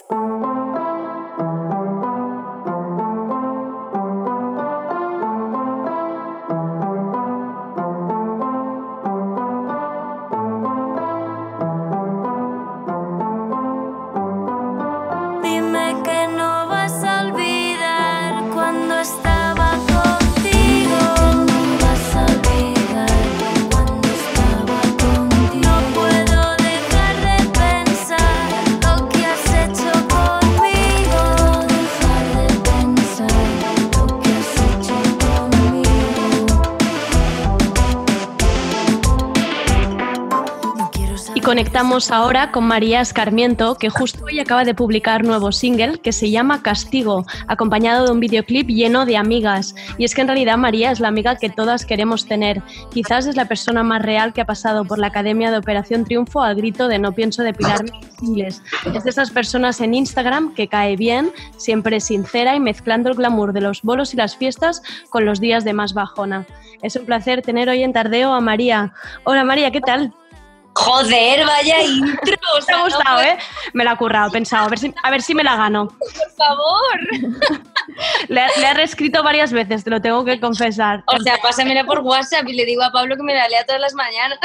Y 41.82 41.84
conectamos 41.84 42.12
ahora 42.12 42.52
con 42.52 42.66
María 42.66 43.02
Escarmiento, 43.02 43.74
que 43.74 43.90
justo 43.90 44.24
hoy 44.26 44.40
acaba 44.40 44.64
de 44.64 44.76
publicar 44.76 45.24
nuevo 45.24 45.52
single 45.52 45.98
que 45.98 46.12
se 46.12 46.30
llama 46.30 46.62
Castigo, 46.62 47.26
acompañado 47.48 48.06
de 48.06 48.12
un 48.12 48.20
videoclip 48.20 48.68
lleno 48.68 49.08
de 49.08 49.18
amigas. 49.18 49.74
Y 49.98 50.06
es 50.06 50.14
que 50.14 50.22
en 50.22 50.28
realidad 50.28 50.60
María 50.60 50.92
es 50.92 51.00
la 51.00 51.08
amiga 51.08 51.38
que 51.38 51.50
todas 51.50 51.88
queremos 51.88 52.28
tener. 52.28 52.62
Quizás 52.92 53.26
es 53.26 53.36
la 53.36 53.46
persona 53.46 53.82
más 53.82 54.04
real 54.04 54.32
que 54.32 54.42
ha 54.42 54.46
pasado 54.46 54.86
por 54.86 55.00
la 55.00 55.08
Academia 55.08 55.50
de 55.50 55.58
Operación 55.58 56.06
Triunfo 56.06 56.44
al 56.44 56.54
grito 56.54 56.88
de 56.88 57.00
no 57.00 57.14
pienso 57.14 57.42
depilarme 57.42 57.90
los 58.00 58.22
ingles. 58.22 58.62
Es 58.94 59.04
de 59.04 59.10
esas 59.10 59.32
personas 59.32 59.82
en 59.82 59.96
Instagram 59.96 60.54
que 60.54 60.68
cae 60.68 60.96
bien, 60.96 61.32
siempre 61.58 62.00
sincera 62.00 62.56
y 62.56 62.60
mezclando 62.60 63.10
el 63.10 63.16
glamour 63.16 63.54
de 63.54 63.62
los 63.62 63.82
bolos 63.82 64.14
y 64.14 64.18
las 64.18 64.38
fiestas 64.38 64.84
con 65.10 65.26
los 65.26 65.40
días 65.40 65.64
de 65.64 65.74
más 65.74 65.96
bajona. 65.96 66.46
Es 66.84 66.96
un 66.96 67.08
placer 67.08 67.42
tener 67.42 67.70
hoy 67.70 67.82
en 67.82 67.92
Tardeo 67.92 68.34
a 68.34 68.40
María. 68.40 68.94
Hola 69.24 69.44
María, 69.44 69.72
¿qué 69.72 69.82
tal? 69.82 70.14
Joder, 70.74 71.46
vaya 71.46 71.84
intro. 71.84 72.36
o 72.58 72.62
sea, 72.62 72.80
ha 72.80 72.84
gustado, 72.84 73.22
¿eh? 73.22 73.38
Me 73.74 73.84
la 73.84 73.94
he 73.94 73.98
currado, 73.98 74.30
he 74.30 74.32
pensado, 74.32 74.66
a 74.66 74.70
ver 74.70 74.80
si, 74.80 74.94
a 75.04 75.12
ver 75.12 75.22
si 75.22 75.36
me 75.36 75.44
la 75.44 75.56
gano. 75.56 75.88
Por 75.88 76.32
favor. 76.38 77.00
Le, 78.30 78.42
le 78.58 78.66
he 78.68 78.74
reescrito 78.74 79.22
varias 79.22 79.52
veces, 79.52 79.84
te 79.84 79.90
lo 79.90 80.02
tengo 80.02 80.24
que 80.24 80.40
confesar. 80.40 81.04
O 81.08 81.20
sea, 81.20 81.38
pásamela 81.42 81.84
por 81.84 82.00
WhatsApp 82.00 82.48
y 82.48 82.54
le 82.54 82.66
digo 82.66 82.84
a 82.84 82.92
Pablo 82.92 83.18
que 83.18 83.24
me 83.24 83.34
la 83.34 83.48
lea 83.50 83.66
todas 83.66 83.82
las 83.82 83.94
mañanas. 83.94 84.40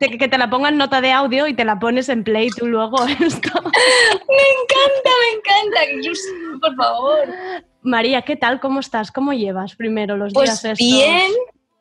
que, 0.00 0.18
que 0.18 0.28
te 0.28 0.38
la 0.38 0.50
ponga 0.50 0.68
en 0.70 0.78
nota 0.78 1.00
de 1.00 1.12
audio 1.12 1.46
y 1.46 1.54
te 1.54 1.64
la 1.64 1.78
pones 1.78 2.08
en 2.08 2.24
play 2.24 2.50
tú 2.50 2.66
luego. 2.66 3.06
Esto. 3.06 3.50
Me 3.62 4.44
encanta, 4.58 5.10
me 5.22 5.36
encanta. 5.36 6.60
por 6.60 6.76
favor. 6.76 7.28
María, 7.82 8.22
¿qué 8.22 8.36
tal? 8.36 8.60
¿Cómo 8.60 8.80
estás? 8.80 9.12
¿Cómo 9.12 9.32
llevas 9.32 9.76
primero 9.76 10.16
los 10.16 10.32
Pues 10.32 10.50
días 10.50 10.64
estos 10.64 10.78
bien. 10.78 11.30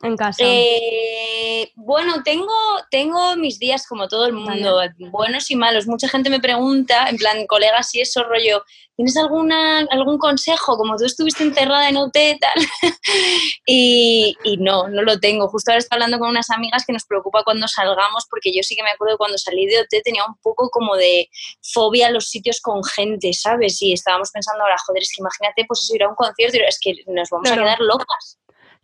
En 0.01 0.15
casa? 0.15 0.43
Eh, 0.43 1.71
bueno, 1.75 2.21
tengo, 2.23 2.51
tengo 2.91 3.35
mis 3.35 3.59
días 3.59 3.87
como 3.87 4.07
todo 4.07 4.25
el 4.25 4.33
mundo, 4.33 4.79
buenos 5.11 5.49
y 5.51 5.55
malos. 5.55 5.87
Mucha 5.87 6.07
gente 6.07 6.29
me 6.29 6.39
pregunta, 6.39 7.07
en 7.09 7.17
plan, 7.17 7.45
colegas, 7.47 7.89
si 7.89 8.01
eso 8.01 8.23
rollo, 8.23 8.63
¿tienes 8.95 9.17
alguna, 9.17 9.79
algún 9.89 10.17
consejo? 10.17 10.77
Como 10.77 10.97
tú 10.97 11.05
estuviste 11.05 11.43
encerrada 11.43 11.89
en 11.89 11.97
OT, 11.97 12.17
tal. 12.39 12.53
y, 13.65 14.35
y 14.43 14.57
no, 14.57 14.87
no 14.87 15.01
lo 15.01 15.19
tengo. 15.19 15.47
Justo 15.47 15.71
ahora 15.71 15.79
estoy 15.79 15.95
hablando 15.95 16.19
con 16.19 16.29
unas 16.29 16.49
amigas 16.49 16.83
que 16.85 16.93
nos 16.93 17.05
preocupa 17.05 17.43
cuando 17.43 17.67
salgamos, 17.67 18.25
porque 18.29 18.51
yo 18.53 18.61
sí 18.63 18.75
que 18.75 18.83
me 18.83 18.91
acuerdo 18.91 19.15
que 19.15 19.19
cuando 19.19 19.37
salí 19.37 19.65
de 19.65 19.79
OT 19.79 20.03
tenía 20.03 20.25
un 20.25 20.35
poco 20.41 20.69
como 20.69 20.95
de 20.95 21.29
fobia 21.73 22.07
a 22.07 22.11
los 22.11 22.29
sitios 22.29 22.59
con 22.61 22.83
gente, 22.83 23.33
¿sabes? 23.33 23.81
Y 23.81 23.93
estábamos 23.93 24.31
pensando 24.31 24.63
ahora, 24.63 24.75
joder, 24.85 25.01
es 25.03 25.11
que 25.15 25.21
imagínate, 25.21 25.65
pues 25.67 25.81
eso, 25.81 25.95
ir 25.95 26.03
a 26.03 26.09
un 26.09 26.15
concierto 26.15 26.57
y 26.57 26.61
es 26.61 26.79
que 26.81 26.93
nos 27.07 27.29
vamos 27.29 27.47
Claro. 27.47 27.61
a 27.61 27.65
quedar 27.65 27.79
locas. 27.81 28.37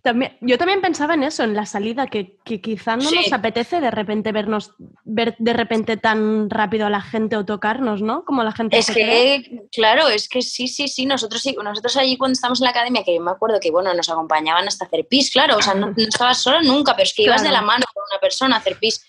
También, 0.03 0.37
yo 0.41 0.57
también 0.57 0.81
pensaba 0.81 1.13
en 1.13 1.23
eso, 1.23 1.43
en 1.43 1.53
la 1.55 1.65
salida, 1.65 2.07
que, 2.07 2.35
que 2.43 2.59
quizá 2.59 2.97
no 2.97 3.03
Sí. 3.09 3.15
nos 3.15 3.31
apetece 3.31 3.79
de 3.79 3.89
repente 3.89 4.33
vernos, 4.33 4.73
ver 5.05 5.33
de 5.39 5.53
repente 5.53 5.95
tan 5.95 6.49
rápido 6.49 6.85
a 6.85 6.89
la 6.89 6.99
gente 6.99 7.37
o 7.37 7.45
tocarnos, 7.45 8.01
¿no? 8.01 8.25
Como 8.25 8.43
la 8.43 8.51
gente 8.51 8.77
Es 8.77 8.87
cree. 8.91 9.43
que, 9.43 9.61
claro, 9.71 10.09
es 10.09 10.27
que 10.27 10.41
sí, 10.41 10.67
sí, 10.67 10.89
sí, 10.89 11.05
nosotros 11.05 11.41
sí, 11.41 11.55
nosotros 11.63 11.95
allí 11.95 12.17
cuando 12.17 12.33
estábamos 12.33 12.59
en 12.59 12.65
la 12.65 12.71
academia, 12.71 13.03
que 13.05 13.15
yo 13.15 13.21
me 13.21 13.31
acuerdo 13.31 13.61
que, 13.61 13.71
bueno, 13.71 13.93
nos 13.93 14.09
acompañaban 14.09 14.67
hasta 14.67 14.83
hacer 14.85 15.07
pis, 15.07 15.31
claro, 15.31 15.55
o 15.55 15.61
sea, 15.61 15.73
no, 15.73 15.87
no 15.87 15.93
estabas 15.97 16.37
sola 16.37 16.61
nunca, 16.61 16.93
pero 16.97 17.03
es 17.03 17.13
que 17.13 17.23
ibas 17.23 17.41
de 17.41 17.51
la 17.51 17.61
mano 17.61 17.85
con 17.93 18.03
una 18.11 18.19
persona 18.19 18.57
a 18.57 18.59
hacer 18.59 18.77
pis. 18.77 19.05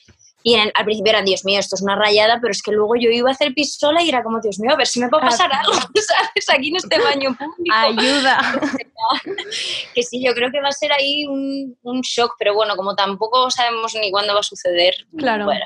Y 0.47 0.55
en 0.55 0.61
el- 0.61 0.72
al 0.74 0.84
principio 0.84 1.11
eran, 1.11 1.24
Dios 1.24 1.42
mío, 1.47 1.59
esto 1.59 1.74
es 1.74 1.80
una 1.80 1.97
rayada, 1.97 2.38
pero 2.38 2.51
es 2.53 2.62
que 2.62 2.70
luego 2.70 2.97
yo 2.97 3.09
iba 3.09 3.30
a 3.30 3.32
hacer 3.32 3.55
pis 3.55 3.76
sola 3.78 4.03
y 4.03 4.11
era 4.11 4.22
como, 4.22 4.40
Dios 4.40 4.59
mío, 4.61 4.72
a 4.72 4.76
ver 4.76 4.86
si 4.86 5.01
me 5.01 5.09
puede 5.09 5.22
pasar 5.24 5.51
algo, 5.53 5.72
¿sabes? 5.95 6.51
Aquí 6.53 6.68
en 6.68 6.76
este 6.76 7.01
baño 7.01 7.34
público. 7.34 7.74
Ayuda. 7.74 8.61
que 9.95 10.03
sí, 10.03 10.22
yo 10.22 10.34
creo 10.34 10.51
que 10.51 10.61
va 10.61 10.68
a 10.68 10.72
ser 10.72 10.92
ahí 10.92 11.26
un, 11.26 11.76
un 11.82 12.01
shock, 12.03 12.34
pero 12.38 12.55
bueno, 12.55 12.76
como 12.76 12.95
tampoco 12.95 13.51
sabemos 13.51 13.95
ni 13.95 14.11
cuándo 14.11 14.34
va 14.34 14.40
a 14.40 14.45
suceder, 14.45 14.95
Claro. 15.16 15.45
bueno, 15.47 15.64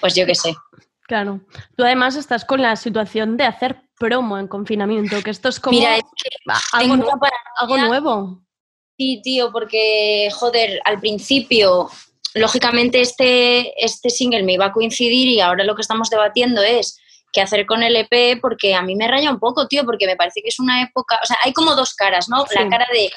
pues 0.00 0.14
yo 0.14 0.26
qué 0.26 0.34
sé. 0.34 0.54
Claro. 1.02 1.40
Tú 1.76 1.84
además 1.84 2.16
estás 2.16 2.44
con 2.44 2.60
la 2.62 2.74
situación 2.74 3.36
de 3.36 3.44
hacer 3.44 3.82
promo 3.98 4.36
en 4.38 4.48
confinamiento, 4.48 5.22
que 5.22 5.30
esto 5.30 5.48
es 5.48 5.60
como 5.60 5.78
Mira, 5.78 5.96
es 5.96 6.02
que 6.02 6.28
ah, 6.48 6.58
algo, 6.72 6.94
tengo 6.94 7.06
nu- 7.06 7.12
una 7.18 7.30
algo 7.60 7.78
nuevo. 7.78 8.42
Sí, 8.98 9.20
tío, 9.22 9.52
porque, 9.52 10.28
joder, 10.32 10.80
al 10.84 10.98
principio, 10.98 11.88
lógicamente 12.36 13.00
este, 13.00 13.72
este 13.84 14.10
single 14.10 14.42
me 14.42 14.52
iba 14.52 14.66
a 14.66 14.72
coincidir 14.72 15.28
y 15.28 15.40
ahora 15.40 15.64
lo 15.64 15.74
que 15.74 15.82
estamos 15.82 16.10
debatiendo 16.10 16.62
es 16.62 16.98
qué 17.32 17.40
hacer 17.40 17.66
con 17.66 17.82
el 17.82 17.96
EP 17.96 18.40
porque 18.40 18.74
a 18.74 18.82
mí 18.82 18.94
me 18.94 19.08
raya 19.08 19.30
un 19.30 19.40
poco, 19.40 19.66
tío, 19.66 19.84
porque 19.84 20.06
me 20.06 20.16
parece 20.16 20.42
que 20.42 20.48
es 20.48 20.60
una 20.60 20.82
época, 20.82 21.18
o 21.22 21.26
sea, 21.26 21.38
hay 21.42 21.52
como 21.52 21.74
dos 21.74 21.94
caras, 21.94 22.28
¿no? 22.28 22.46
Sí. 22.46 22.54
La 22.58 22.68
cara 22.68 22.86
de, 22.92 23.10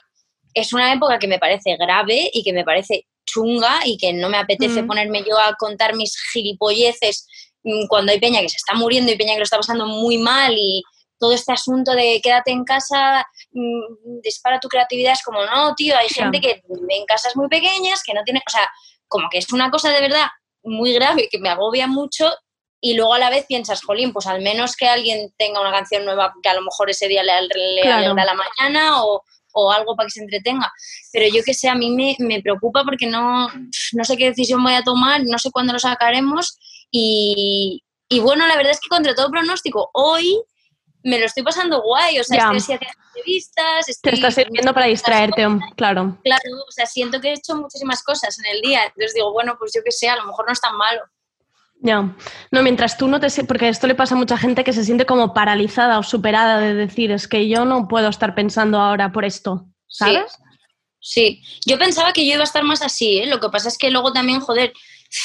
es 0.54 0.74
una 0.74 0.94
época 0.94 1.20
que 1.20 1.28
me 1.28 1.40
parece 1.40 1.76
grave 1.78 2.30
y 2.34 2.44
que 2.44 2.54
me 2.54 2.64
parece 2.64 3.06
chunga 3.26 3.82
y 3.86 3.98
que 3.98 4.14
no 4.14 4.30
me 4.30 4.38
apetece 4.38 4.82
Mm. 4.82 4.88
ponerme 4.88 5.24
yo 5.24 5.38
a 5.38 5.54
contar 5.56 5.96
mis 5.96 6.18
gilipolleces 6.34 7.28
mm, 7.64 7.88
cuando 7.88 8.12
hay 8.12 8.20
peña 8.20 8.42
que 8.42 8.50
se 8.50 8.58
está 8.58 8.74
muriendo 8.74 9.12
y 9.12 9.18
peña 9.18 9.34
que 9.34 9.40
lo 9.40 9.44
está 9.44 9.58
pasando 9.58 9.86
muy 9.86 10.18
mal 10.18 10.54
y 10.58 10.82
todo 11.20 11.34
este 11.34 11.52
asunto 11.52 11.92
de 11.92 12.22
quédate 12.24 12.52
en 12.52 12.64
casa, 12.64 13.28
mm, 13.52 14.22
dispara 14.24 14.60
tu 14.60 14.70
creatividad, 14.70 15.14
es 15.14 15.24
como, 15.24 15.46
no, 15.46 15.76
tío, 15.76 15.96
hay 15.98 16.08
gente 16.08 16.40
que 16.40 16.64
vive 16.68 16.98
en 16.98 17.06
casas 17.06 17.36
muy 17.36 17.50
pequeñas, 17.50 18.02
que 18.04 18.14
no 18.14 18.24
tiene, 18.24 18.42
o 18.46 18.50
sea, 18.50 18.72
como 19.10 19.28
que 19.30 19.40
es 19.40 19.52
una 19.52 19.70
cosa 19.70 19.90
de 19.92 20.00
verdad 20.00 20.28
muy 20.64 20.94
grave 20.94 21.28
que 21.30 21.40
me 21.40 21.50
agobia 21.50 21.88
mucho 21.88 22.32
y 22.82 22.94
luego 22.94 23.14
a 23.14 23.20
la 23.20 23.30
vez 23.30 23.46
piensas, 23.46 23.82
jolín, 23.84 24.14
pues 24.14 24.26
al 24.28 24.42
menos 24.42 24.78
que 24.78 24.88
alguien 24.88 25.34
tenga 25.38 25.60
una 25.60 25.72
canción 25.72 26.06
nueva 26.06 26.34
que 26.42 26.48
a 26.48 26.54
lo 26.54 26.62
mejor 26.62 26.90
ese 26.90 27.10
día 27.10 27.24
le, 27.24 27.34
le 27.42 27.82
Claro. 27.82 27.98
alegra 28.12 28.24
la 28.26 28.34
mañana 28.36 29.04
o, 29.04 29.22
o 29.54 29.72
algo 29.72 29.96
para 29.98 30.08
que 30.08 30.12
se 30.12 30.22
entretenga. 30.22 30.72
Pero 31.12 31.26
yo 31.36 31.44
que 31.44 31.54
sé, 31.54 31.68
a 31.68 31.76
mí 31.76 31.90
me, 31.92 32.16
me 32.20 32.42
preocupa 32.42 32.86
porque 32.86 33.06
no, 33.08 33.50
no 33.94 34.04
sé 34.06 34.16
qué 34.16 34.26
decisión 34.30 34.64
voy 34.64 34.74
a 34.76 34.84
tomar, 34.84 35.22
no 35.26 35.38
sé 35.40 35.52
cuándo 35.52 35.74
lo 35.74 35.80
sacaremos 35.80 36.58
y, 36.90 37.84
y 38.08 38.20
bueno, 38.20 38.48
la 38.48 38.56
verdad 38.56 38.72
es 38.72 38.80
que 38.80 38.90
contra 38.90 39.14
todo 39.14 39.30
pronóstico, 39.30 39.90
hoy 39.94 40.42
me 41.04 41.20
lo 41.20 41.26
estoy 41.26 41.44
pasando 41.44 41.82
guay, 41.82 42.20
o 42.20 42.24
sea, 42.24 42.38
Ya. 42.38 42.58
estoy 42.58 42.76
haciendo 42.76 42.88
entrevistas, 43.08 43.86
Te 43.86 43.92
estoy 43.92 44.14
está 44.14 44.32
sirviendo 44.32 44.74
para 44.74 44.88
distraerte, 44.88 45.48
claro. 45.76 46.18
Claro, 46.24 46.44
o 46.68 46.72
sea, 46.72 46.86
siento 46.86 47.22
que 47.22 47.30
he 47.30 47.34
hecho 47.34 47.56
muchísimas 47.56 48.04
cosas 48.04 48.38
en 48.40 48.56
el 48.56 48.62
día. 48.62 48.84
Entonces 48.84 49.14
digo, 49.14 49.32
bueno, 49.32 49.56
pues 49.58 49.72
yo 49.74 49.82
qué 49.84 49.92
sé, 49.92 50.10
a 50.10 50.16
lo 50.18 50.26
mejor 50.26 50.46
no 50.46 50.54
es 50.54 50.62
tan 50.62 50.76
malo. 50.76 51.02
Ya. 51.82 52.14
No, 52.52 52.62
mientras 52.62 52.98
tú 52.98 53.08
no 53.08 53.20
te... 53.22 53.30
Porque 53.46 53.70
esto 53.70 53.88
le 53.88 53.96
pasa 53.96 54.16
a 54.16 54.18
mucha 54.18 54.38
gente 54.38 54.66
que 54.66 54.74
se 54.74 54.84
siente 54.84 55.06
como 55.06 55.34
paralizada 55.34 55.98
o 55.98 56.04
superada 56.04 56.60
de 56.60 56.74
decir, 56.74 57.12
es 57.12 57.28
que 57.28 57.48
yo 57.48 57.64
no 57.64 57.88
puedo 57.88 58.10
estar 58.10 58.36
pensando 58.36 58.80
ahora 58.80 59.14
por 59.14 59.24
esto, 59.24 59.66
¿sabes? 59.88 60.38
Sí, 61.00 61.42
yo 61.66 61.80
pensaba 61.80 62.12
que 62.12 62.26
yo 62.26 62.34
iba 62.34 62.42
a 62.42 62.44
estar 62.44 62.64
más 62.64 62.82
así, 62.82 63.20
¿eh? 63.20 63.26
Lo 63.28 63.40
que 63.40 63.48
pasa 63.48 63.70
es 63.70 63.78
que 63.78 63.90
luego 63.90 64.12
también, 64.12 64.42
joder, 64.42 64.74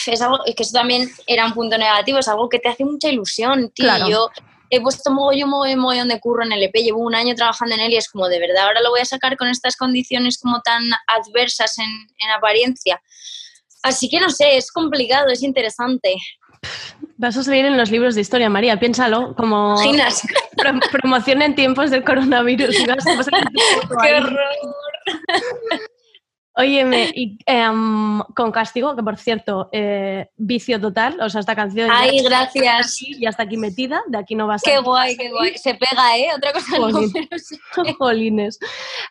es 0.06 0.22
algo, 0.22 0.44
es 0.46 0.54
que 0.54 0.62
eso 0.62 0.72
también 0.72 1.10
era 1.26 1.44
un 1.44 1.52
punto 1.52 1.76
negativo, 1.76 2.18
es 2.18 2.28
algo 2.28 2.48
que 2.48 2.60
te 2.60 2.68
hace 2.68 2.84
mucha 2.84 3.08
ilusión, 3.08 3.72
tío. 3.74 3.86
Claro. 3.86 4.08
Yo 4.08 4.30
he 4.70 4.80
puesto 4.80 5.10
mogollón, 5.10 5.50
mogollón, 5.50 5.78
mogollón 5.78 6.08
de 6.08 6.20
curro 6.20 6.44
en 6.44 6.52
el 6.52 6.62
EP, 6.62 6.74
llevo 6.76 7.00
un 7.00 7.14
año 7.14 7.34
trabajando 7.34 7.74
en 7.74 7.80
él 7.82 7.92
y 7.92 7.96
es 7.96 8.08
como, 8.08 8.28
de 8.28 8.38
verdad, 8.40 8.66
ahora 8.66 8.80
lo 8.82 8.90
voy 8.90 9.00
a 9.00 9.04
sacar 9.04 9.36
con 9.36 9.48
estas 9.48 9.76
condiciones 9.76 10.38
como 10.40 10.60
tan 10.62 10.82
adversas 11.06 11.78
en, 11.78 11.84
en 11.86 12.30
apariencia. 12.36 13.00
Así 13.82 14.08
que 14.08 14.18
no 14.20 14.30
sé, 14.30 14.56
es 14.56 14.72
complicado, 14.72 15.28
es 15.28 15.42
interesante. 15.42 16.14
Vas 17.18 17.36
a 17.36 17.42
salir 17.44 17.66
en 17.66 17.76
los 17.76 17.90
libros 17.90 18.14
de 18.14 18.22
historia, 18.22 18.48
María, 18.48 18.80
piénsalo, 18.80 19.34
como 19.36 19.76
pro- 20.56 20.80
promoción 20.90 21.42
en 21.42 21.54
tiempos 21.54 21.90
del 21.90 22.02
coronavirus. 22.02 22.74
¡Qué 24.02 24.14
horror! 24.14 24.38
Óyeme, 26.56 27.10
y 27.16 27.36
em, 27.46 28.20
con 28.34 28.52
castigo, 28.52 28.94
que 28.94 29.02
por 29.02 29.16
cierto, 29.16 29.68
eh, 29.72 30.28
vicio 30.36 30.80
total, 30.80 31.20
o 31.20 31.28
sea, 31.28 31.40
esta 31.40 31.56
canción 31.56 31.90
Ay, 31.90 32.22
gracias. 32.22 32.96
ya 33.18 33.30
está 33.30 33.42
aquí 33.42 33.56
metida, 33.56 34.02
de 34.06 34.18
aquí 34.18 34.36
no 34.36 34.46
vas 34.46 34.62
a 34.64 34.70
Qué 34.70 34.78
guay, 34.78 35.16
qué 35.16 35.30
guay. 35.30 35.58
Se 35.58 35.74
pega, 35.74 36.16
¿eh? 36.16 36.28
Otra 36.36 36.52
cosa 36.52 36.78
no, 36.78 36.92
Jolín. 36.92 37.10
pero 37.12 37.38
sí. 37.40 37.58
Jolines. 37.98 38.60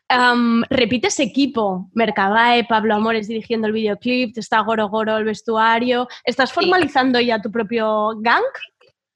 Am, 0.08 0.64
repites 0.70 1.20
equipo. 1.20 1.90
Mercadae, 1.94 2.64
Pablo 2.64 2.96
Amores 2.96 3.28
dirigiendo 3.28 3.68
el 3.68 3.74
videoclip, 3.74 4.38
está 4.38 4.62
Goro 4.62 4.88
Goro 4.88 5.18
el 5.18 5.26
vestuario. 5.26 6.08
¿Estás 6.24 6.54
formalizando 6.54 7.20
ya 7.20 7.42
tu 7.42 7.52
propio 7.52 8.14
gang? 8.22 8.44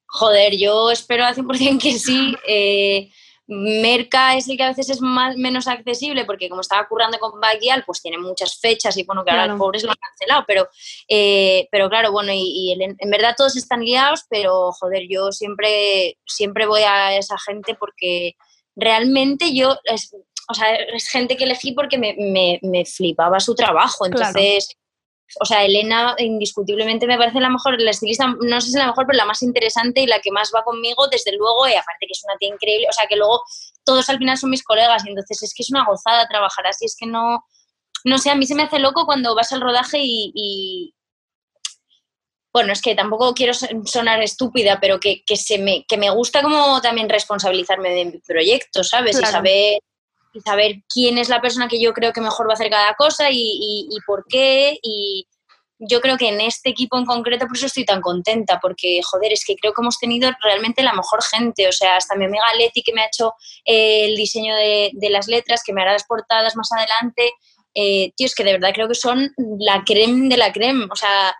Joder, 0.07 0.57
yo 0.57 0.91
espero 0.91 1.25
al 1.25 1.35
100% 1.35 1.81
que 1.81 1.93
sí. 1.93 2.35
Eh, 2.45 3.09
Merca 3.47 4.35
es 4.35 4.47
el 4.49 4.57
que 4.57 4.63
a 4.63 4.67
veces 4.69 4.89
es 4.89 5.01
más, 5.01 5.37
menos 5.37 5.67
accesible 5.67 6.25
porque 6.25 6.49
como 6.49 6.61
estaba 6.61 6.87
currando 6.87 7.17
con 7.17 7.39
Backyal, 7.39 7.83
pues 7.85 8.01
tiene 8.01 8.17
muchas 8.17 8.59
fechas 8.59 8.97
y 8.97 9.03
bueno, 9.03 9.23
que 9.23 9.31
ahora 9.31 9.43
Claro. 9.43 9.53
los 9.53 9.59
pobres 9.65 9.83
lo 9.83 9.91
han 9.91 9.97
cancelado, 9.97 10.43
pero, 10.45 10.67
eh, 11.07 11.67
pero 11.71 11.89
claro, 11.89 12.11
bueno, 12.11 12.31
y, 12.33 12.41
y 12.41 12.71
el- 12.73 12.95
en 12.99 13.09
verdad 13.09 13.35
todos 13.37 13.55
están 13.55 13.81
liados, 13.81 14.25
pero 14.29 14.71
joder, 14.73 15.03
yo 15.09 15.31
siempre, 15.31 16.17
siempre 16.25 16.65
voy 16.65 16.81
a 16.81 17.17
esa 17.17 17.37
gente 17.39 17.75
porque 17.75 18.35
realmente 18.75 19.53
yo, 19.55 19.77
es, 19.85 20.13
o 20.49 20.53
sea, 20.53 20.75
es 20.75 21.07
gente 21.09 21.35
que 21.37 21.45
elegí 21.45 21.71
porque 21.71 21.97
me, 21.97 22.15
me- 22.17 22.59
me 22.61 22.85
flipaba 22.85 23.39
su 23.39 23.55
trabajo, 23.55 24.05
Claro. 24.05 24.33
O 25.41 25.45
sea, 25.45 25.63
Elena 25.65 26.15
indiscutiblemente 26.19 27.05
me 27.05 27.17
parece 27.17 27.39
la 27.39 27.49
mejor, 27.49 27.79
la 27.81 27.91
estilista, 27.91 28.27
no 28.41 28.61
sé 28.61 28.71
si 28.71 28.77
la 28.77 28.87
mejor, 28.87 29.05
pero 29.05 29.17
la 29.17 29.25
más 29.25 29.41
interesante 29.43 30.01
y 30.01 30.07
la 30.07 30.19
que 30.19 30.31
más 30.31 30.51
va 30.55 30.63
conmigo, 30.63 31.07
desde 31.09 31.35
luego, 31.35 31.67
y 31.67 31.73
aparte 31.73 32.07
que 32.07 32.13
es 32.13 32.23
una 32.23 32.37
tía 32.37 32.49
increíble, 32.49 32.87
o 32.89 32.93
sea, 32.93 33.07
que 33.07 33.15
luego 33.17 33.41
todos 33.83 34.09
al 34.09 34.17
final 34.17 34.37
son 34.37 34.49
mis 34.49 34.63
colegas, 34.63 35.05
y 35.05 35.09
entonces 35.09 35.43
es 35.43 35.53
que 35.53 35.63
es 35.63 35.69
una 35.69 35.85
gozada 35.85 36.27
trabajar 36.27 36.67
así, 36.67 36.85
es 36.85 36.95
que 36.97 37.05
no, 37.07 37.43
no 38.05 38.17
sé, 38.17 38.29
a 38.29 38.35
mí 38.35 38.45
se 38.45 38.55
me 38.55 38.63
hace 38.63 38.79
loco 38.79 39.05
cuando 39.05 39.35
vas 39.35 39.51
al 39.51 39.61
rodaje 39.61 39.99
y, 40.01 40.31
y- 40.33 40.93
bueno, 42.53 42.73
es 42.73 42.81
que 42.81 42.95
tampoco 42.95 43.33
quiero 43.33 43.53
son- 43.53 43.85
sonar 43.85 44.21
estúpida, 44.23 44.79
pero 44.79 44.99
que, 44.99 45.23
que 45.25 45.35
se 45.35 45.59
me, 45.59 45.85
que 45.87 45.97
me 45.97 46.09
gusta 46.09 46.41
como 46.41 46.81
también 46.81 47.07
responsabilizarme 47.09 47.89
de 47.91 48.05
mi 48.05 48.17
proyecto, 48.19 48.83
¿sabes? 48.83 49.15
Y 49.19 49.19
saber 49.31 49.79
y 50.37 50.41
saber 50.41 50.75
quién 50.93 51.17
es 51.17 51.29
la 51.29 51.41
persona 51.41 51.67
que 51.67 51.81
yo 51.81 51.93
creo 51.93 52.13
que 52.13 52.21
mejor 52.21 52.47
va 52.47 52.51
a 52.51 52.53
hacer 52.55 52.69
cada 52.69 52.93
cosa 52.95 53.29
y, 53.31 53.37
y- 53.37 53.87
y 53.89 53.97
por 54.05 54.25
qué. 54.29 54.77
Y 54.81 55.27
yo 55.79 56.01
creo 56.01 56.17
que 56.17 56.29
en 56.29 56.41
este 56.41 56.69
equipo 56.69 56.97
en 56.97 57.05
concreto, 57.05 57.45
por 57.47 57.55
eso 57.55 57.67
estoy 57.67 57.85
tan 57.85 58.01
contenta, 58.01 58.59
porque, 58.59 58.99
joder, 59.03 59.31
es 59.33 59.43
que 59.45 59.55
creo 59.55 59.73
que 59.73 59.81
hemos 59.81 59.97
tenido 59.99 60.29
realmente 60.41 60.81
la 60.83 60.93
mejor 60.93 61.23
gente. 61.23 61.67
O 61.67 61.71
sea, 61.71 61.97
hasta 61.97 62.15
mi 62.15 62.25
amiga 62.25 62.45
Leti, 62.57 62.81
que 62.81 62.93
me 62.93 63.01
ha 63.01 63.07
hecho 63.07 63.33
eh, 63.65 64.05
el 64.05 64.15
diseño 64.15 64.55
de, 64.55 64.91
de 64.93 65.09
las 65.09 65.27
letras, 65.27 65.61
que 65.65 65.73
me 65.73 65.81
hará 65.81 65.93
las 65.93 66.05
portadas 66.05 66.55
más 66.55 66.69
adelante. 66.71 67.31
Eh, 67.75 68.11
tío, 68.15 68.25
es 68.25 68.33
que 68.33 68.43
de 68.43 68.53
verdad 68.53 68.71
creo 68.73 68.87
que 68.87 68.95
son 68.95 69.31
la 69.59 69.83
creme 69.85 70.29
de 70.29 70.37
la 70.37 70.51
creme. 70.51 70.87
O 70.91 70.95
sea, 70.95 71.35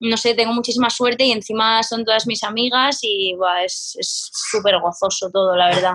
no 0.00 0.16
sé, 0.16 0.34
tengo 0.34 0.52
muchísima 0.54 0.88
suerte 0.90 1.24
y 1.24 1.32
encima 1.32 1.82
son 1.82 2.04
todas 2.04 2.26
mis 2.26 2.42
amigas 2.44 2.98
y 3.02 3.34
buah, 3.36 3.62
es 3.64 3.94
es 4.00 4.30
súper 4.50 4.80
gozoso 4.80 5.30
todo, 5.30 5.54
la 5.54 5.68
verdad. 5.68 5.94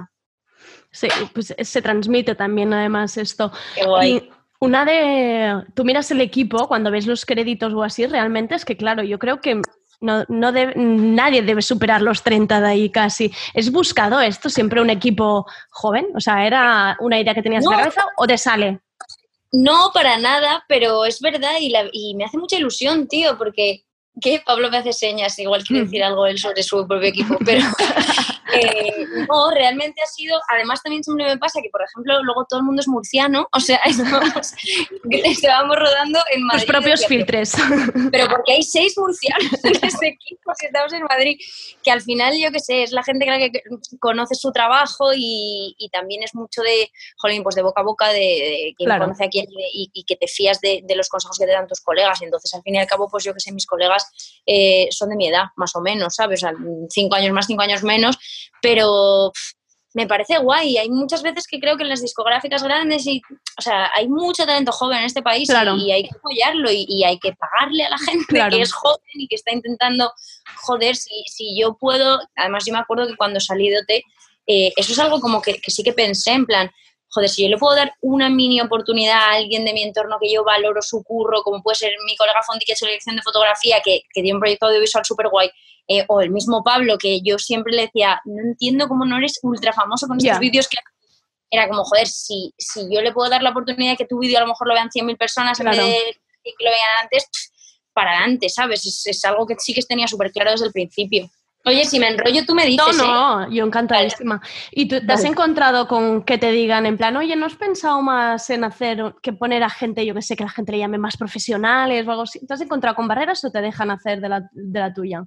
Sí, 0.97 1.07
pues 1.33 1.53
se 1.59 1.81
transmite 1.83 2.33
también 2.33 2.73
además 2.73 3.17
esto. 3.17 3.51
Qué 3.75 3.85
guay. 3.85 4.11
Y 4.13 4.29
una 4.59 4.83
de... 4.83 5.63
Tú 5.75 5.85
miras 5.85 6.09
el 6.09 6.21
equipo 6.21 6.67
cuando 6.67 6.89
ves 6.89 7.05
los 7.05 7.23
créditos 7.23 7.71
o 7.73 7.83
así, 7.83 8.07
realmente 8.07 8.55
es 8.55 8.65
que, 8.65 8.75
claro, 8.75 9.03
yo 9.03 9.19
creo 9.19 9.39
que 9.39 9.61
no, 10.01 10.23
no 10.27 10.51
debe- 10.51 10.73
nadie 10.75 11.43
debe 11.43 11.61
superar 11.61 12.01
los 12.01 12.23
30 12.23 12.61
de 12.61 12.67
ahí 12.67 12.89
casi. 12.89 13.31
¿Es 13.53 13.71
buscado 13.71 14.19
esto 14.21 14.49
siempre 14.49 14.81
un 14.81 14.89
equipo 14.89 15.45
joven? 15.69 16.07
O 16.15 16.19
sea, 16.19 16.47
¿era 16.47 16.97
una 16.99 17.19
idea 17.19 17.35
que 17.35 17.43
tenías 17.43 17.63
en 17.63 17.69
la 17.69 17.77
No. 17.77 17.83
cabeza 17.83 18.05
o 18.17 18.25
te 18.25 18.37
sale? 18.39 18.79
No, 19.51 19.91
para 19.93 20.17
nada, 20.17 20.65
pero 20.67 21.05
es 21.05 21.21
verdad 21.21 21.53
y, 21.61 21.69
la- 21.69 21.89
y 21.91 22.15
me 22.15 22.25
hace 22.25 22.39
mucha 22.39 22.57
ilusión, 22.57 23.07
tío, 23.07 23.37
porque 23.37 23.83
que 24.21 24.41
Pablo 24.45 24.69
me 24.69 24.77
hace 24.77 24.93
señas, 24.93 25.37
igual 25.39 25.63
quiere 25.63 25.83
decir 25.83 26.03
algo 26.03 26.25
él 26.25 26.37
sobre 26.37 26.63
su 26.63 26.87
propio 26.87 27.09
equipo, 27.09 27.37
pero 27.45 27.61
eh, 28.53 29.05
no, 29.27 29.51
realmente 29.51 30.01
ha 30.01 30.07
sido, 30.07 30.39
además 30.49 30.81
también 30.81 31.03
siempre 31.03 31.25
me 31.25 31.37
pasa 31.37 31.61
que, 31.61 31.69
por 31.69 31.81
ejemplo, 31.83 32.21
luego 32.23 32.45
todo 32.49 32.59
el 32.59 32.65
mundo 32.65 32.79
es 32.79 32.87
murciano, 32.87 33.47
o 33.51 33.59
sea, 33.59 33.77
estábamos, 33.85 34.53
estábamos 35.11 35.75
rodando 35.77 36.19
en 36.33 36.43
Madrid. 36.43 36.65
Tus 36.65 36.71
propios 36.73 37.01
decía, 37.01 37.17
filtres. 37.17 37.53
pero 38.11 38.27
porque 38.27 38.53
hay 38.53 38.63
seis 38.63 38.95
murcianos 38.97 39.63
en 39.63 39.85
este 39.85 40.07
equipo, 40.07 40.51
si 40.59 40.65
estamos 40.65 40.93
en 40.93 41.03
Madrid, 41.03 41.37
que 41.83 41.91
al 41.91 42.01
final, 42.01 42.33
yo 42.39 42.51
qué 42.51 42.59
sé, 42.59 42.83
es 42.83 42.91
la 42.91 43.03
gente 43.03 43.25
que, 43.25 43.61
conoce 43.99 44.35
su 44.35 44.51
trabajo 44.51 45.11
y, 45.15 45.75
y 45.77 45.89
también 45.89 46.23
es 46.23 46.33
mucho 46.33 46.61
de, 46.61 46.91
jolín, 47.17 47.43
pues 47.43 47.55
de 47.55 47.61
boca 47.61 47.81
a 47.81 47.83
boca, 47.83 48.07
de, 48.09 48.19
de 48.19 48.73
quién 48.77 48.87
Claro. 48.87 49.05
conoce 49.05 49.25
a 49.25 49.29
quién 49.29 49.45
y, 49.73 49.89
y 49.93 50.03
que 50.05 50.15
te 50.15 50.27
fías 50.27 50.61
de, 50.61 50.81
de 50.83 50.95
los 50.95 51.09
consejos 51.09 51.37
que 51.37 51.45
te 51.45 51.51
dan 51.51 51.67
tus 51.67 51.81
colegas. 51.81 52.21
Y 52.21 52.25
entonces, 52.25 52.53
al 52.53 52.61
fin 52.61 52.75
y 52.75 52.79
al 52.79 52.87
cabo, 52.87 53.09
pues 53.09 53.23
yo 53.23 53.33
que 53.33 53.39
sé, 53.39 53.51
mis 53.51 53.65
colegas 53.65 54.06
eh, 54.45 54.87
son 54.91 55.09
de 55.09 55.15
mi 55.15 55.27
edad, 55.27 55.45
más 55.55 55.75
o 55.75 55.81
menos, 55.81 56.15
¿sabes? 56.15 56.43
O 56.43 56.47
sea, 56.47 56.53
cinco 56.89 57.15
años 57.15 57.33
más, 57.33 57.45
cinco 57.47 57.61
años 57.63 57.83
menos, 57.83 58.17
pero 58.61 59.31
me 59.93 60.05
parece 60.05 60.37
guay. 60.37 60.77
Hay 60.77 60.89
muchas 60.89 61.23
veces 61.23 61.47
que 61.47 61.59
creo 61.59 61.75
que 61.75 61.83
en 61.83 61.89
las 61.89 62.01
discográficas 62.01 62.61
grandes, 62.63 63.05
y, 63.07 63.21
o 63.57 63.61
sea, 63.61 63.89
hay 63.95 64.07
mucho 64.07 64.45
talento 64.45 64.71
joven 64.71 64.99
en 64.99 65.05
este 65.05 65.21
país 65.23 65.49
y- 65.49 65.91
hay 65.91 66.03
que 66.03 66.15
apoyarlo 66.15 66.71
y, 66.71 66.85
y 66.87 67.03
hay 67.03 67.17
que 67.19 67.33
pagarle 67.33 67.83
a 67.85 67.89
la 67.89 67.97
gente 68.05 68.25
Claro. 68.27 68.55
que 68.55 68.61
es 68.61 68.71
joven 68.73 68.99
y 69.15 69.27
que 69.27 69.35
está 69.35 69.51
intentando 69.53 70.11
joder. 70.65 70.95
Si, 70.95 71.23
si 71.27 71.59
yo 71.59 71.75
puedo, 71.79 72.19
además 72.35 72.63
yo 72.65 72.73
me 72.73 72.79
acuerdo 72.79 73.07
que 73.07 73.15
cuando 73.17 73.39
salí 73.39 73.69
de 73.69 73.79
OT, 73.79 74.03
eh, 74.49 74.71
eso 74.77 74.91
es 74.93 74.99
algo 74.99 75.19
como 75.19 75.41
que, 75.41 75.59
que 75.59 75.71
sí 75.71 75.83
que 75.83 75.93
pensé 75.93 76.31
en 76.31 76.45
plan, 76.45 76.69
joder, 77.09 77.29
si 77.29 77.43
yo 77.43 77.49
le 77.49 77.57
puedo 77.57 77.75
dar 77.75 77.93
una 78.01 78.29
mini 78.29 78.59
oportunidad 78.61 79.17
a 79.17 79.31
alguien 79.33 79.65
de 79.65 79.73
mi 79.73 79.83
entorno 79.83 80.17
que 80.21 80.31
yo 80.31 80.43
valoro 80.43 80.81
su 80.81 81.03
curro, 81.03 81.41
como 81.43 81.61
puede 81.63 81.75
ser 81.75 81.93
mi 82.05 82.15
colega 82.15 82.41
Fonti 82.45 82.65
que 82.65 82.73
ha 82.73 82.75
hecho 82.75 82.85
la 82.85 82.91
dirección 82.91 83.15
de 83.15 83.21
fotografía, 83.21 83.81
que, 83.83 84.01
que 84.13 84.21
tiene 84.21 84.33
un 84.35 84.39
proyecto 84.41 84.67
audiovisual 84.67 85.05
súper 85.05 85.29
guay, 85.29 85.49
eh, 85.87 86.03
o 86.09 86.19
el 86.21 86.31
mismo 86.31 86.63
Pablo, 86.63 86.97
que 86.97 87.21
yo 87.21 87.37
siempre 87.39 87.73
le 87.73 87.83
decía, 87.83 88.21
no 88.25 88.41
entiendo 88.41 88.87
cómo 88.87 89.05
no 89.05 89.17
eres 89.17 89.39
ultra 89.41 89.71
famoso 89.71 90.05
con 90.07 90.17
estos 90.17 90.33
Ya. 90.33 90.39
vídeos 90.39 90.67
que 90.67 90.77
era 91.49 91.69
como, 91.69 91.85
joder, 91.85 92.07
si, 92.07 92.53
si 92.57 92.81
yo 92.93 93.01
le 93.01 93.13
puedo 93.13 93.29
dar 93.29 93.41
la 93.41 93.51
oportunidad 93.51 93.91
de 93.91 93.97
que 93.97 94.05
tu 94.05 94.19
vídeo 94.19 94.37
a 94.37 94.41
lo 94.41 94.47
mejor 94.47 94.67
lo 94.67 94.73
vean 94.73 94.89
100.000 94.89 95.17
personas 95.17 95.57
Claro. 95.57 95.81
en 95.81 95.87
vez 95.89 96.03
de 96.43 96.53
que 96.57 96.63
lo 96.65 96.69
vean 96.71 96.89
antes, 97.03 97.29
para 97.93 98.11
adelante, 98.17 98.49
¿sabes? 98.49 98.85
Es, 98.85 99.07
es 99.07 99.25
algo 99.25 99.47
que 99.47 99.55
sí 99.57 99.73
que 99.73 99.81
tenía 99.81 100.07
súper 100.07 100.31
claro 100.31 100.51
desde 100.51 100.65
el 100.67 100.71
principio. 100.73 101.29
Oye, 101.67 101.83
si 101.85 101.99
me 101.99 102.07
enrollo, 102.07 102.45
tú 102.45 102.55
me 102.55 102.63
No, 102.63 102.69
dices, 102.69 102.99
¿eh? 102.99 103.05
no, 103.05 103.51
yo 103.51 103.65
encantadísima. 103.65 104.41
¿Y 104.71 104.87
tú 104.87 105.05
te 105.05 105.11
has 105.11 105.19
Vale. 105.21 105.27
encontrado 105.27 105.87
con 105.87 106.23
que 106.23 106.37
te 106.37 106.51
digan 106.51 106.85
en 106.85 106.97
plan, 106.97 107.17
oye, 107.17 107.35
¿no 107.35 107.45
has 107.45 107.55
pensado 107.55 108.01
más 108.01 108.49
en 108.49 108.63
hacer, 108.63 109.15
que 109.21 109.33
poner 109.33 109.63
a 109.63 109.69
gente, 109.69 110.05
yo 110.05 110.13
que 110.13 110.21
sé, 110.21 110.37
que 110.37 110.45
la 110.45 110.49
gente 110.49 110.71
le 110.71 110.79
llame 110.79 110.97
más 110.97 111.17
profesionales 111.17 112.07
o 112.07 112.11
algo 112.11 112.23
así? 112.23 112.45
¿Te 112.45 112.53
has 112.53 112.61
encontrado 112.61 112.95
con 112.95 113.07
barreras 113.07 113.43
o 113.43 113.51
te 113.51 113.61
dejan 113.61 113.91
hacer 113.91 114.21
de 114.21 114.29
la, 114.29 114.49
de 114.51 114.79
la 114.79 114.93
tuya? 114.93 115.25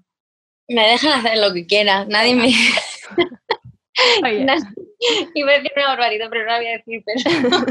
Me 0.69 0.89
dejan 0.89 1.21
hacer 1.21 1.39
lo 1.39 1.53
que 1.53 1.67
quiera. 1.67 2.07
Nadie 2.07 2.35
me... 2.35 2.47
Oye. 4.25 4.47
Iba 5.35 5.53
a 5.53 5.55
decir 5.57 5.73
una 5.77 5.89
barbaridad, 5.89 6.29
pero 6.31 6.45
no 6.45 6.53
la 6.53 6.59
voy 6.59 6.69
a 6.69 6.79
decir. 6.79 7.03
Pero... 7.05 7.67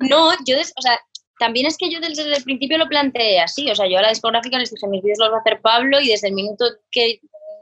no, 0.00 0.32
yo, 0.46 0.56
o 0.58 0.82
sea, 0.82 0.98
también 1.38 1.66
es 1.66 1.76
que 1.76 1.90
yo 1.90 2.00
desde 2.00 2.36
el 2.36 2.44
principio 2.44 2.78
lo 2.78 2.88
planteé 2.88 3.40
así. 3.40 3.70
O 3.70 3.74
sea, 3.74 3.86
yo 3.88 3.98
a 3.98 4.02
la 4.02 4.08
discográfica 4.10 4.58
les 4.58 4.70
dije, 4.70 4.86
mis 4.88 5.02
vídeos 5.02 5.18
los 5.18 5.30
va 5.30 5.36
a 5.36 5.40
hacer 5.40 5.60
Pablo 5.60 6.00
y 6.00 6.08
desde 6.08 6.28
el 6.28 6.34
minuto 6.34 6.64
que 6.90 7.20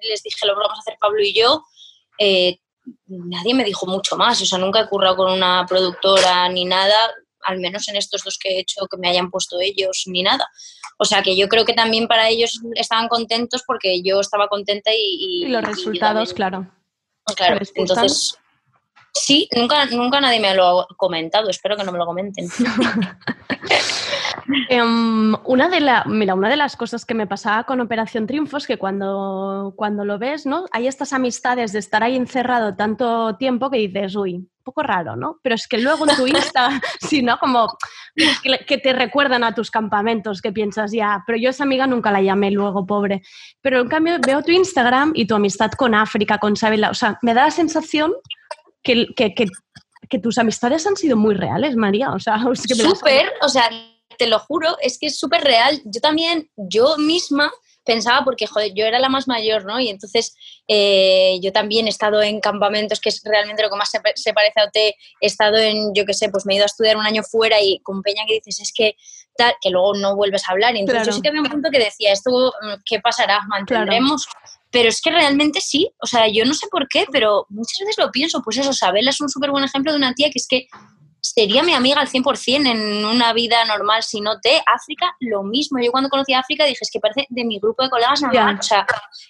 les 0.08 0.22
dije, 0.22 0.46
los 0.46 0.56
vamos 0.56 0.78
a 0.78 0.80
hacer 0.80 0.96
Pablo 1.00 1.22
y 1.22 1.32
yo, 1.32 1.64
eh, 2.18 2.58
nadie 3.06 3.54
me 3.54 3.64
dijo 3.64 3.86
mucho 3.86 4.16
más. 4.16 4.40
O 4.40 4.46
sea, 4.46 4.58
nunca 4.58 4.80
he 4.80 4.88
currado 4.88 5.16
con 5.16 5.32
una 5.32 5.64
productora 5.68 6.48
ni 6.48 6.64
nada, 6.64 6.96
al 7.44 7.58
menos 7.58 7.88
en 7.88 7.96
estos 7.96 8.22
dos 8.24 8.38
que 8.38 8.50
he 8.50 8.60
hecho 8.60 8.86
que 8.90 8.96
me 8.98 9.08
hayan 9.08 9.30
puesto 9.30 9.60
ellos 9.60 10.04
ni 10.06 10.22
nada. 10.22 10.46
O 10.98 11.04
sea, 11.04 11.22
que 11.22 11.36
yo 11.36 11.48
creo 11.48 11.64
que 11.64 11.74
también 11.74 12.06
para 12.06 12.28
ellos 12.28 12.60
estaban 12.74 13.08
contentos 13.08 13.62
porque 13.66 14.02
yo 14.02 14.20
estaba 14.20 14.48
contenta 14.48 14.92
y... 14.94 15.44
Y 15.44 15.48
los 15.48 15.64
resultados, 15.64 16.32
claro. 16.32 16.70
Claro, 17.36 17.60
entonces 17.74 18.36
sí, 19.14 19.48
nunca, 19.54 19.86
nunca 19.86 20.20
nadie 20.20 20.40
me 20.40 20.54
lo 20.54 20.80
ha 20.80 20.86
comentado, 20.96 21.48
espero 21.50 21.76
que 21.76 21.84
no 21.84 21.92
me 21.92 21.98
lo 21.98 22.06
comenten. 22.06 22.48
Em, 24.68 25.34
una, 25.44 25.68
de 25.68 25.80
la, 25.80 26.04
mira, 26.06 26.34
una 26.34 26.48
de 26.48 26.56
las 26.56 26.76
cosas 26.76 27.04
que 27.04 27.14
me 27.14 27.26
pasaba 27.26 27.64
con 27.64 27.80
Operación 27.80 28.26
Triunfo 28.26 28.56
es 28.56 28.66
que 28.66 28.78
cuando, 28.78 29.74
cuando 29.76 30.04
lo 30.04 30.18
ves, 30.18 30.46
¿no? 30.46 30.66
Hay 30.72 30.86
estas 30.86 31.12
amistades 31.12 31.72
de 31.72 31.78
estar 31.78 32.02
ahí 32.02 32.16
encerrado 32.16 32.74
tanto 32.74 33.36
tiempo 33.36 33.70
que 33.70 33.78
dices, 33.78 34.16
uy, 34.16 34.34
un 34.34 34.48
poco 34.64 34.82
raro, 34.82 35.16
¿no? 35.16 35.38
Pero 35.42 35.54
es 35.54 35.66
que 35.66 35.78
luego 35.78 36.08
en 36.08 36.16
tu 36.16 36.26
Insta, 36.26 36.80
sí, 37.00 37.22
¿no? 37.22 37.38
Como 37.38 37.68
que, 38.66 38.78
te 38.78 38.92
recuerdan 38.92 39.44
a 39.44 39.54
tus 39.54 39.70
campamentos, 39.70 40.40
que 40.40 40.52
piensas, 40.52 40.92
ya, 40.92 41.22
pero 41.26 41.38
yo 41.38 41.50
esa 41.50 41.64
amiga 41.64 41.86
nunca 41.86 42.10
la 42.10 42.22
llamé 42.22 42.50
luego, 42.50 42.86
pobre. 42.86 43.22
Pero 43.60 43.80
en 43.80 43.88
cambio 43.88 44.18
veo 44.24 44.42
tu 44.42 44.52
Instagram 44.52 45.12
y 45.14 45.26
tu 45.26 45.34
amistad 45.34 45.70
con 45.72 45.94
África, 45.94 46.38
con 46.38 46.56
Sabela, 46.56 46.90
o 46.90 46.94
sea, 46.94 47.18
me 47.22 47.34
da 47.34 47.44
la 47.44 47.50
sensación 47.50 48.12
que, 48.82 49.06
que, 49.16 49.34
que, 49.34 50.18
tus 50.18 50.36
amistades 50.36 50.86
han 50.86 50.96
sido 50.96 51.16
muy 51.16 51.34
reales, 51.34 51.74
María. 51.74 52.10
O 52.10 52.18
sea, 52.18 52.36
es 52.52 52.62
Súper, 52.62 53.32
o 53.40 53.48
sea, 53.48 53.70
te 54.18 54.26
lo 54.26 54.38
juro, 54.38 54.76
es 54.80 54.98
que 54.98 55.06
es 55.06 55.18
súper 55.18 55.42
real. 55.42 55.80
Yo 55.84 56.00
también, 56.00 56.50
yo 56.56 56.96
misma 56.98 57.52
pensaba, 57.84 58.24
porque 58.24 58.46
joder, 58.46 58.72
yo 58.74 58.84
era 58.84 58.98
la 58.98 59.08
más 59.08 59.26
mayor, 59.26 59.64
¿no? 59.64 59.80
Y 59.80 59.88
entonces 59.88 60.34
eh, 60.68 61.38
yo 61.42 61.52
también 61.52 61.86
he 61.86 61.90
estado 61.90 62.22
en 62.22 62.40
campamentos, 62.40 63.00
que 63.00 63.08
es 63.08 63.20
realmente 63.24 63.62
lo 63.62 63.70
que 63.70 63.76
más 63.76 63.90
se, 63.90 64.00
se 64.14 64.32
parece 64.32 64.60
a 64.60 64.64
OT. 64.64 64.76
He 64.76 64.94
estado 65.20 65.56
en, 65.56 65.92
yo 65.94 66.04
qué 66.04 66.14
sé, 66.14 66.28
pues 66.28 66.46
me 66.46 66.54
he 66.54 66.56
ido 66.56 66.64
a 66.64 66.66
estudiar 66.66 66.96
un 66.96 67.06
año 67.06 67.22
fuera 67.22 67.60
y 67.60 67.80
con 67.80 68.02
Peña 68.02 68.24
que 68.26 68.34
dices, 68.34 68.60
es 68.60 68.72
que 68.72 68.96
tal, 69.36 69.54
que 69.60 69.70
luego 69.70 69.94
no 69.94 70.14
vuelves 70.14 70.48
a 70.48 70.52
hablar. 70.52 70.76
Y 70.76 70.80
entonces 70.80 71.02
Claro. 71.02 71.10
yo 71.10 71.16
sí 71.16 71.22
que 71.22 71.28
había 71.28 71.42
un 71.42 71.50
punto 71.50 71.70
que 71.70 71.78
decía, 71.78 72.12
¿esto 72.12 72.30
mm, 72.30 72.82
qué 72.84 73.00
pasará? 73.00 73.42
¿Mantendremos? 73.48 74.26
Pero 74.70 74.88
es 74.88 75.02
que 75.02 75.10
realmente 75.10 75.60
sí, 75.60 75.92
o 76.00 76.06
sea, 76.06 76.28
yo 76.28 76.44
no 76.44 76.54
sé 76.54 76.66
por 76.70 76.88
qué, 76.88 77.04
pero 77.12 77.46
muchas 77.50 77.78
veces 77.80 77.96
lo 77.98 78.10
pienso. 78.10 78.42
Pues 78.42 78.56
eso, 78.56 78.72
Sabela 78.72 79.10
es 79.10 79.20
un 79.20 79.28
súper 79.28 79.50
buen 79.50 79.64
ejemplo 79.64 79.92
de 79.92 79.98
una 79.98 80.14
tía 80.14 80.30
que 80.30 80.38
es 80.38 80.46
que 80.48 80.66
sería 81.22 81.62
mi 81.62 81.72
amiga 81.72 82.00
al 82.00 82.08
100% 82.08 82.68
en 82.68 83.04
una 83.04 83.32
vida 83.32 83.64
normal 83.64 84.02
si 84.02 84.20
no 84.20 84.40
te. 84.40 84.60
África, 84.66 85.14
lo 85.20 85.44
mismo. 85.44 85.78
Yo 85.80 85.92
cuando 85.92 86.10
conocí 86.10 86.32
a 86.32 86.40
África 86.40 86.64
dije, 86.64 86.78
es 86.80 86.90
que 86.90 86.98
parece 86.98 87.26
de 87.30 87.44
mi 87.44 87.58
grupo 87.60 87.84
de 87.84 87.90
colegas 87.90 88.20
normal. 88.20 88.54
Ya. 88.56 88.58
O 88.58 88.62
sea, 88.62 88.86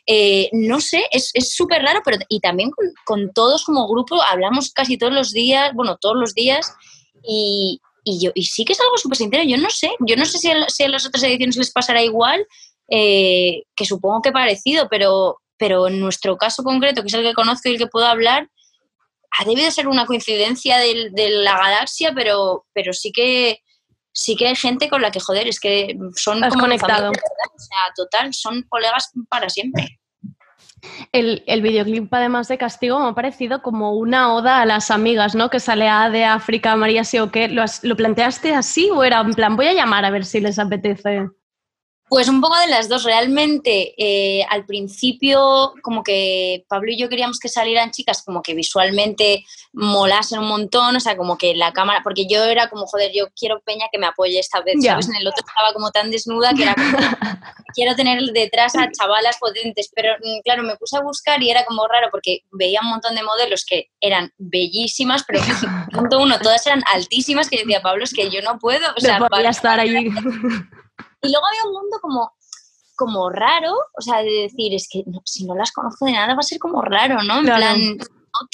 eh, 0.06 0.48
no 0.52 0.80
sé, 0.80 1.04
es 1.10 1.30
es 1.34 1.54
súper 1.54 1.82
raro, 1.82 2.00
pero 2.04 2.16
y 2.28 2.40
también 2.40 2.70
con, 2.70 2.86
con 3.04 3.32
todos 3.32 3.64
como 3.64 3.86
grupo 3.86 4.20
hablamos 4.22 4.72
casi 4.72 4.96
todos 4.96 5.12
los 5.12 5.32
días, 5.32 5.72
bueno, 5.74 5.98
todos 6.00 6.16
los 6.16 6.34
días, 6.34 6.74
y, 7.22 7.80
y 8.04 8.24
yo, 8.24 8.32
y 8.34 8.44
sí 8.44 8.64
que 8.64 8.72
es 8.72 8.80
algo 8.80 8.96
súper 8.96 9.18
sincero. 9.18 9.44
Yo 9.44 9.58
no 9.58 9.70
sé, 9.70 9.90
yo 10.00 10.16
no 10.16 10.24
sé 10.24 10.38
si 10.38 10.50
a, 10.50 10.68
si 10.68 10.84
a 10.84 10.88
las 10.88 11.06
otras 11.06 11.22
ediciones 11.24 11.56
les 11.56 11.72
pasará 11.72 12.02
igual, 12.02 12.46
eh, 12.88 13.64
que 13.76 13.84
supongo 13.84 14.22
que 14.22 14.32
parecido, 14.32 14.88
pero, 14.90 15.40
pero 15.58 15.88
en 15.88 16.00
nuestro 16.00 16.36
caso 16.38 16.62
concreto, 16.62 17.02
que 17.02 17.08
es 17.08 17.14
el 17.14 17.22
que 17.22 17.34
conozco 17.34 17.68
y 17.68 17.72
el 17.72 17.78
que 17.78 17.86
puedo 17.86 18.06
hablar, 18.06 18.48
ha 19.38 19.44
debido 19.44 19.70
ser 19.70 19.88
una 19.88 20.06
coincidencia 20.06 20.78
de, 20.78 21.10
la 21.30 21.56
galaxia, 21.56 22.12
pero, 22.14 22.66
pero 22.72 22.92
sí 22.92 23.12
que 23.12 23.60
sí 24.14 24.36
que 24.36 24.48
hay 24.48 24.56
gente 24.56 24.90
con 24.90 25.00
la 25.00 25.10
que, 25.10 25.20
joder, 25.20 25.48
es 25.48 25.58
que 25.58 25.96
son 26.16 26.44
Has 26.44 26.50
como 26.50 26.64
conectado. 26.64 27.10
O 27.10 27.58
sea, 27.58 27.78
total, 27.96 28.34
son 28.34 28.62
colegas 28.68 29.10
para 29.30 29.48
siempre. 29.48 29.98
El, 31.12 31.44
el 31.46 31.62
videoclip, 31.62 32.12
además 32.12 32.48
de 32.48 32.58
Castigo, 32.58 32.98
me 32.98 33.08
ha 33.08 33.14
parecido 33.14 33.62
como 33.62 33.92
una 33.92 34.34
oda 34.34 34.60
a 34.60 34.66
las 34.66 34.90
amigas, 34.90 35.34
¿no? 35.34 35.48
Que 35.48 35.60
sale 35.60 35.88
a 35.88 36.10
de 36.10 36.24
África, 36.24 36.74
María 36.76 37.04
sí 37.04 37.18
o 37.18 37.30
qué. 37.30 37.48
¿Lo, 37.48 37.62
has- 37.62 37.84
¿Lo 37.84 37.96
planteaste 37.96 38.54
así 38.54 38.90
o 38.90 39.04
era 39.04 39.20
en 39.20 39.32
plan, 39.32 39.56
voy 39.56 39.68
a 39.68 39.74
llamar 39.74 40.04
a 40.04 40.10
ver 40.10 40.24
si 40.24 40.40
les 40.40 40.58
apetece? 40.58 41.28
Pues 42.12 42.28
un 42.28 42.42
poco 42.42 42.58
de 42.60 42.66
las 42.66 42.90
dos. 42.90 43.04
Realmente, 43.04 43.94
eh, 43.96 44.44
al 44.50 44.66
principio, 44.66 45.72
como 45.80 46.02
que 46.02 46.62
Pablo 46.68 46.92
y 46.92 46.98
yo 46.98 47.08
queríamos 47.08 47.38
que 47.38 47.48
salieran 47.48 47.90
chicas 47.90 48.22
como 48.22 48.42
que 48.42 48.52
visualmente 48.52 49.46
molasen 49.72 50.40
un 50.40 50.48
montón, 50.48 50.94
o 50.94 51.00
sea, 51.00 51.16
como 51.16 51.38
que 51.38 51.54
la 51.54 51.72
cámara, 51.72 52.02
porque 52.04 52.26
yo 52.26 52.44
era 52.44 52.68
como, 52.68 52.84
joder, 52.86 53.12
yo 53.14 53.28
quiero 53.34 53.62
Peña 53.62 53.86
que 53.90 53.98
me 53.98 54.04
apoye 54.04 54.38
esta 54.38 54.60
vez, 54.60 54.74
Ya. 54.78 54.90
¿sabes? 54.90 55.08
En 55.08 55.14
el 55.14 55.26
otro 55.26 55.42
estaba 55.48 55.72
como 55.72 55.90
tan 55.90 56.10
desnuda 56.10 56.52
que 56.52 56.64
era 56.64 56.74
como, 56.74 56.84
quiero 57.74 57.96
tener 57.96 58.20
detrás 58.34 58.76
a 58.76 58.92
chavalas 58.92 59.38
potentes, 59.40 59.90
pero 59.94 60.12
mm, 60.22 60.42
claro, 60.44 60.64
me 60.64 60.76
puse 60.76 60.98
a 60.98 61.00
buscar 61.00 61.42
y 61.42 61.48
era 61.48 61.64
como 61.64 61.88
raro 61.88 62.08
porque 62.10 62.40
veía 62.50 62.80
un 62.82 62.90
montón 62.90 63.14
de 63.14 63.22
modelos 63.22 63.64
que 63.64 63.88
eran 64.02 64.30
bellísimas, 64.36 65.24
pero 65.26 65.40
punto 65.90 66.20
uno, 66.20 66.38
todas 66.40 66.66
eran 66.66 66.82
altísimas, 66.92 67.48
que 67.48 67.56
yo 67.56 67.62
decía, 67.62 67.80
Pablo, 67.80 68.04
es 68.04 68.12
que 68.12 68.28
yo 68.28 68.42
no 68.42 68.58
puedo, 68.58 68.86
o 68.94 69.00
sea, 69.00 69.18
no 69.18 69.28
podía 69.28 69.48
estar 69.48 69.80
allí. 69.80 70.10
Y 71.22 71.30
luego 71.30 71.46
había 71.46 71.64
un 71.64 71.72
mundo 71.72 71.98
como, 72.00 72.32
como 72.96 73.30
raro, 73.30 73.72
o 73.96 74.00
sea, 74.00 74.18
de 74.22 74.30
decir, 74.30 74.74
es 74.74 74.88
que 74.90 75.02
no- 75.06 75.22
si 75.24 75.44
no 75.44 75.54
las 75.54 75.72
conozco 75.72 76.04
de 76.06 76.12
nada 76.12 76.34
va 76.34 76.40
a 76.40 76.42
ser 76.42 76.58
como 76.58 76.82
raro, 76.82 77.22
¿no? 77.22 77.38
En 77.38 77.44
Claro. 77.44 77.58
plan, 77.60 77.98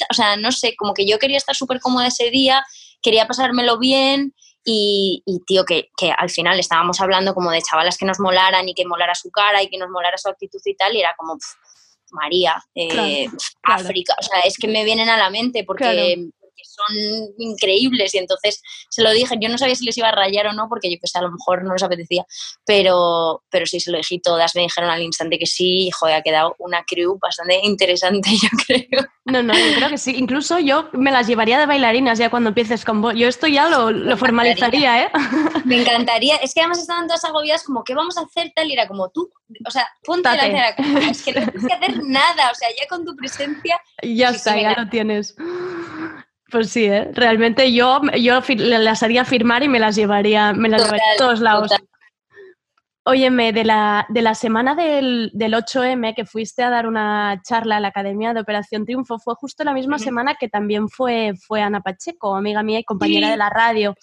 o 0.09 0.13
sea, 0.13 0.35
no 0.37 0.51
sé, 0.51 0.75
como 0.77 0.93
que 0.93 1.05
yo 1.07 1.19
quería 1.19 1.37
estar 1.37 1.55
súper 1.55 1.79
cómoda 1.79 2.07
ese 2.07 2.29
día, 2.29 2.63
quería 3.01 3.27
pasármelo 3.27 3.77
bien 3.79 4.33
y, 4.63 5.23
y, 5.25 5.39
tío, 5.45 5.63
que, 5.65 5.89
que 5.97 6.11
al 6.15 6.29
final 6.29 6.59
estábamos 6.59 6.99
hablando 7.01 7.33
como 7.33 7.49
de 7.51 7.61
chavalas 7.61 7.97
que 7.97 8.05
nos 8.05 8.19
molaran 8.19 8.67
y 8.69 8.73
que 8.73 8.85
molara 8.85 9.15
su 9.15 9.31
cara 9.31 9.63
y 9.63 9.69
que 9.69 9.77
nos 9.77 9.89
molara 9.89 10.17
su 10.17 10.29
actitud 10.29 10.59
y 10.65 10.75
tal, 10.75 10.95
y 10.95 10.99
era 10.99 11.15
como, 11.17 11.37
María, 12.11 12.61
eh, 12.75 12.89
Claro, 12.89 13.07
pf, 13.07 13.51
claro. 13.61 13.81
África, 13.83 14.15
o 14.19 14.23
sea, 14.23 14.39
es 14.41 14.57
que 14.57 14.67
me 14.67 14.83
vienen 14.83 15.09
a 15.09 15.17
la 15.17 15.29
mente 15.29 15.63
porque... 15.63 16.29
que 16.59 16.69
son 16.69 17.33
increíbles. 17.37 18.13
Y 18.13 18.17
entonces 18.17 18.61
se 18.89 19.01
lo 19.01 19.11
dije, 19.11 19.35
yo 19.39 19.49
no 19.49 19.57
sabía 19.57 19.75
si 19.75 19.85
les 19.85 19.97
iba 19.97 20.09
a 20.09 20.15
rayar 20.15 20.47
o 20.47 20.53
no, 20.53 20.67
porque 20.67 20.91
yo 20.91 20.97
pues 20.99 21.15
a 21.15 21.21
lo 21.21 21.31
mejor 21.31 21.63
no 21.63 21.73
les 21.73 21.83
apetecía, 21.83 22.25
pero, 22.65 23.43
pero 23.49 23.65
sí 23.65 23.79
se 23.79 23.91
lo 23.91 23.97
dije 23.97 24.19
todas, 24.21 24.55
me 24.55 24.61
dijeron 24.61 24.89
al 24.89 25.01
instante 25.01 25.39
que 25.39 25.45
sí, 25.45 25.87
y 25.87 25.91
joder, 25.91 26.15
ha 26.15 26.21
quedado 26.21 26.55
una 26.59 26.83
crew 26.83 27.17
bastante 27.21 27.59
interesante, 27.63 28.29
yo 28.41 28.49
creo. 28.67 29.05
No, 29.25 29.43
no, 29.43 29.53
yo 29.53 29.75
creo 29.75 29.89
que 29.89 29.97
sí. 29.97 30.15
Incluso 30.17 30.59
yo 30.59 30.89
me 30.93 31.11
las 31.11 31.27
llevaría 31.27 31.59
de 31.59 31.65
bailarinas 31.65 32.17
ya 32.17 32.29
cuando 32.29 32.49
empieces 32.49 32.83
con 32.83 33.01
vos. 33.01 33.13
Yo 33.15 33.27
esto 33.27 33.47
ya 33.47 33.69
lo, 33.69 33.91
lo 33.91 34.17
formalizaría, 34.17 35.03
¿eh? 35.03 35.11
Me 35.65 35.81
encantaría. 35.81 36.37
Es 36.37 36.53
que 36.53 36.61
además 36.61 36.79
estaban 36.79 37.07
todas 37.07 37.23
agobiadas 37.25 37.63
como, 37.63 37.83
¿qué 37.83 37.93
vamos 37.93 38.17
a 38.17 38.21
hacer 38.21 38.51
tal? 38.55 38.67
Y 38.69 38.73
era 38.73 38.87
como 38.87 39.09
tú, 39.09 39.31
o 39.65 39.71
sea, 39.71 39.87
ponte 40.03 40.29
la 40.29 40.37
cara. 40.37 40.69
Es 41.09 41.21
que 41.23 41.33
no 41.33 41.45
tienes 41.45 41.67
que 41.67 41.73
hacer 41.73 41.99
nada, 42.03 42.51
o 42.51 42.55
sea, 42.55 42.69
ya 42.69 42.87
con 42.87 43.05
tu 43.05 43.15
presencia. 43.15 43.79
Ya 44.01 44.29
está, 44.29 44.59
ya 44.59 44.73
lo 44.75 44.89
tienes. 44.89 45.35
Pues 46.51 46.69
sí, 46.69 46.85
¿eh? 46.85 47.09
realmente 47.13 47.71
yo, 47.71 48.01
yo 48.19 48.41
las 48.57 49.03
haría 49.03 49.25
firmar 49.25 49.63
y 49.63 49.67
me 49.69 49.79
las 49.79 49.95
llevaría, 49.95 50.53
me 50.53 50.69
las 50.69 50.83
llevaría 50.83 51.13
a 51.13 51.17
todos 51.17 51.39
lados. 51.41 51.69
total. 51.69 51.85
Óyeme, 53.05 53.53
de 53.53 53.63
la, 53.63 54.05
de 54.09 54.21
la 54.21 54.35
semana 54.35 54.75
del, 54.75 55.31
del 55.33 55.53
8M 55.53 56.13
que 56.13 56.25
fuiste 56.25 56.61
a 56.61 56.69
dar 56.69 56.85
una 56.85 57.41
charla 57.43 57.77
a 57.77 57.79
la 57.79 57.87
Academia 57.87 58.33
de 58.33 58.41
Operación 58.41 58.85
Triunfo, 58.85 59.17
fue 59.17 59.33
justo 59.35 59.63
la 59.63 59.73
misma 59.73 59.97
semana 59.97 60.35
que 60.35 60.47
también 60.47 60.89
fue, 60.89 61.33
fue 61.47 61.61
Ana 61.61 61.81
Pacheco, 61.81 62.35
amiga 62.35 62.61
mía 62.61 62.79
y 62.79 62.83
compañera 62.83 63.27
Sí. 63.27 63.31
de 63.31 63.37
la 63.37 63.49
radio, 63.49 63.95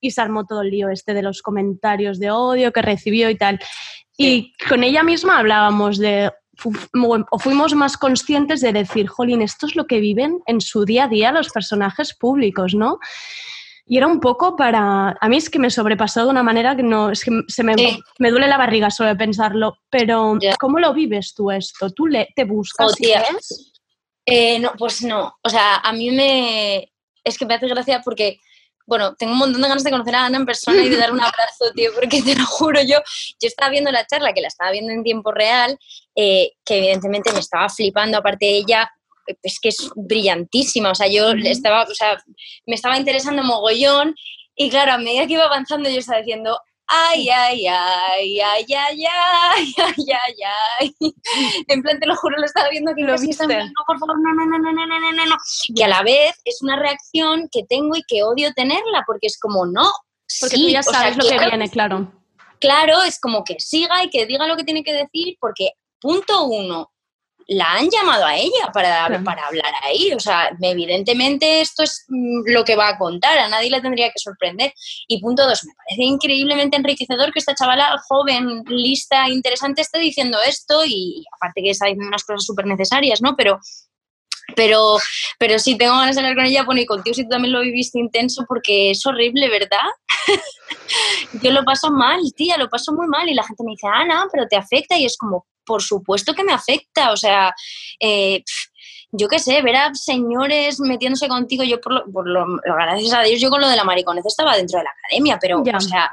y 0.00 0.12
se 0.12 0.20
armó 0.20 0.44
todo 0.44 0.62
el 0.62 0.70
lío 0.70 0.90
este 0.90 1.12
de 1.12 1.22
los 1.22 1.42
comentarios 1.42 2.20
de 2.20 2.30
odio 2.30 2.72
que 2.72 2.82
recibió 2.82 3.30
y 3.30 3.36
tal. 3.36 3.58
Y 4.16 4.52
con 4.68 4.84
ella 4.84 5.02
misma 5.02 5.38
hablábamos 5.38 5.98
de, 5.98 6.30
fu- 6.56 6.72
o 7.30 7.38
fuimos 7.38 7.74
más 7.74 7.96
conscientes 7.96 8.60
de 8.60 8.72
decir, 8.72 9.06
jolín, 9.08 9.42
esto 9.42 9.66
es 9.66 9.76
lo 9.76 9.86
que 9.86 10.00
viven 10.00 10.40
en 10.46 10.60
su 10.60 10.84
día 10.84 11.04
a 11.04 11.08
día 11.08 11.32
los 11.32 11.50
personajes 11.50 12.14
públicos, 12.14 12.74
¿no? 12.74 12.98
Y 13.84 13.96
era 13.98 14.06
un 14.06 14.20
poco 14.20 14.54
para... 14.54 15.16
A 15.20 15.28
mí 15.28 15.36
es 15.36 15.50
que 15.50 15.58
me 15.58 15.68
sobrepasó 15.68 16.24
de 16.24 16.30
una 16.30 16.44
manera 16.44 16.76
que 16.76 16.84
no... 16.84 17.10
Es 17.10 17.24
que 17.24 17.32
se 17.48 17.64
me, 17.64 17.74
Sí. 17.74 17.98
me 18.20 18.30
duele 18.30 18.46
la 18.46 18.56
barriga 18.56 18.90
solo 18.90 19.08
de 19.10 19.16
pensarlo. 19.16 19.76
Pero. 19.90 20.38
¿cómo 20.60 20.78
lo 20.78 20.94
vives 20.94 21.34
tú 21.34 21.50
esto? 21.50 21.90
¿Tú 21.90 22.06
le, 22.06 22.28
te 22.36 22.44
buscas 22.44 22.86
y 23.00 23.06
Hostia. 23.12 23.24
ves? 23.32 23.72
Eh, 24.24 24.58
no, 24.60 24.72
pues 24.78 25.02
no. 25.02 25.34
O 25.42 25.48
sea, 25.48 25.76
a 25.78 25.92
mí 25.92 26.10
me. 26.12 26.92
Es 27.24 27.36
que 27.36 27.44
me 27.44 27.54
hace 27.54 27.66
gracia 27.66 28.00
porque, 28.04 28.38
bueno, 28.86 29.14
tengo 29.14 29.32
un 29.32 29.38
montón 29.38 29.62
de 29.62 29.68
ganas 29.68 29.84
de 29.84 29.90
conocer 29.90 30.14
a 30.14 30.26
Ana 30.26 30.38
en 30.38 30.46
persona 30.46 30.82
y 30.82 30.88
de 30.88 30.96
dar 30.96 31.12
un 31.12 31.20
abrazo, 31.20 31.72
tío, 31.74 31.90
porque 31.94 32.22
te 32.22 32.34
lo 32.34 32.46
juro, 32.46 32.80
yo, 32.82 32.98
yo 33.40 33.48
estaba 33.48 33.70
viendo 33.70 33.90
la 33.90 34.06
charla, 34.06 34.32
que 34.32 34.40
la 34.40 34.48
estaba 34.48 34.70
viendo 34.70 34.92
en 34.92 35.02
tiempo 35.02 35.32
real, 35.32 35.78
eh, 36.14 36.52
que 36.64 36.78
evidentemente 36.78 37.32
me 37.32 37.40
estaba 37.40 37.68
flipando, 37.68 38.18
aparte 38.18 38.46
de 38.46 38.56
ella. 38.56 38.90
Es 39.42 39.60
que 39.60 39.68
es 39.68 39.88
brillantísima, 39.94 40.90
o 40.90 40.94
sea, 40.96 41.06
yo 41.06 41.30
estaba, 41.30 41.84
o 41.84 41.94
sea, 41.94 42.20
me 42.66 42.74
estaba 42.74 42.98
interesando 42.98 43.44
mogollón 43.44 44.16
y 44.56 44.68
claro, 44.68 44.92
a 44.92 44.98
medida 44.98 45.26
que 45.26 45.34
iba 45.34 45.44
avanzando 45.44 45.88
yo 45.88 45.98
estaba 45.98 46.18
diciendo, 46.18 46.58
ay, 46.92 47.28
ay, 47.30 47.66
ay, 47.66 48.40
ay, 48.40 48.66
ay, 48.74 49.04
ay, 49.06 49.74
ay, 49.78 50.06
ay, 50.08 50.34
ay. 50.78 51.14
En 51.68 51.82
plan, 51.82 51.98
te 51.98 52.06
lo 52.06 52.14
juro, 52.16 52.36
lo 52.38 52.44
estaba 52.44 52.68
viendo 52.68 52.94
que 52.94 53.02
¿Lo 53.02 53.18
viste? 53.18 53.46
no, 53.46 53.72
por 53.86 53.98
favor, 53.98 54.16
no, 54.20 54.34
no, 54.34 54.44
no, 54.44 54.58
no, 54.58 54.72
no, 54.72 54.86
no, 54.86 55.00
no, 55.00 55.12
no, 55.12 55.26
no. 55.26 55.36
Que 55.74 55.84
a 55.84 55.88
la 55.88 56.02
vez 56.02 56.40
es 56.44 56.60
una 56.62 56.76
reacción 56.76 57.48
que 57.50 57.64
tengo 57.64 57.96
y 57.96 58.02
que 58.06 58.22
odio 58.22 58.52
tenerla, 58.52 59.04
porque 59.06 59.26
es 59.26 59.38
como, 59.38 59.64
no, 59.64 59.90
Porque 60.40 60.56
sí, 60.56 60.64
tú 60.64 60.68
ya 60.70 60.80
o 60.80 60.82
sea, 60.82 60.92
sabes 60.92 61.16
lo 61.16 61.24
que 61.24 61.30
claro, 61.30 61.50
viene, 61.50 61.68
claro. 61.70 62.12
Claro, 62.60 63.02
es 63.02 63.18
como 63.18 63.42
que 63.42 63.56
siga 63.58 64.04
y 64.04 64.10
que 64.10 64.26
diga 64.26 64.46
lo 64.46 64.56
que 64.56 64.64
tiene 64.64 64.84
que 64.84 64.92
decir, 64.92 65.36
porque 65.40 65.72
punto 65.98 66.44
uno, 66.44 66.91
la 67.48 67.72
han 67.74 67.88
llamado 67.90 68.24
a 68.24 68.36
ella 68.36 68.70
para, 68.72 69.06
Claro. 69.06 69.24
para 69.24 69.46
hablar 69.46 69.72
ahí. 69.82 70.12
O 70.12 70.20
sea, 70.20 70.50
evidentemente 70.60 71.60
esto 71.60 71.82
es 71.82 72.04
mm, 72.08 72.50
lo 72.50 72.64
que 72.64 72.76
va 72.76 72.88
a 72.88 72.98
contar, 72.98 73.38
a 73.38 73.48
nadie 73.48 73.70
le 73.70 73.80
tendría 73.80 74.08
que 74.10 74.18
sorprender. 74.18 74.72
Y 75.08 75.20
punto 75.20 75.46
dos, 75.46 75.64
me 75.64 75.72
parece 75.74 76.02
increíblemente 76.04 76.76
enriquecedor 76.76 77.32
que 77.32 77.38
esta 77.38 77.54
chavala 77.54 77.96
joven, 78.08 78.62
lista, 78.66 79.28
interesante, 79.28 79.82
esté 79.82 79.98
diciendo 79.98 80.38
esto 80.46 80.82
y 80.86 81.24
aparte 81.36 81.62
que 81.62 81.70
está 81.70 81.86
diciendo 81.86 82.08
unas 82.08 82.24
cosas 82.24 82.44
súper 82.44 82.66
necesarias, 82.66 83.20
¿no? 83.22 83.34
Pero, 83.36 83.58
pero, 84.56 84.96
pero 85.38 85.58
sí, 85.58 85.76
tengo 85.78 85.96
ganas 85.96 86.14
de 86.14 86.20
hablar 86.20 86.36
con 86.36 86.46
ella, 86.46 86.64
bueno, 86.64 86.80
y 86.80 86.86
contigo 86.86 87.14
si 87.14 87.24
tú 87.24 87.30
también 87.30 87.52
lo 87.52 87.60
viviste 87.60 87.98
intenso 87.98 88.44
porque 88.48 88.90
es 88.90 89.04
horrible, 89.06 89.48
¿verdad? 89.48 89.78
Yo 91.42 91.50
lo 91.52 91.64
paso 91.64 91.90
mal, 91.90 92.20
tía, 92.36 92.56
lo 92.56 92.68
paso 92.68 92.92
muy 92.92 93.06
mal 93.06 93.28
y 93.28 93.34
la 93.34 93.44
gente 93.44 93.62
me 93.64 93.72
dice, 93.72 93.86
Ana, 93.86 94.26
pero 94.30 94.46
te 94.48 94.56
afecta 94.56 94.98
y 94.98 95.04
es 95.06 95.16
como, 95.16 95.46
por 95.64 95.82
supuesto 95.82 96.34
que 96.34 96.44
me 96.44 96.52
afecta, 96.52 97.12
o 97.12 97.16
sea, 97.16 97.54
eh, 98.00 98.42
yo 99.12 99.28
qué 99.28 99.38
sé, 99.38 99.60
ver 99.62 99.76
a 99.76 99.94
señores 99.94 100.80
metiéndose 100.80 101.28
contigo, 101.28 101.62
yo 101.64 101.80
por 101.80 101.92
lo, 101.92 102.12
por 102.12 102.26
lo, 102.28 102.46
lo- 102.46 102.60
gracias 102.64 103.12
a 103.12 103.22
Dios, 103.22 103.40
yo 103.40 103.50
con 103.50 103.60
lo 103.60 103.68
de 103.68 103.76
la 103.76 103.84
mariconez 103.84 104.24
estaba 104.26 104.56
dentro 104.56 104.78
de 104.78 104.84
la 104.84 104.90
academia, 105.06 105.38
pero, 105.40 105.62
Ya. 105.64 105.76
o 105.76 105.80
sea, 105.80 106.10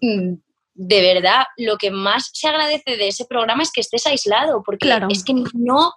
mm, 0.00 0.34
de 0.74 1.02
verdad, 1.14 1.44
lo 1.58 1.76
que 1.76 1.90
más 1.90 2.30
se 2.32 2.48
agradece 2.48 2.96
de 2.96 3.08
ese 3.08 3.26
programa 3.26 3.62
es 3.62 3.70
que 3.70 3.82
estés 3.82 4.06
aislado, 4.06 4.62
porque 4.64 4.86
Claro. 4.86 5.08
es 5.10 5.22
que 5.22 5.34
no, 5.52 5.92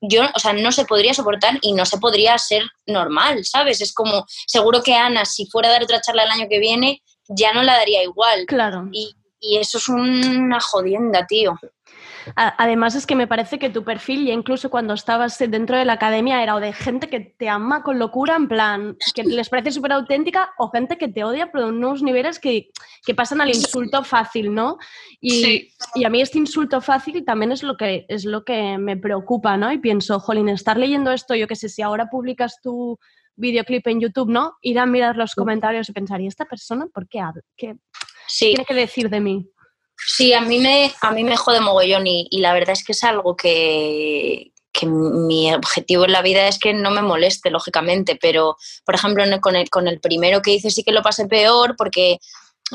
yo, 0.00 0.22
o 0.34 0.38
sea, 0.40 0.52
no 0.52 0.72
se 0.72 0.84
podría 0.84 1.14
soportar 1.14 1.58
y 1.62 1.72
no 1.72 1.86
se 1.86 1.98
podría 1.98 2.36
ser 2.38 2.64
normal, 2.86 3.44
¿sabes? 3.44 3.80
Es 3.80 3.94
como, 3.94 4.24
seguro 4.46 4.82
que 4.82 4.94
Ana, 4.94 5.24
si 5.24 5.46
fuera 5.46 5.68
a 5.68 5.72
dar 5.72 5.84
otra 5.84 6.00
charla 6.00 6.24
el 6.24 6.30
año 6.32 6.46
que 6.50 6.58
viene, 6.58 7.02
ya 7.28 7.52
no 7.54 7.62
la 7.62 7.74
daría 7.74 8.02
igual. 8.02 8.44
Claro. 8.46 8.88
Y, 8.92 9.14
y 9.40 9.58
eso 9.58 9.78
es 9.78 9.88
una 9.88 10.58
jodienda, 10.60 11.24
tío. 11.26 11.54
Además 12.34 12.94
es 12.94 13.06
que 13.06 13.14
me 13.14 13.26
parece 13.26 13.58
que 13.58 13.70
tu 13.70 13.84
perfil, 13.84 14.26
ya 14.26 14.32
incluso 14.32 14.70
cuando 14.70 14.94
estabas 14.94 15.38
dentro 15.38 15.76
de 15.76 15.84
la 15.84 15.92
academia, 15.94 16.42
era 16.42 16.54
o 16.56 16.60
de 16.60 16.72
gente 16.72 17.08
que 17.08 17.20
te 17.20 17.48
ama 17.48 17.82
con 17.82 17.98
locura, 17.98 18.34
en 18.36 18.48
plan, 18.48 18.96
que 19.14 19.22
les 19.22 19.48
parece 19.48 19.70
súper 19.72 19.92
auténtica, 19.92 20.50
o 20.58 20.68
gente 20.70 20.98
que 20.98 21.08
te 21.08 21.24
odia, 21.24 21.50
pero 21.52 21.68
en 21.68 21.76
unos 21.76 22.02
niveles 22.02 22.38
que, 22.40 22.70
que 23.04 23.14
pasan 23.14 23.40
al 23.40 23.48
insulto 23.48 24.02
fácil, 24.02 24.52
¿no? 24.54 24.78
Y, 25.20 25.30
Sí. 25.30 25.68
y 25.94 26.04
a 26.04 26.10
mí 26.10 26.20
este 26.20 26.38
insulto 26.38 26.80
fácil 26.80 27.24
también 27.24 27.52
es 27.52 27.62
lo, 27.62 27.76
que, 27.76 28.06
es 28.08 28.24
lo 28.24 28.44
que 28.44 28.78
me 28.78 28.96
preocupa, 28.96 29.56
¿no? 29.56 29.70
Y 29.72 29.78
pienso, 29.78 30.18
jolín, 30.18 30.48
estar 30.48 30.76
leyendo 30.76 31.12
esto, 31.12 31.34
yo 31.34 31.46
qué 31.46 31.56
sé, 31.56 31.68
si 31.68 31.82
ahora 31.82 32.06
publicas 32.10 32.60
tu 32.62 32.98
videoclip 33.36 33.86
en 33.86 34.00
YouTube, 34.00 34.30
¿no? 34.30 34.56
Ir 34.62 34.78
a 34.78 34.86
mirar 34.86 35.16
los 35.16 35.34
comentarios 35.34 35.88
y 35.88 35.92
pensar, 35.92 36.20
¿y 36.20 36.26
esta 36.26 36.46
persona 36.46 36.86
por 36.92 37.06
qué 37.06 37.20
habla? 37.20 37.42
¿Qué 37.56 37.76
Sí. 38.26 38.46
tiene 38.46 38.64
que 38.64 38.74
decir 38.74 39.08
de 39.08 39.20
mí? 39.20 39.48
Sí, 39.96 40.32
a 40.32 40.40
mí 40.40 40.58
me, 40.58 40.92
a 41.00 41.10
mí 41.10 41.24
me 41.24 41.36
jode 41.36 41.60
mogollón 41.60 42.06
y, 42.06 42.28
y 42.30 42.40
la 42.40 42.52
verdad 42.52 42.70
es 42.70 42.84
que 42.84 42.92
es 42.92 43.02
algo 43.04 43.36
que, 43.36 44.52
que 44.72 44.86
mi 44.86 45.52
objetivo 45.54 46.04
en 46.04 46.12
la 46.12 46.22
vida 46.22 46.48
es 46.48 46.58
que 46.58 46.74
no 46.74 46.90
me 46.90 47.02
moleste, 47.02 47.50
lógicamente, 47.50 48.18
pero, 48.20 48.56
por 48.84 48.94
ejemplo, 48.94 49.24
con, 49.40 49.56
el, 49.56 49.70
con 49.70 49.88
el 49.88 50.00
primero 50.00 50.42
que 50.42 50.52
hice 50.52 50.70
sí 50.70 50.82
que 50.82 50.92
lo 50.92 51.02
pasé 51.02 51.26
peor 51.26 51.76
porque 51.76 52.18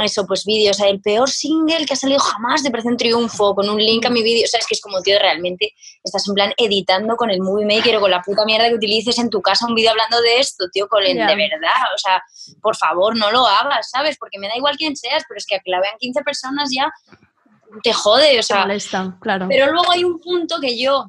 eso, 0.04 0.26
pues 0.26 0.46
vídeos, 0.46 0.78
o 0.78 0.80
sea, 0.80 0.90
el 0.90 1.02
peor 1.02 1.30
single 1.30 1.86
que 1.86 1.94
ha 1.94 1.98
salido 1.98 2.20
jamás 2.20 2.64
de 2.64 2.70
Operación 2.70 2.96
Triunfo, 2.96 3.54
con 3.54 3.70
un 3.70 3.78
link 3.78 4.06
a 4.06 4.10
mi 4.10 4.24
vídeo, 4.24 4.46
o 4.46 4.48
sea, 4.48 4.60
es 4.60 4.66
que 4.68 4.74
es 4.76 4.80
como, 4.82 5.02
tío, 5.02 5.20
realmente 5.20 5.74
estás 6.02 6.26
en 6.30 6.34
plan 6.34 6.54
editando 6.56 7.18
con 7.18 7.30
el 7.30 7.42
Movie 7.42 7.66
Maker 7.66 7.98
o 7.98 8.00
con 8.00 8.10
la 8.12 8.22
puta 8.22 8.46
mierda 8.46 8.70
que 8.70 8.76
utilices 8.76 9.20
en 9.20 9.30
tu 9.30 9.42
casa 9.42 9.66
un 9.68 9.76
vídeo 9.76 9.92
hablando 9.92 10.22
de 10.22 10.40
esto, 10.40 10.66
tío, 10.72 10.88
Colin, 10.88 11.18
Ya. 11.18 11.28
de 11.28 11.36
verdad, 11.36 11.92
o 11.94 11.98
sea, 11.98 12.24
por 12.62 12.78
favor, 12.78 13.18
no 13.18 13.32
lo 13.32 13.46
hagas, 13.46 13.90
¿sabes? 13.90 14.16
Porque 14.18 14.40
me 14.40 14.48
da 14.48 14.56
igual 14.56 14.78
quién 14.78 14.96
seas, 14.96 15.24
pero 15.28 15.38
es 15.38 15.46
que 15.46 15.56
a 15.56 15.60
que 15.60 15.70
la 15.72 15.82
vean 15.82 15.96
15 16.00 16.22
personas 16.22 16.70
ya 16.74 16.90
te 17.84 17.94
jode, 17.94 18.32
o 18.34 18.38
Te 18.38 18.44
sea, 18.44 18.62
molesta, 18.62 19.18
claro. 19.22 19.48
pero 19.50 19.72
luego 19.74 19.92
hay 19.92 20.04
un 20.04 20.20
punto 20.20 20.60
que 20.62 20.78
yo, 20.80 21.06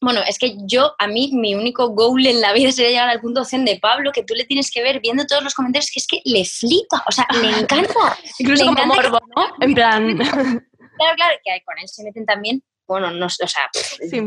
bueno, 0.00 0.20
es 0.26 0.38
que 0.38 0.56
yo, 0.66 0.94
a 0.98 1.06
mí, 1.06 1.30
mi 1.32 1.54
único 1.54 1.88
goal 1.88 2.26
en 2.26 2.40
la 2.40 2.52
vida 2.52 2.70
sería 2.72 2.90
llegar 2.90 3.08
al 3.08 3.20
punto 3.20 3.44
zen 3.44 3.64
de 3.64 3.78
Pablo, 3.80 4.12
que 4.12 4.22
tú 4.22 4.34
le 4.34 4.44
tienes 4.44 4.70
que 4.70 4.82
ver 4.82 5.00
viendo 5.00 5.26
todos 5.26 5.42
los 5.42 5.54
comentarios, 5.54 5.90
que 5.92 6.00
es 6.00 6.06
que 6.06 6.20
le 6.24 6.44
flipa, 6.44 7.02
o 7.06 7.12
sea, 7.12 7.26
le 7.40 7.48
encanta. 7.60 8.16
Incluso 8.38 8.64
le 8.64 8.70
como 8.70 8.82
encanta 8.82 9.02
que- 9.02 9.08
morbo, 9.10 9.26
¿no? 9.36 9.46
En 9.60 9.74
plan... 9.74 10.18
Claro, 10.98 11.14
claro, 11.14 11.38
que 11.44 11.62
con 11.64 11.78
él 11.78 11.88
se 11.88 12.02
meten 12.02 12.26
también, 12.26 12.60
bueno, 12.88 13.12
no, 13.12 13.30
sé, 13.30 13.44
o 13.44 13.46
sea, 13.46 13.70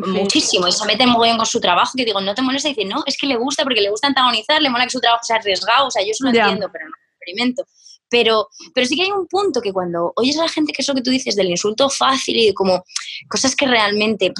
muchísimo, 0.05 0.69
y 0.69 0.71
se 0.71 0.85
meten 0.85 1.09
muy 1.09 1.27
bien 1.27 1.35
con 1.35 1.45
su 1.45 1.59
trabajo, 1.59 1.91
que 1.97 2.05
digo, 2.05 2.21
no 2.21 2.33
te 2.33 2.41
molesta, 2.41 2.69
y 2.69 2.73
dice, 2.73 2.87
no, 2.87 3.03
es 3.05 3.17
que 3.17 3.27
le 3.27 3.35
gusta 3.35 3.63
porque 3.63 3.81
le 3.81 3.89
gusta 3.89 4.07
antagonizar, 4.07 4.61
le 4.61 4.69
mola 4.69 4.85
que 4.85 4.91
su 4.91 5.01
trabajo 5.01 5.21
sea 5.21 5.35
arriesgado, 5.35 5.87
o 5.87 5.91
sea, 5.91 6.01
yo 6.01 6.11
eso 6.11 6.23
lo 6.23 6.29
entiendo, 6.29 6.69
pero 6.71 6.85
no 6.85 6.91
lo 6.91 6.95
experimento. 7.11 7.65
Pero, 8.09 8.47
pero 8.73 8.87
sí 8.87 8.95
que 8.95 9.03
hay 9.03 9.11
un 9.11 9.27
punto 9.27 9.61
que 9.61 9.73
cuando 9.73 10.13
oyes 10.15 10.37
a 10.37 10.43
la 10.43 10.49
gente 10.49 10.71
que 10.71 10.81
es 10.81 10.87
lo 10.87 10.93
que 10.95 11.01
tú 11.01 11.11
dices 11.11 11.35
del 11.35 11.49
insulto 11.49 11.89
fácil 11.89 12.37
y 12.37 12.53
como 12.53 12.85
cosas 13.27 13.53
que 13.53 13.65
realmente, 13.67 14.31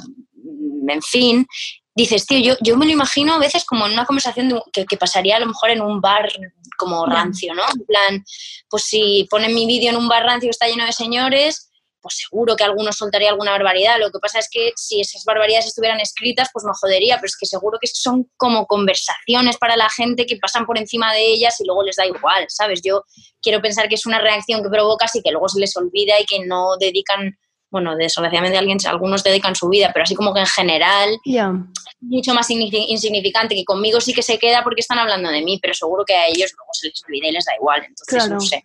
en 0.88 1.02
fin, 1.02 1.46
dices, 1.94 2.26
tío, 2.26 2.38
yo, 2.38 2.54
yo 2.60 2.76
me 2.76 2.86
lo 2.86 2.92
imagino 2.92 3.34
a 3.34 3.38
veces 3.38 3.64
como 3.64 3.86
en 3.86 3.92
una 3.92 4.06
conversación 4.06 4.48
de 4.48 4.62
que, 4.72 4.84
que 4.86 4.96
pasaría 4.96 5.36
a 5.36 5.40
lo 5.40 5.46
mejor 5.46 5.70
en 5.70 5.82
un 5.82 6.00
bar 6.00 6.30
como 6.78 7.06
rancio, 7.06 7.54
¿no? 7.54 7.62
En 7.62 7.84
plan, 7.84 8.24
pues 8.68 8.84
si 8.84 9.26
ponen 9.30 9.54
mi 9.54 9.66
vídeo 9.66 9.90
en 9.90 9.96
un 9.96 10.08
bar 10.08 10.24
rancio 10.24 10.48
que 10.48 10.52
está 10.52 10.66
lleno 10.66 10.86
de 10.86 10.92
señores, 10.92 11.72
pues 12.02 12.16
seguro 12.16 12.56
que 12.56 12.64
alguno 12.64 12.92
soltaría 12.92 13.30
alguna 13.30 13.52
barbaridad. 13.52 13.98
Lo 14.00 14.10
que 14.10 14.18
pasa 14.18 14.40
es 14.40 14.48
que 14.50 14.72
si 14.76 15.00
esas 15.00 15.24
barbaridades 15.24 15.66
estuvieran 15.66 16.00
escritas, 16.00 16.50
pues 16.52 16.64
me 16.64 16.72
jodería, 16.74 17.16
pero 17.16 17.26
es 17.26 17.36
que 17.36 17.46
seguro 17.46 17.78
que 17.80 17.86
son 17.86 18.28
como 18.36 18.66
conversaciones 18.66 19.56
para 19.56 19.76
la 19.76 19.88
gente 19.88 20.26
que 20.26 20.36
pasan 20.36 20.66
por 20.66 20.78
encima 20.78 21.14
de 21.14 21.24
ellas 21.24 21.60
y 21.60 21.64
luego 21.64 21.84
les 21.84 21.96
da 21.96 22.04
igual, 22.04 22.46
¿sabes? 22.48 22.80
Yo 22.84 23.04
quiero 23.40 23.62
pensar 23.62 23.88
que 23.88 23.94
es 23.94 24.04
una 24.04 24.18
reacción 24.18 24.62
que 24.62 24.68
provocas 24.68 25.14
y 25.14 25.22
que 25.22 25.30
luego 25.30 25.48
se 25.48 25.60
les 25.60 25.76
olvida 25.76 26.20
y 26.20 26.26
que 26.26 26.44
no 26.44 26.76
dedican 26.78 27.38
bueno, 27.72 27.96
desgraciadamente 27.96 28.56
alguien, 28.58 28.78
algunos 28.86 29.24
dedican 29.24 29.56
su 29.56 29.68
vida, 29.68 29.90
pero 29.92 30.04
así 30.04 30.14
como 30.14 30.32
que 30.34 30.40
en 30.40 30.46
general 30.46 31.18
Ya. 31.24 31.52
mucho 32.00 32.34
más 32.34 32.48
signifi- 32.48 32.84
insignificante, 32.86 33.54
que 33.56 33.64
conmigo 33.64 34.00
sí 34.00 34.12
que 34.12 34.22
se 34.22 34.38
queda 34.38 34.62
porque 34.62 34.80
están 34.82 34.98
hablando 34.98 35.30
de 35.30 35.40
mí, 35.42 35.58
pero 35.60 35.72
seguro 35.74 36.04
que 36.06 36.14
a 36.14 36.26
ellos 36.28 36.52
luego 36.56 36.70
se 36.72 36.88
les 36.88 37.02
olvida 37.08 37.28
y 37.28 37.32
les 37.32 37.44
da 37.46 37.52
igual, 37.56 37.80
entonces 37.80 38.06
Claro. 38.14 38.34
no 38.34 38.40
sé. 38.40 38.64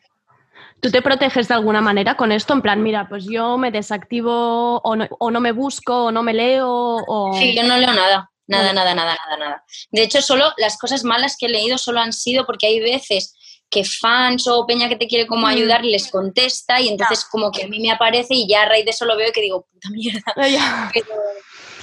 ¿Tú 0.82 0.91
te 0.91 1.01
proteges 1.01 1.47
de 1.47 1.53
alguna 1.55 1.82
manera 1.82 2.16
con 2.16 2.32
esto? 2.32 2.53
En 2.53 2.62
plan, 2.62 2.84
mira, 2.84 3.08
pues 3.10 3.26
yo 3.26 3.58
me 3.58 3.72
desactivo 3.72 4.78
o 4.84 4.95
no, 4.95 5.08
o 5.18 5.32
no 5.32 5.39
me 5.39 5.51
busco 5.53 6.03
o 6.05 6.12
no 6.12 6.22
me 6.22 6.34
leo 6.36 6.68
o... 7.08 7.34
Sí, 7.39 7.55
yo 7.55 7.64
no 7.64 7.78
leo 7.78 7.93
nada, 7.93 8.30
nada, 8.45 8.74
nada, 8.74 8.93
nada, 8.93 9.16
nada, 9.16 9.38
nada. 9.39 9.64
De 9.89 10.03
hecho, 10.03 10.22
solo 10.22 10.51
las 10.58 10.78
cosas 10.78 11.03
malas 11.03 11.36
que 11.39 11.45
he 11.47 11.49
leído 11.49 11.78
solo 11.78 11.99
han 12.01 12.14
sido 12.14 12.45
porque 12.45 12.68
hay 12.68 12.80
veces 12.80 13.36
que 13.70 13.84
fans 13.84 14.47
o 14.47 14.65
peña 14.65 14.88
que 14.88 14.95
te 14.95 15.07
quiere 15.07 15.28
como 15.28 15.47
Mm. 15.47 15.49
ayudar 15.49 15.84
les 15.84 16.09
contesta 16.09 16.80
y 16.80 16.88
entonces 16.88 17.26
como 17.26 17.51
que 17.51 17.63
a 17.63 17.68
mí 17.68 17.80
me 17.80 17.91
aparece 17.91 18.34
y 18.34 18.47
ya 18.47 18.63
a 18.63 18.70
raíz 18.70 18.86
de 18.86 18.91
eso 18.91 19.05
lo 19.05 19.18
veo 19.18 19.30
y 19.30 19.32
que 19.32 19.41
digo, 19.41 19.68
puta 19.72 19.89
mierda. 19.89 20.22
Pero, 20.93 21.07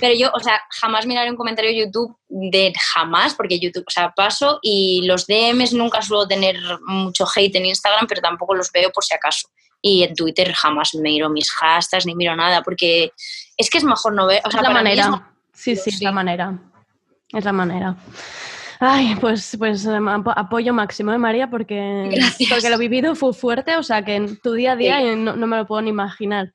pero 0.00 0.14
yo, 0.18 0.30
o 0.34 0.40
sea, 0.40 0.60
jamás 0.70 1.06
miraré 1.06 1.30
un 1.30 1.36
comentario 1.36 1.70
de 1.70 1.78
YouTube 1.78 2.16
de 2.28 2.72
jamás, 2.92 3.34
porque 3.34 3.60
YouTube, 3.60 3.84
o 3.86 3.90
sea, 3.90 4.10
paso 4.10 4.58
y 4.60 5.02
los 5.06 5.26
DMs 5.26 5.72
nunca 5.72 6.02
suelo 6.02 6.26
tener 6.26 6.56
mucho 6.86 7.24
hate 7.32 7.54
en 7.54 7.66
Instagram, 7.66 8.06
pero 8.08 8.20
tampoco 8.20 8.54
los 8.54 8.72
veo 8.72 8.90
por 8.90 9.04
si 9.04 9.14
acaso. 9.14 9.48
Y 9.80 10.02
en 10.02 10.14
Twitter 10.14 10.52
jamás 10.52 10.94
miro 10.94 11.30
mis 11.30 11.50
hashtags 11.52 12.06
ni 12.06 12.14
miro 12.16 12.34
nada, 12.34 12.62
porque 12.62 13.12
es 13.56 13.70
que 13.70 13.78
es 13.78 13.84
mejor 13.84 14.14
no 14.14 14.26
ver. 14.26 14.42
O 14.44 14.50
sea, 14.50 14.60
es 14.60 14.64
la 14.64 14.70
es 14.70 14.74
manera. 14.74 15.32
Sí, 15.52 15.76
sí, 15.76 15.90
es 15.90 16.02
la 16.02 16.12
manera. 16.12 16.58
Es 17.32 17.44
la 17.44 17.52
manera. 17.52 17.96
Ay, 18.86 19.14
pues, 19.20 19.56
pues 19.58 19.86
apo- 19.86 20.32
apoyo 20.36 20.74
máximo, 20.74 21.12
¿eh, 21.12 21.18
María? 21.18 21.48
Porque, 21.48 22.08
Gracias. 22.10 22.50
porque 22.50 22.68
lo 22.70 22.76
vivido 22.78 23.14
fue 23.14 23.32
fuerte, 23.32 23.76
o 23.76 23.82
sea 23.82 24.04
que 24.04 24.16
en 24.16 24.38
tu 24.40 24.52
día 24.52 24.72
a 24.72 24.76
día 24.76 24.98
Sí. 24.98 25.04
eh, 25.06 25.16
no, 25.16 25.36
no 25.36 25.46
me 25.46 25.56
lo 25.56 25.66
puedo 25.66 25.80
ni 25.82 25.90
imaginar. 25.90 26.52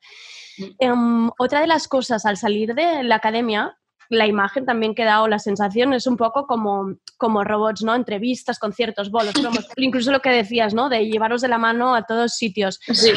Em, 0.78 1.30
otra 1.38 1.60
de 1.60 1.66
las 1.66 1.88
cosas, 1.88 2.26
al 2.26 2.36
salir 2.36 2.74
de 2.74 3.02
la 3.02 3.16
academia, 3.16 3.76
la 4.10 4.26
imagen 4.26 4.66
también 4.66 4.94
que 4.94 5.04
da 5.04 5.22
o 5.22 5.28
la 5.28 5.38
sensación 5.38 5.94
es 5.94 6.06
un 6.06 6.16
poco 6.16 6.46
como, 6.46 6.96
como 7.16 7.44
robots, 7.44 7.82
¿no? 7.82 7.94
Entrevistas, 7.94 8.58
conciertos, 8.58 9.10
bolos, 9.10 9.32
promos, 9.34 9.66
incluso 9.76 10.10
lo 10.10 10.20
que 10.20 10.30
decías, 10.30 10.74
¿no? 10.74 10.88
De 10.88 11.06
llevaros 11.06 11.40
de 11.40 11.48
la 11.48 11.58
mano 11.58 11.94
a 11.94 12.02
todos 12.02 12.34
sitios. 12.34 12.80
Sí. 12.92 13.12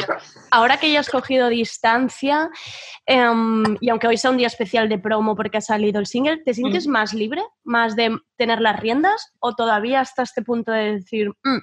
Ahora 0.52 0.78
que 0.78 0.92
ya 0.92 1.00
has 1.00 1.10
cogido 1.10 1.48
distancia, 1.48 2.48
em, 3.06 3.76
y 3.80 3.88
aunque 3.88 4.06
hoy 4.06 4.16
sea 4.16 4.30
un 4.30 4.36
día 4.36 4.46
especial 4.46 4.88
de 4.88 4.98
promo 4.98 5.34
porque 5.34 5.58
ha 5.58 5.60
salido 5.60 5.98
el 5.98 6.06
single, 6.06 6.42
¿te 6.44 6.54
sientes 6.54 6.86
más 6.86 7.12
libre? 7.12 7.42
¿Más 7.64 7.96
de 7.96 8.16
tener 8.36 8.60
las 8.60 8.78
riendas? 8.78 9.32
¿O 9.40 9.56
todavía 9.56 10.00
hasta 10.00 10.22
este 10.22 10.42
punto 10.42 10.70
de 10.70 10.94
decir, 10.94 11.28
"Mm, 11.42 11.58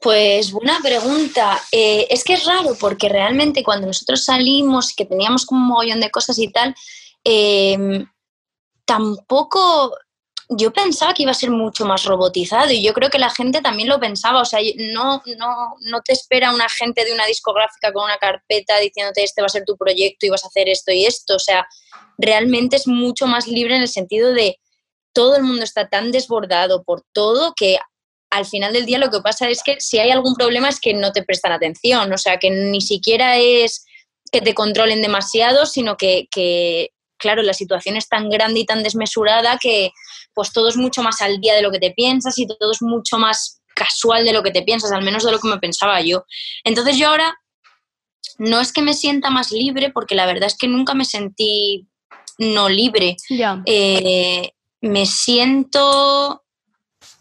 Pues 0.00 0.52
buena 0.52 0.78
pregunta. 0.80 1.60
Eh, 1.72 2.06
es 2.08 2.22
que 2.22 2.34
es 2.34 2.46
raro 2.46 2.76
porque 2.78 3.08
realmente 3.08 3.64
cuando 3.64 3.88
nosotros 3.88 4.24
salimos, 4.24 4.94
que 4.94 5.04
teníamos 5.04 5.44
como 5.44 5.60
un 5.60 5.66
mogollón 5.66 6.00
de 6.00 6.08
cosas 6.10 6.38
y 6.38 6.52
tal, 6.52 6.72
eh, 7.30 8.06
tampoco 8.86 9.94
yo 10.48 10.72
pensaba 10.72 11.12
que 11.12 11.24
iba 11.24 11.32
a 11.32 11.34
ser 11.34 11.50
mucho 11.50 11.84
más 11.84 12.04
robotizado 12.04 12.72
y 12.72 12.82
yo 12.82 12.94
creo 12.94 13.10
que 13.10 13.18
la 13.18 13.28
gente 13.28 13.60
también 13.60 13.88
lo 13.88 14.00
pensaba. 14.00 14.40
O 14.40 14.46
sea, 14.46 14.60
no, 14.94 15.22
no, 15.36 15.74
no 15.80 16.00
te 16.00 16.14
espera 16.14 16.54
un 16.54 16.62
agente 16.62 17.04
de 17.04 17.12
una 17.12 17.26
discográfica 17.26 17.92
con 17.92 18.04
una 18.04 18.16
carpeta 18.16 18.78
diciéndote 18.78 19.24
este 19.24 19.42
va 19.42 19.46
a 19.46 19.50
ser 19.50 19.64
tu 19.66 19.76
proyecto 19.76 20.24
y 20.24 20.30
vas 20.30 20.44
a 20.44 20.48
hacer 20.48 20.70
esto 20.70 20.90
y 20.90 21.04
esto. 21.04 21.36
O 21.36 21.38
sea, 21.38 21.66
realmente 22.16 22.76
es 22.76 22.86
mucho 22.86 23.26
más 23.26 23.46
libre 23.46 23.76
en 23.76 23.82
el 23.82 23.88
sentido 23.88 24.32
de 24.32 24.58
todo 25.12 25.36
el 25.36 25.42
mundo 25.42 25.64
está 25.64 25.88
tan 25.88 26.12
desbordado 26.12 26.82
por 26.82 27.02
todo 27.12 27.52
que 27.54 27.78
al 28.30 28.46
final 28.46 28.72
del 28.72 28.86
día 28.86 28.98
lo 28.98 29.10
que 29.10 29.20
pasa 29.20 29.48
es 29.50 29.62
que 29.62 29.80
si 29.80 29.98
hay 29.98 30.10
algún 30.10 30.34
problema 30.34 30.68
es 30.68 30.80
que 30.80 30.94
no 30.94 31.12
te 31.12 31.22
prestan 31.22 31.52
atención, 31.52 32.12
o 32.12 32.18
sea, 32.18 32.38
que 32.38 32.50
ni 32.50 32.80
siquiera 32.80 33.36
es 33.36 33.84
que 34.30 34.40
te 34.40 34.54
controlen 34.54 35.02
demasiado, 35.02 35.66
sino 35.66 35.96
que, 35.96 36.28
claro, 37.18 37.42
la 37.42 37.52
situación 37.52 37.96
es 37.96 38.08
tan 38.08 38.30
grande 38.30 38.60
y 38.60 38.66
tan 38.66 38.82
desmesurada 38.82 39.58
que 39.58 39.90
pues 40.34 40.52
todo 40.52 40.68
es 40.68 40.76
mucho 40.76 41.02
más 41.02 41.20
al 41.20 41.40
día 41.40 41.54
de 41.54 41.62
lo 41.62 41.70
que 41.70 41.78
te 41.78 41.90
piensas 41.90 42.38
y 42.38 42.46
todo 42.46 42.72
es 42.72 42.80
mucho 42.80 43.18
más 43.18 43.60
casual 43.74 44.24
de 44.24 44.32
lo 44.32 44.42
que 44.42 44.50
te 44.50 44.62
piensas, 44.62 44.92
al 44.92 45.04
menos 45.04 45.24
de 45.24 45.32
lo 45.32 45.38
que 45.38 45.48
me 45.48 45.58
pensaba 45.58 46.00
yo. 46.00 46.24
Entonces 46.64 46.96
yo 46.96 47.08
ahora 47.08 47.38
no 48.38 48.60
es 48.60 48.72
que 48.72 48.82
me 48.82 48.94
sienta 48.94 49.30
más 49.30 49.50
libre, 49.52 49.90
porque 49.90 50.14
la 50.14 50.26
verdad 50.26 50.46
es 50.46 50.56
que 50.56 50.68
nunca 50.68 50.94
me 50.94 51.04
sentí 51.04 51.86
no 52.38 52.68
libre. 52.68 53.16
ya? 53.28 53.62
Eh, 53.66 54.50
me 54.80 55.06
siento, 55.06 56.44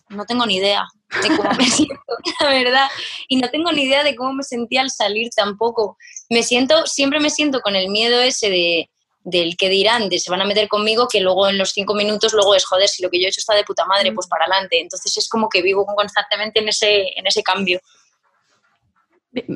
no 0.10 0.26
tengo 0.26 0.46
ni 0.46 0.58
idea 0.58 0.86
de 1.24 1.36
cómo 1.36 1.50
me 1.58 1.66
siento, 1.70 2.04
la 2.40 2.50
verdad, 2.50 2.88
y 3.28 3.38
no 3.38 3.50
tengo 3.50 3.72
ni 3.72 3.84
idea 3.84 4.04
de 4.04 4.16
cómo 4.16 4.34
me 4.34 4.44
sentí 4.44 4.78
al 4.78 4.92
salir 4.92 5.30
tampoco. 5.36 5.98
Me 6.30 6.44
siento, 6.44 6.86
siempre 6.86 7.20
me 7.20 7.30
siento 7.30 7.62
con 7.62 7.76
el 7.76 7.90
miedo 7.90 8.22
ese 8.22 8.50
de 8.50 8.90
del 9.30 9.58
que 9.58 9.68
dirán, 9.68 10.08
de 10.08 10.20
se 10.20 10.32
van 10.32 10.40
a 10.40 10.46
meter 10.46 10.70
conmigo, 10.70 11.06
que 11.12 11.20
luego 11.20 11.50
en 11.50 11.58
los 11.58 11.72
cinco 11.72 11.94
minutos 11.94 12.32
luego 12.32 12.56
es, 12.56 12.64
joder, 12.64 12.88
si 12.88 13.04
lo 13.04 13.10
que 13.10 13.20
yo 13.20 13.26
he 13.26 13.28
hecho 13.28 13.42
está 13.42 13.54
de 13.54 13.66
puta 13.66 13.86
madre, 13.86 14.14
pues 14.14 14.26
para 14.26 14.46
adelante. 14.46 14.80
Entonces 14.80 15.18
es 15.18 15.28
como 15.28 15.50
que 15.50 15.62
vivo 15.62 15.86
constantemente 15.86 16.62
en 16.62 16.70
ese, 16.70 17.12
en 17.14 17.28
ese 17.28 17.44
cambio. 17.44 17.82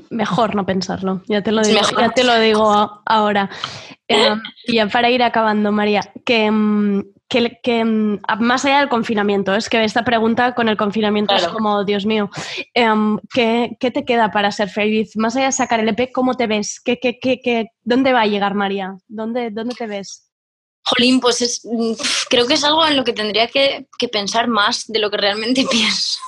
Mejor 0.10 0.56
no 0.56 0.66
pensarlo, 0.66 1.22
ya 1.28 1.42
te 1.42 1.52
lo 1.52 1.62
digo, 1.64 1.80
ya 2.00 2.10
te 2.10 2.24
lo 2.24 2.40
digo 2.40 3.02
ahora. 3.06 3.50
Eh, 4.14 4.36
y 4.66 4.74
ya 4.76 4.88
para 4.88 5.10
ir 5.10 5.24
acabando, 5.24 5.72
María, 5.72 6.02
que, 6.26 6.52
mm, 6.52 7.02
que, 7.30 7.60
que, 7.64 7.86
mm, 7.86 8.20
más 8.40 8.66
allá 8.66 8.80
del 8.80 8.90
confinamiento, 8.90 9.56
es 9.56 9.70
que 9.70 9.82
esta 9.86 10.04
pregunta 10.04 10.54
con 10.54 10.68
el 10.68 10.76
confinamiento 10.76 11.34
es 11.34 11.48
como, 11.48 11.86
Dios 11.86 12.06
mío, 12.06 12.30
em, 12.74 13.18
¿qué, 13.34 13.78
qué 13.80 13.90
te 13.90 14.04
queda 14.04 14.30
para 14.30 14.52
ser 14.52 14.68
feliz? 14.70 15.16
Más 15.16 15.38
allá 15.38 15.46
de 15.46 15.52
sacar 15.54 15.80
el 15.80 15.88
EP, 15.88 16.12
¿cómo 16.12 16.34
te 16.36 16.46
ves? 16.46 16.82
¿Qué, 16.84 17.00
qué, 17.00 17.20
qué, 17.22 17.40
qué- 17.42 17.68
¿Dónde 17.84 18.12
va 18.12 18.22
a 18.24 18.26
llegar 18.26 18.54
María? 18.54 18.98
¿Dónde, 19.08 19.50
dónde 19.50 19.76
te 19.76 19.88
ves? 19.88 20.30
Jolín, 20.84 21.22
pues 21.22 21.42
es, 21.42 21.62
mm, 21.64 21.94
creo 22.30 22.48
que 22.48 22.56
es 22.56 22.64
algo 22.66 22.86
en 22.86 22.98
lo 22.98 23.06
que 23.06 23.14
tendría 23.14 23.48
que, 23.48 23.88
que 23.98 24.10
pensar 24.10 24.50
más 24.50 24.88
de 24.88 25.00
lo 25.00 25.10
que 25.10 25.16
realmente 25.18 25.64
pienso. 25.72 26.20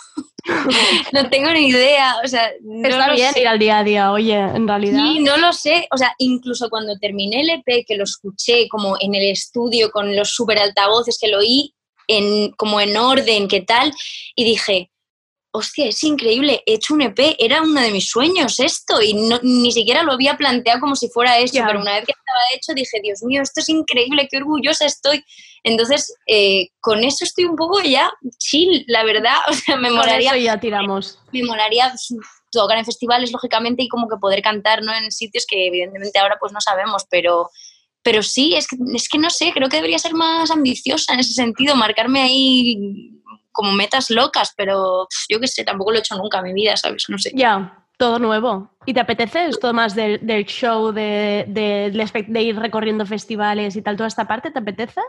No 1.13 1.29
tengo 1.29 1.51
ni 1.51 1.67
idea, 1.67 2.17
o 2.23 2.27
sea, 2.27 2.51
no 2.61 2.87
Está 2.87 3.07
lo 3.07 3.13
bien 3.13 3.33
sé. 3.33 3.41
ir 3.41 3.47
al 3.47 3.59
día 3.59 3.79
a 3.79 3.83
día, 3.83 4.11
oye, 4.11 4.37
en 4.37 4.67
realidad. 4.67 4.99
Sí, 4.99 5.19
no 5.19 5.37
lo 5.37 5.53
sé. 5.53 5.87
O 5.91 5.97
sea, 5.97 6.13
incluso 6.17 6.69
cuando 6.69 6.97
terminé 6.99 7.41
el 7.41 7.49
EP, 7.49 7.85
que 7.87 7.95
lo 7.95 8.03
escuché 8.03 8.67
como 8.69 8.97
en 8.99 9.15
el 9.15 9.29
estudio 9.29 9.89
con 9.91 10.15
los 10.15 10.31
super 10.31 10.59
altavoces, 10.59 11.17
que 11.19 11.29
lo 11.29 11.39
oí 11.39 11.73
en, 12.07 12.51
como 12.51 12.81
en 12.81 12.97
orden, 12.97 13.47
qué 13.47 13.61
tal, 13.61 13.93
y 14.35 14.43
dije, 14.43 14.91
hostia, 15.55 15.85
es 15.85 16.03
increíble, 16.03 16.63
he 16.65 16.73
hecho 16.73 16.95
un 16.95 17.03
EP, 17.03 17.35
era 17.37 17.61
uno 17.61 17.79
de 17.79 17.91
mis 17.91 18.09
sueños 18.09 18.59
esto, 18.59 19.01
y 19.03 19.13
no, 19.13 19.39
ni 19.43 19.71
siquiera 19.71 20.01
lo 20.01 20.13
había 20.13 20.35
planteado 20.35 20.79
como 20.79 20.95
si 20.95 21.09
fuera 21.09 21.37
eso, 21.37 21.61
pero 21.65 21.79
una 21.79 21.93
vez 21.93 22.05
que 22.05 22.11
estaba 22.11 22.39
hecho 22.55 22.73
dije, 22.73 22.99
Dios 23.03 23.21
mío, 23.21 23.43
esto 23.43 23.61
es 23.61 23.69
increíble, 23.69 24.27
qué 24.29 24.37
orgullosa 24.37 24.85
estoy. 24.85 25.23
Entonces, 25.63 26.11
eh, 26.27 26.69
con 26.81 27.03
eso 27.03 27.23
estoy 27.23 27.45
un 27.45 27.55
poco 27.55 27.81
ya 27.81 28.11
chill, 28.39 28.83
la 28.87 29.03
verdad, 29.03 29.37
o 29.47 29.53
sea, 29.53 29.77
me 29.77 29.89
Con 29.89 29.97
molaría 29.97 30.31
eso 30.31 30.39
ya 30.39 30.59
tiramos. 30.59 31.19
me 31.31 31.43
molaría 31.43 31.89
pues, 31.89 32.15
tocar 32.51 32.79
en 32.79 32.85
festivales, 32.85 33.31
lógicamente, 33.31 33.83
y 33.83 33.89
como 33.89 34.09
que 34.09 34.17
poder 34.17 34.41
cantar 34.41 34.81
¿no? 34.81 34.91
en 34.91 35.11
sitios 35.11 35.45
que 35.47 35.67
evidentemente 35.67 36.17
ahora 36.17 36.37
pues 36.39 36.51
no 36.51 36.61
sabemos, 36.61 37.03
pero, 37.11 37.51
pero 38.01 38.23
sí, 38.23 38.55
es 38.55 38.65
que, 38.67 38.75
es 38.95 39.07
que 39.07 39.19
no 39.19 39.29
sé, 39.29 39.51
creo 39.53 39.69
que 39.69 39.77
debería 39.77 39.99
ser 39.99 40.15
más 40.15 40.49
ambiciosa 40.49 41.13
en 41.13 41.19
ese 41.19 41.33
sentido, 41.33 41.75
marcarme 41.75 42.23
ahí 42.23 43.13
como 43.53 43.71
metas 43.71 44.09
locas, 44.09 44.53
pero 44.57 45.07
yo 45.29 45.39
qué 45.39 45.47
sé, 45.47 45.63
tampoco 45.63 45.91
lo 45.91 45.97
he 45.97 45.99
hecho 45.99 46.17
nunca 46.17 46.39
en 46.39 46.45
mi 46.45 46.53
vida, 46.53 46.75
¿sabes? 46.75 47.05
No 47.07 47.17
sé. 47.17 47.31
Ya, 47.33 47.85
todo 47.97 48.19
nuevo. 48.19 48.69
¿Y 48.85 48.93
te 48.93 48.99
apetece 48.99 49.45
esto 49.45 49.73
más 49.73 49.95
del, 49.95 50.19
del 50.25 50.45
show, 50.45 50.91
de, 50.91 51.45
de, 51.47 52.25
de 52.27 52.41
ir 52.41 52.57
recorriendo 52.57 53.05
festivales 53.05 53.75
y 53.77 53.81
tal, 53.81 53.95
toda 53.95 54.07
esta 54.07 54.27
parte? 54.27 54.51
¿Te 54.51 54.59
apetece? 54.59 54.99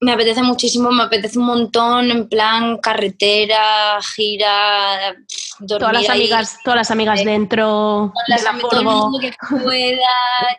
Me 0.00 0.12
apetece 0.12 0.42
muchísimo, 0.42 0.92
me 0.92 1.02
apetece 1.02 1.40
un 1.40 1.46
montón, 1.46 2.08
en 2.12 2.28
plan 2.28 2.78
carretera, 2.78 3.98
gira, 4.14 5.16
dormir 5.58 5.78
Todas 5.80 5.92
las 5.92 6.08
ahí. 6.10 6.20
amigas, 6.20 6.56
todas 6.62 6.76
las 6.76 6.90
amigas 6.92 7.24
dentro 7.24 8.12
con 8.14 8.22
de 8.28 8.34
las 8.34 8.44
la 8.44 8.52
ami- 8.52 8.60
todo 8.60 8.78
el 8.80 8.86
mundo 8.86 9.18
que 9.18 9.32
pueda, 9.50 10.08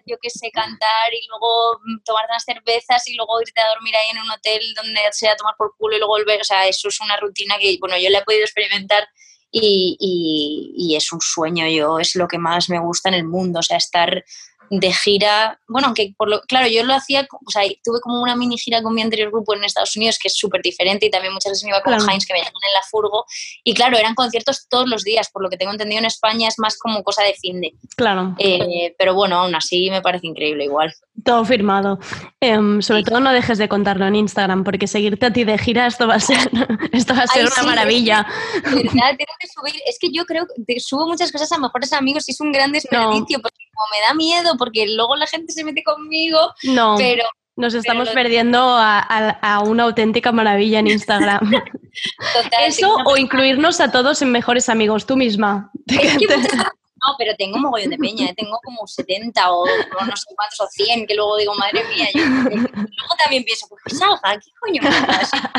yo 0.05 0.17
que 0.21 0.29
sé, 0.29 0.51
cantar 0.51 1.13
y 1.13 1.25
luego 1.29 1.79
tomar 2.03 2.25
unas 2.29 2.43
cervezas 2.43 3.07
y 3.07 3.15
luego 3.15 3.41
irte 3.41 3.61
a 3.61 3.69
dormir 3.69 3.95
ahí 3.95 4.09
en 4.11 4.17
un 4.21 4.29
hotel 4.29 4.59
donde 4.75 4.99
sea 5.11 5.37
tomar 5.37 5.55
por 5.57 5.73
culo 5.77 5.95
y 5.95 5.99
luego 5.99 6.15
volver. 6.15 6.41
O 6.41 6.43
sea, 6.43 6.67
eso 6.67 6.89
es 6.89 6.99
una 6.99 7.15
rutina 7.15 7.55
que, 7.57 7.77
bueno, 7.79 7.97
yo 7.97 8.09
la 8.09 8.17
he 8.19 8.23
podido 8.23 8.43
experimentar 8.43 9.07
y, 9.51 9.95
y- 9.99 10.73
y 10.75 10.95
es 10.97 11.13
un 11.13 11.21
sueño, 11.21 11.65
yo 11.69 11.97
es 11.99 12.13
lo 12.15 12.27
que 12.27 12.37
más 12.37 12.69
me 12.69 12.79
gusta 12.79 13.07
en 13.07 13.15
el 13.15 13.23
mundo, 13.23 13.59
o 13.59 13.63
sea, 13.63 13.77
estar 13.77 14.21
de 14.69 14.93
gira, 14.93 15.59
bueno, 15.67 15.87
aunque 15.87 16.13
por 16.17 16.29
lo, 16.29 16.41
claro, 16.41 16.67
yo 16.67 16.83
lo 16.83 16.93
hacía, 16.93 17.27
o 17.45 17.49
sea, 17.51 17.63
tuve 17.83 17.99
como 18.01 18.21
una 18.21 18.35
mini 18.35 18.57
gira 18.57 18.81
con 18.83 18.93
mi 18.93 19.01
anterior 19.01 19.31
grupo 19.31 19.55
en 19.55 19.63
Estados 19.63 19.95
Unidos, 19.95 20.17
que 20.21 20.27
es 20.27 20.35
súper 20.37 20.61
diferente, 20.61 21.05
y 21.07 21.09
también 21.09 21.33
muchas 21.33 21.51
veces 21.51 21.63
me 21.63 21.69
iba 21.69 21.81
con 21.81 21.93
Claro. 21.93 22.11
Heinz, 22.11 22.25
que 22.25 22.33
me 22.33 22.39
llaman 22.39 22.53
en 22.53 22.73
la 22.73 22.81
furgo, 22.89 23.25
y 23.63 23.73
claro, 23.73 23.97
eran 23.97 24.15
conciertos 24.15 24.67
todos 24.69 24.87
los 24.87 25.03
días, 25.03 25.29
por 25.31 25.41
lo 25.43 25.49
que 25.49 25.57
tengo 25.57 25.71
entendido 25.71 25.99
en 25.99 26.05
España 26.05 26.47
es 26.47 26.59
más 26.59 26.77
como 26.77 27.03
cosa 27.03 27.23
de 27.23 27.33
fin 27.33 27.61
de. 27.61 27.73
Claro, 27.95 28.35
Eh, 28.39 28.95
pero 28.97 29.13
bueno, 29.13 29.37
aún 29.39 29.55
así 29.55 29.89
me 29.89 30.01
parece 30.01 30.27
increíble 30.27 30.65
igual. 30.65 30.93
todo 31.25 31.43
firmado. 31.45 31.99
Em, 32.39 32.81
sobre 32.81 33.03
todo 33.03 33.19
no 33.19 33.33
dejes 33.33 33.57
de 33.57 33.67
contarlo 33.67 34.05
en 34.05 34.15
Instagram, 34.15 34.63
porque 34.63 34.87
seguirte 34.87 35.25
a 35.25 35.33
ti 35.33 35.43
de 35.43 35.57
gira, 35.57 35.87
esto 35.87 36.07
va 36.07 36.15
a 36.15 36.19
ser, 36.19 36.37
esto 36.93 37.13
va 37.15 37.23
a 37.23 37.27
ser 37.27 37.41
Ay, 37.41 37.47
una 37.47 37.61
sí, 37.61 37.65
maravilla. 37.65 38.25
De 38.63 38.69
verdad, 38.71 39.17
tengo 39.17 39.33
que 39.39 39.47
subir. 39.47 39.81
Es 39.85 39.97
que 39.99 40.09
yo 40.11 40.25
creo 40.25 40.47
que 40.67 40.79
subo 40.79 41.07
muchas 41.07 41.31
cosas 41.31 41.51
a 41.51 41.57
mejores 41.57 41.91
amigos 41.93 42.27
y 42.29 42.31
es 42.31 42.39
un 42.41 42.51
gran 42.51 42.71
desperdicio. 42.71 43.39
Porque 43.41 43.57
como 43.79 43.89
me 43.91 44.05
da 44.07 44.13
miedo 44.13 44.55
porque 44.57 44.87
luego 44.87 45.15
la 45.15 45.27
gente 45.27 45.53
se 45.53 45.63
mete 45.63 45.83
conmigo, 45.83 46.53
No. 46.63 46.95
pero 46.97 47.23
Nos 47.55 47.73
estamos 47.73 48.07
lo- 48.09 48.13
perdiendo 48.13 48.59
a, 48.59 48.99
a- 48.99 49.29
a 49.55 49.59
una 49.61 49.83
auténtica 49.83 50.31
maravilla 50.31 50.79
en 50.79 50.87
Instagram. 50.87 51.39
total, 52.33 52.63
Eso 52.67 52.95
o 53.05 53.17
incluirnos 53.17 53.79
a 53.81 53.91
todos 53.91 54.21
en 54.21 54.31
mejores 54.31 54.69
amigos, 54.69 55.05
tú 55.05 55.15
misma. 55.15 55.71
Es 55.87 56.17
que 56.17 56.25
No, 57.01 57.15
pero 57.17 57.33
tengo 57.37 57.55
un 57.55 57.61
mogollón 57.61 57.91
de 57.91 57.97
peña, 57.97 58.25
¿eh? 58.25 58.33
tengo 58.35 58.59
como 58.61 58.85
70 58.85 59.51
o, 59.51 59.61
o 59.63 60.05
no 60.05 60.17
sé 60.17 60.25
cuántos 60.35 60.59
o 60.59 60.67
100, 60.67 61.07
que 61.07 61.15
luego 61.15 61.37
digo, 61.37 61.55
madre 61.55 61.81
mía, 61.95 62.07
yo, 62.13 62.25
luego 62.25 63.15
también 63.17 63.45
pienso, 63.45 63.67
pues 63.69 63.81
que 63.85 63.95
salga, 63.95 64.37
¿qué 64.37 64.51
coño 64.59 64.81
me 64.83 65.07
pasa? 65.07 65.49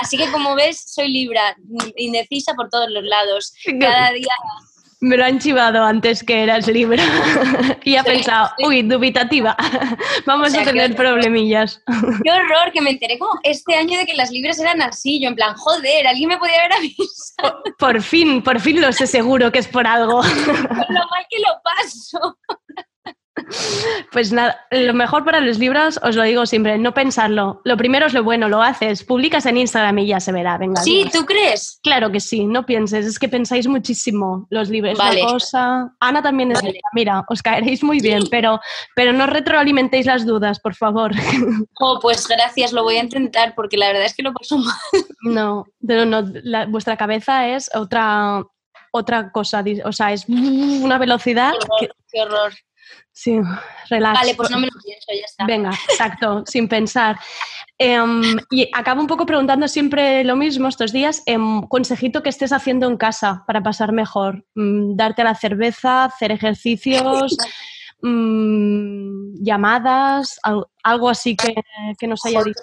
Así 0.00 0.16
que 0.16 0.30
como 0.32 0.54
ves, 0.54 0.82
soy 0.94 1.08
Libra, 1.12 1.54
indecisa 1.96 2.54
por 2.54 2.70
todos 2.70 2.88
los 2.90 3.04
lados. 3.04 3.52
Cada 3.78 4.12
día, 4.12 4.32
Me 5.00 5.16
lo 5.16 5.24
han 5.26 5.38
chivado 5.38 5.84
antes 5.84 6.24
que 6.24 6.42
eras 6.42 6.66
libre. 6.68 7.02
y 7.84 7.96
ha 7.96 8.02
Sí, 8.02 8.08
pensado, 8.10 8.50
uy, 8.66 8.82
dubitativa. 8.82 9.54
Vamos 10.26 10.48
O 10.48 10.50
sea, 10.50 10.62
a 10.62 10.64
tener 10.64 10.96
problemillas. 10.96 11.82
qué 12.24 12.30
horror, 12.30 12.72
que 12.72 12.80
me 12.80 12.90
enteré 12.90 13.18
como 13.18 13.38
este 13.42 13.74
año 13.74 13.98
de 13.98 14.06
que 14.06 14.14
las 14.14 14.30
libras 14.30 14.58
eran 14.58 14.80
así, 14.80 15.20
yo 15.20 15.28
en 15.28 15.34
plan, 15.34 15.54
joder, 15.54 16.06
alguien 16.06 16.30
me 16.30 16.38
podía 16.38 16.60
haber 16.60 16.72
avisado 16.72 17.62
Por 17.78 18.00
fin, 18.02 18.42
por 18.42 18.58
fin 18.58 18.80
lo 18.80 18.90
sé 18.92 19.06
seguro 19.06 19.52
que 19.52 19.58
es 19.58 19.68
por 19.68 19.86
algo. 19.86 20.20
con 20.22 20.28
lo 20.94 21.00
mal 21.10 21.26
que 21.28 21.38
lo 21.40 21.60
paso. 21.62 22.38
Pues 24.12 24.32
nada, 24.32 24.56
lo 24.70 24.94
mejor 24.94 25.24
para 25.24 25.40
los 25.40 25.58
libros, 25.58 26.00
os 26.02 26.16
lo 26.16 26.22
digo 26.22 26.46
siempre, 26.46 26.78
no 26.78 26.94
pensarlo. 26.94 27.60
Lo 27.64 27.76
primero 27.76 28.06
es 28.06 28.14
lo 28.14 28.24
bueno, 28.24 28.48
lo 28.48 28.62
haces, 28.62 29.04
publicas 29.04 29.44
en 29.46 29.58
Instagram 29.58 29.98
y 29.98 30.06
ya 30.06 30.20
se 30.20 30.32
verá, 30.32 30.56
venga. 30.56 30.80
Sí, 30.82 31.00
adiós. 31.02 31.12
¿tú 31.12 31.26
crees? 31.26 31.78
Claro 31.82 32.10
que 32.10 32.20
sí, 32.20 32.46
no 32.46 32.64
pienses, 32.64 33.04
es 33.04 33.18
que 33.18 33.28
pensáis 33.28 33.66
muchísimo 33.68 34.46
los 34.50 34.70
libros. 34.70 34.96
Vale. 34.96 35.22
Una 35.22 35.32
cosa. 35.32 35.92
Ana 36.00 36.22
también 36.22 36.52
es 36.52 36.62
Vale. 36.62 36.80
mira, 36.94 37.24
os 37.28 37.42
caeréis 37.42 37.82
muy 37.82 38.00
bien, 38.00 38.22
pero, 38.30 38.58
pero 38.94 39.12
no 39.12 39.26
retroalimentéis 39.26 40.06
las 40.06 40.24
dudas, 40.24 40.60
por 40.60 40.74
favor. 40.74 41.12
Oh, 41.78 41.98
pues 42.00 42.26
gracias, 42.26 42.72
lo 42.72 42.82
voy 42.84 42.96
a 42.96 43.02
intentar 43.02 43.54
porque 43.54 43.76
la 43.76 43.88
verdad 43.88 44.04
es 44.06 44.14
que 44.14 44.22
lo 44.22 44.32
paso 44.32 44.56
mal. 44.58 44.74
No, 45.22 45.66
no, 45.80 46.04
no, 46.06 46.22
la- 46.42 46.66
vuestra 46.66 46.96
cabeza 46.96 47.48
es 47.48 47.70
otra, 47.74 48.42
otra 48.92 49.30
cosa, 49.30 49.62
o 49.84 49.92
sea, 49.92 50.12
es 50.12 50.24
una 50.28 50.96
velocidad. 50.98 51.52
Qué 51.52 51.58
que- 51.58 51.84
horror, 51.86 51.96
qué 52.10 52.20
horror. 52.22 52.52
Sí, 53.12 53.38
relax. 53.90 54.20
Vale, 54.20 54.34
pues 54.34 54.50
no 54.50 54.58
me 54.58 54.66
lo 54.66 54.72
pienso, 54.82 55.06
ya 55.08 55.24
está. 55.24 55.46
Venga, 55.46 55.70
exacto, 55.88 56.44
sin 56.46 56.68
pensar. 56.68 57.18
Em, 57.78 58.36
y 58.50 58.70
acabo 58.72 59.00
un 59.02 59.06
poco 59.06 59.26
preguntando 59.26 59.68
siempre 59.68 60.24
lo 60.24 60.34
mismo 60.36 60.68
estos 60.68 60.92
días. 60.92 61.22
em, 61.26 61.62
consejito 61.68 62.22
que 62.22 62.30
estés 62.30 62.52
haciendo 62.52 62.86
en 62.88 62.96
casa 62.96 63.44
para 63.46 63.62
pasar 63.62 63.92
mejor. 63.92 64.44
Mm, 64.54 64.96
darte 64.96 65.22
la 65.24 65.34
cerveza, 65.34 66.04
hacer 66.04 66.30
ejercicios, 66.32 67.36
mm, 68.02 69.42
llamadas, 69.44 70.38
al- 70.42 70.66
algo 70.82 71.08
así 71.08 71.36
que, 71.36 71.54
que 71.98 72.06
nos 72.06 72.24
haya 72.24 72.42
dicho. 72.42 72.60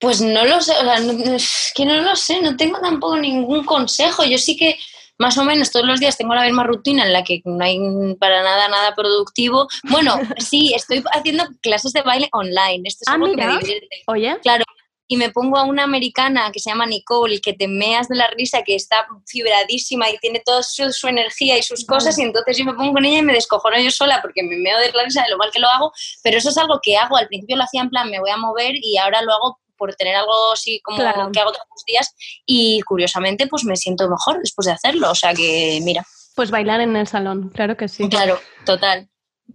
Pues 0.00 0.20
no 0.20 0.44
lo 0.44 0.60
sé, 0.60 0.72
o 0.72 0.84
sea, 0.84 1.00
no- 1.00 1.34
es 1.34 1.72
que 1.74 1.84
no 1.84 1.94
lo 2.02 2.14
sé, 2.14 2.40
no 2.40 2.56
tengo 2.56 2.78
tampoco 2.80 3.16
ningún 3.18 3.64
consejo. 3.64 4.24
Yo 4.24 4.38
sí 4.38 4.56
que 4.56 4.78
más 5.18 5.36
o 5.38 5.44
menos 5.44 5.70
todos 5.70 5.86
los 5.86 6.00
días 6.00 6.16
tengo 6.16 6.34
la 6.34 6.44
misma 6.44 6.64
rutina 6.64 7.04
en 7.04 7.12
la 7.12 7.24
que 7.24 7.42
no 7.44 7.62
hay 7.64 7.78
para 8.20 8.42
nada 8.42 8.68
nada 8.68 8.94
productivo. 8.94 9.68
Bueno, 9.84 10.14
sí, 10.38 10.72
estoy 10.74 11.02
haciendo 11.12 11.44
clases 11.60 11.92
de 11.92 12.02
baile 12.02 12.28
online. 12.32 12.82
Esto 12.84 13.02
es 13.02 13.08
Ah, 13.08 13.14
algo 13.14 13.26
que 13.26 13.36
me 13.36 13.58
divierte. 13.58 14.02
Oye, 14.06 14.38
Claro, 14.42 14.64
y 15.10 15.16
me 15.16 15.30
pongo 15.30 15.56
a 15.56 15.64
una 15.64 15.84
americana 15.84 16.52
que 16.52 16.60
se 16.60 16.68
llama 16.68 16.84
Nicole, 16.84 17.40
que 17.40 17.54
te 17.54 17.66
meas 17.66 18.08
de 18.08 18.16
la 18.16 18.28
risa, 18.28 18.62
que 18.62 18.74
está 18.74 19.06
fibradísima 19.26 20.10
y 20.10 20.18
tiene 20.18 20.42
toda 20.44 20.62
su, 20.62 20.92
su 20.92 21.08
energía 21.08 21.56
y 21.56 21.62
sus 21.62 21.86
cosas, 21.86 22.18
y 22.18 22.22
entonces 22.22 22.58
yo 22.58 22.66
me 22.66 22.74
pongo 22.74 22.92
con 22.92 23.04
ella 23.06 23.18
y 23.18 23.22
me 23.22 23.32
descojono 23.32 23.80
yo 23.80 23.90
sola 23.90 24.20
porque 24.20 24.42
me 24.42 24.56
meo 24.56 24.78
de 24.78 24.92
la 24.92 25.04
risa 25.04 25.22
de 25.22 25.30
lo 25.30 25.38
mal 25.38 25.50
que 25.50 25.60
lo 25.60 25.68
hago, 25.68 25.92
pero 26.22 26.36
eso 26.36 26.50
es 26.50 26.58
algo 26.58 26.78
que 26.82 26.98
hago. 26.98 27.16
Al 27.16 27.26
principio 27.26 27.56
lo 27.56 27.64
hacía 27.64 27.80
en 27.80 27.88
plan, 27.88 28.10
me 28.10 28.20
voy 28.20 28.30
a 28.30 28.36
mover 28.36 28.74
y 28.82 28.98
ahora 28.98 29.22
lo 29.22 29.32
hago 29.32 29.58
por 29.78 29.94
tener 29.94 30.14
algo 30.16 30.32
así 30.52 30.80
como 30.82 30.98
Claro. 30.98 31.30
que 31.32 31.40
hago 31.40 31.52
todos 31.52 31.64
los 31.70 31.84
días 31.86 32.14
y 32.44 32.80
curiosamente 32.82 33.46
pues 33.46 33.64
me 33.64 33.76
siento 33.76 34.08
mejor 34.08 34.40
después 34.40 34.66
de 34.66 34.72
hacerlo. 34.72 35.10
O 35.10 35.14
sea 35.14 35.32
que, 35.32 35.80
mira, 35.82 36.04
pues 36.34 36.50
bailar 36.50 36.80
en 36.80 36.94
el 36.96 37.06
salón, 37.06 37.48
claro 37.54 37.76
que 37.76 37.88
sí. 37.88 38.08
claro, 38.08 38.38
total. 38.66 39.08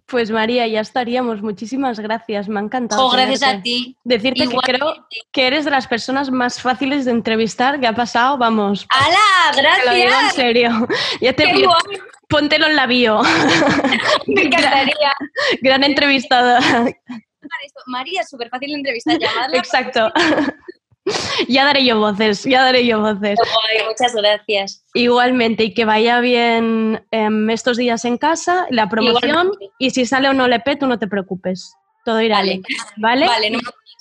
Pues 0.07 0.31
María, 0.31 0.65
ya 0.65 0.79
estaríamos. 0.79 1.43
Muchísimas 1.43 1.99
gracias, 1.99 2.49
me 2.49 2.59
ha 2.59 2.63
encantado. 2.63 3.07
Gracias 3.11 3.43
a 3.43 3.61
ti. 3.61 3.95
Decirte 4.03 4.47
que 4.47 4.57
creo 4.57 5.05
que 5.31 5.45
eres 5.45 5.65
de 5.65 5.71
las 5.71 5.85
personas 5.87 6.31
más 6.31 6.59
fáciles 6.59 7.05
de 7.05 7.11
entrevistar 7.11 7.79
que 7.79 7.85
ha 7.85 7.93
pasado, 7.93 8.37
vamos. 8.39 8.87
¡Hala! 8.89 9.53
Te 9.55 9.61
lo 9.61 9.93
digo 9.93 10.05
en 10.05 10.09
¡Gracias! 10.09 10.33
serio. 10.35 10.87
Ya 11.21 11.33
te. 11.33 11.53
Póntelo 12.27 12.65
en 12.65 12.75
la 12.75 12.87
bio. 12.87 13.21
Me 14.27 14.41
encantaría. 14.41 15.13
Gran 15.61 15.83
entrevistada. 15.83 16.59
María, 17.87 18.21
es 18.21 18.29
súper 18.29 18.49
fácil 18.49 18.69
de 18.69 18.75
entrevistar, 18.75 19.19
llamadla. 19.19 19.57
Exacto. 19.57 20.11
Ya 21.49 21.65
daré 21.65 21.83
yo 21.83 21.99
voces, 21.99 22.43
ya 22.45 22.63
daré 22.63 22.85
yo 22.85 23.01
voces. 23.01 23.37
Guay, 23.37 23.87
muchas 23.89 24.15
gracias. 24.15 24.85
Igualmente, 24.93 25.65
y 25.65 25.73
que 25.73 25.83
vaya 25.83 26.21
bien 26.21 27.05
em, 27.11 27.49
estos 27.49 27.75
días 27.75 28.05
en 28.05 28.17
casa, 28.17 28.67
la 28.69 28.87
promoción, 28.87 29.47
Igualmente. 29.47 29.71
y 29.79 29.89
si 29.89 30.05
sale 30.05 30.29
o 30.29 30.33
no 30.33 30.47
le 30.47 30.61
tú 30.79 30.87
no 30.87 30.99
te 30.99 31.07
preocupes. 31.07 31.75
Todo 32.05 32.21
irá 32.21 32.37
Vale. 32.37 32.49
bien. 32.51 32.63
¿Vale? 32.97 33.27
Vale, 33.27 33.49
no 33.49 33.59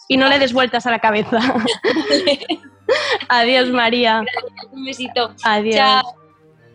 Y 0.09 0.17
no 0.17 0.29
le 0.29 0.39
des 0.39 0.53
vueltas 0.53 0.87
a 0.87 0.93
la 0.93 1.01
cabeza. 1.01 1.41
Adiós, 3.29 3.69
María. 3.71 4.25
Un 4.71 4.85
besito. 4.85 5.35
Adiós. 5.45 5.77
Chao. 5.77 6.22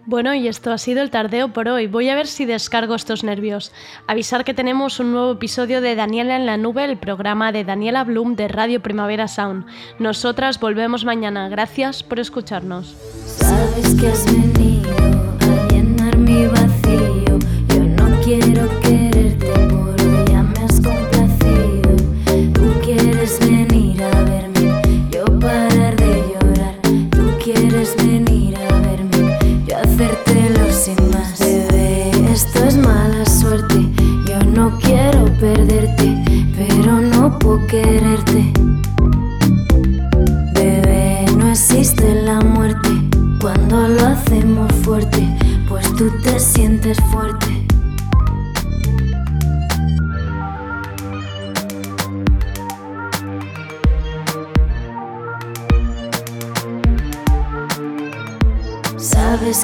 Bueno, 0.08 0.34
y 0.34 0.48
esto 0.48 0.72
ha 0.72 0.78
sido 0.78 1.02
el 1.02 1.10
tardeo 1.10 1.52
por 1.52 1.68
hoy. 1.68 1.88
Voy 1.88 2.08
a 2.08 2.16
ver 2.16 2.28
si 2.28 2.46
descargo 2.46 2.96
estos 2.96 3.26
nervios. 3.26 3.74
Avisar 4.08 4.46
que 4.46 4.54
tenemos 4.54 5.02
un 5.02 5.12
nuevo 5.12 5.34
episodio 5.34 5.82
de 5.82 5.96
Daniela 5.96 6.38
en 6.38 6.46
la 6.46 6.56
Nube, 6.56 6.86
el 6.86 6.96
programa 6.96 7.52
de 7.52 7.66
Daniela 7.66 8.06
Bloom 8.06 8.38
de 8.38 8.48
Radio 8.48 8.82
Primavera 8.82 9.28
Sound. 9.28 9.66
Nosotras 10.00 10.62
volvemos 10.62 11.04
mañana. 11.04 11.50
Gracias 11.50 12.04
por 12.04 12.22
escucharnos. 12.22 12.96
Sabes 13.26 13.96
que 13.96 14.08
has 14.08 14.26
venido 14.26 14.96
a 15.42 15.68
llenar 15.74 16.18
mi 16.18 16.46
vacío. 16.46 17.07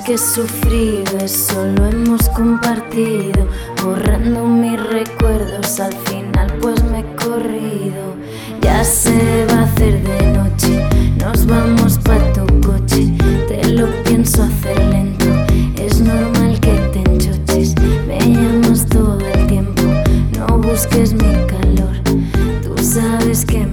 Que 0.05 0.15
he 0.15 0.17
sufrido, 0.17 1.17
eso 1.23 1.65
lo 1.77 1.85
hemos 1.85 2.27
compartido, 2.29 3.47
borrando 3.83 4.45
mis 4.45 4.81
recuerdos, 4.81 5.79
al 5.79 5.93
final 5.93 6.51
pues 6.61 6.83
me 6.85 6.99
he 6.99 7.15
corrido. 7.15 8.15
Ya 8.61 8.83
se 8.83 9.45
va 9.49 9.61
a 9.61 9.63
hacer 9.63 10.03
de 10.03 10.37
noche, 10.37 10.83
nos 11.17 11.45
vamos 11.45 11.97
pa' 11.99 12.19
tu 12.33 12.45
coche, 12.61 13.13
te 13.47 13.69
lo 13.69 13.87
pienso 14.03 14.43
hacer 14.43 14.79
lento, 14.85 15.25
es 15.81 16.01
normal 16.01 16.59
que 16.59 16.73
te 16.91 16.99
enchoches, 16.99 17.75
me 18.07 18.19
llamas 18.19 18.85
todo 18.87 19.19
el 19.19 19.47
tiempo, 19.47 19.83
no 20.37 20.57
busques 20.57 21.13
mi 21.13 21.33
calor, 21.47 21.95
tú 22.63 22.75
sabes 22.83 23.45
que 23.45 23.59
me 23.59 23.72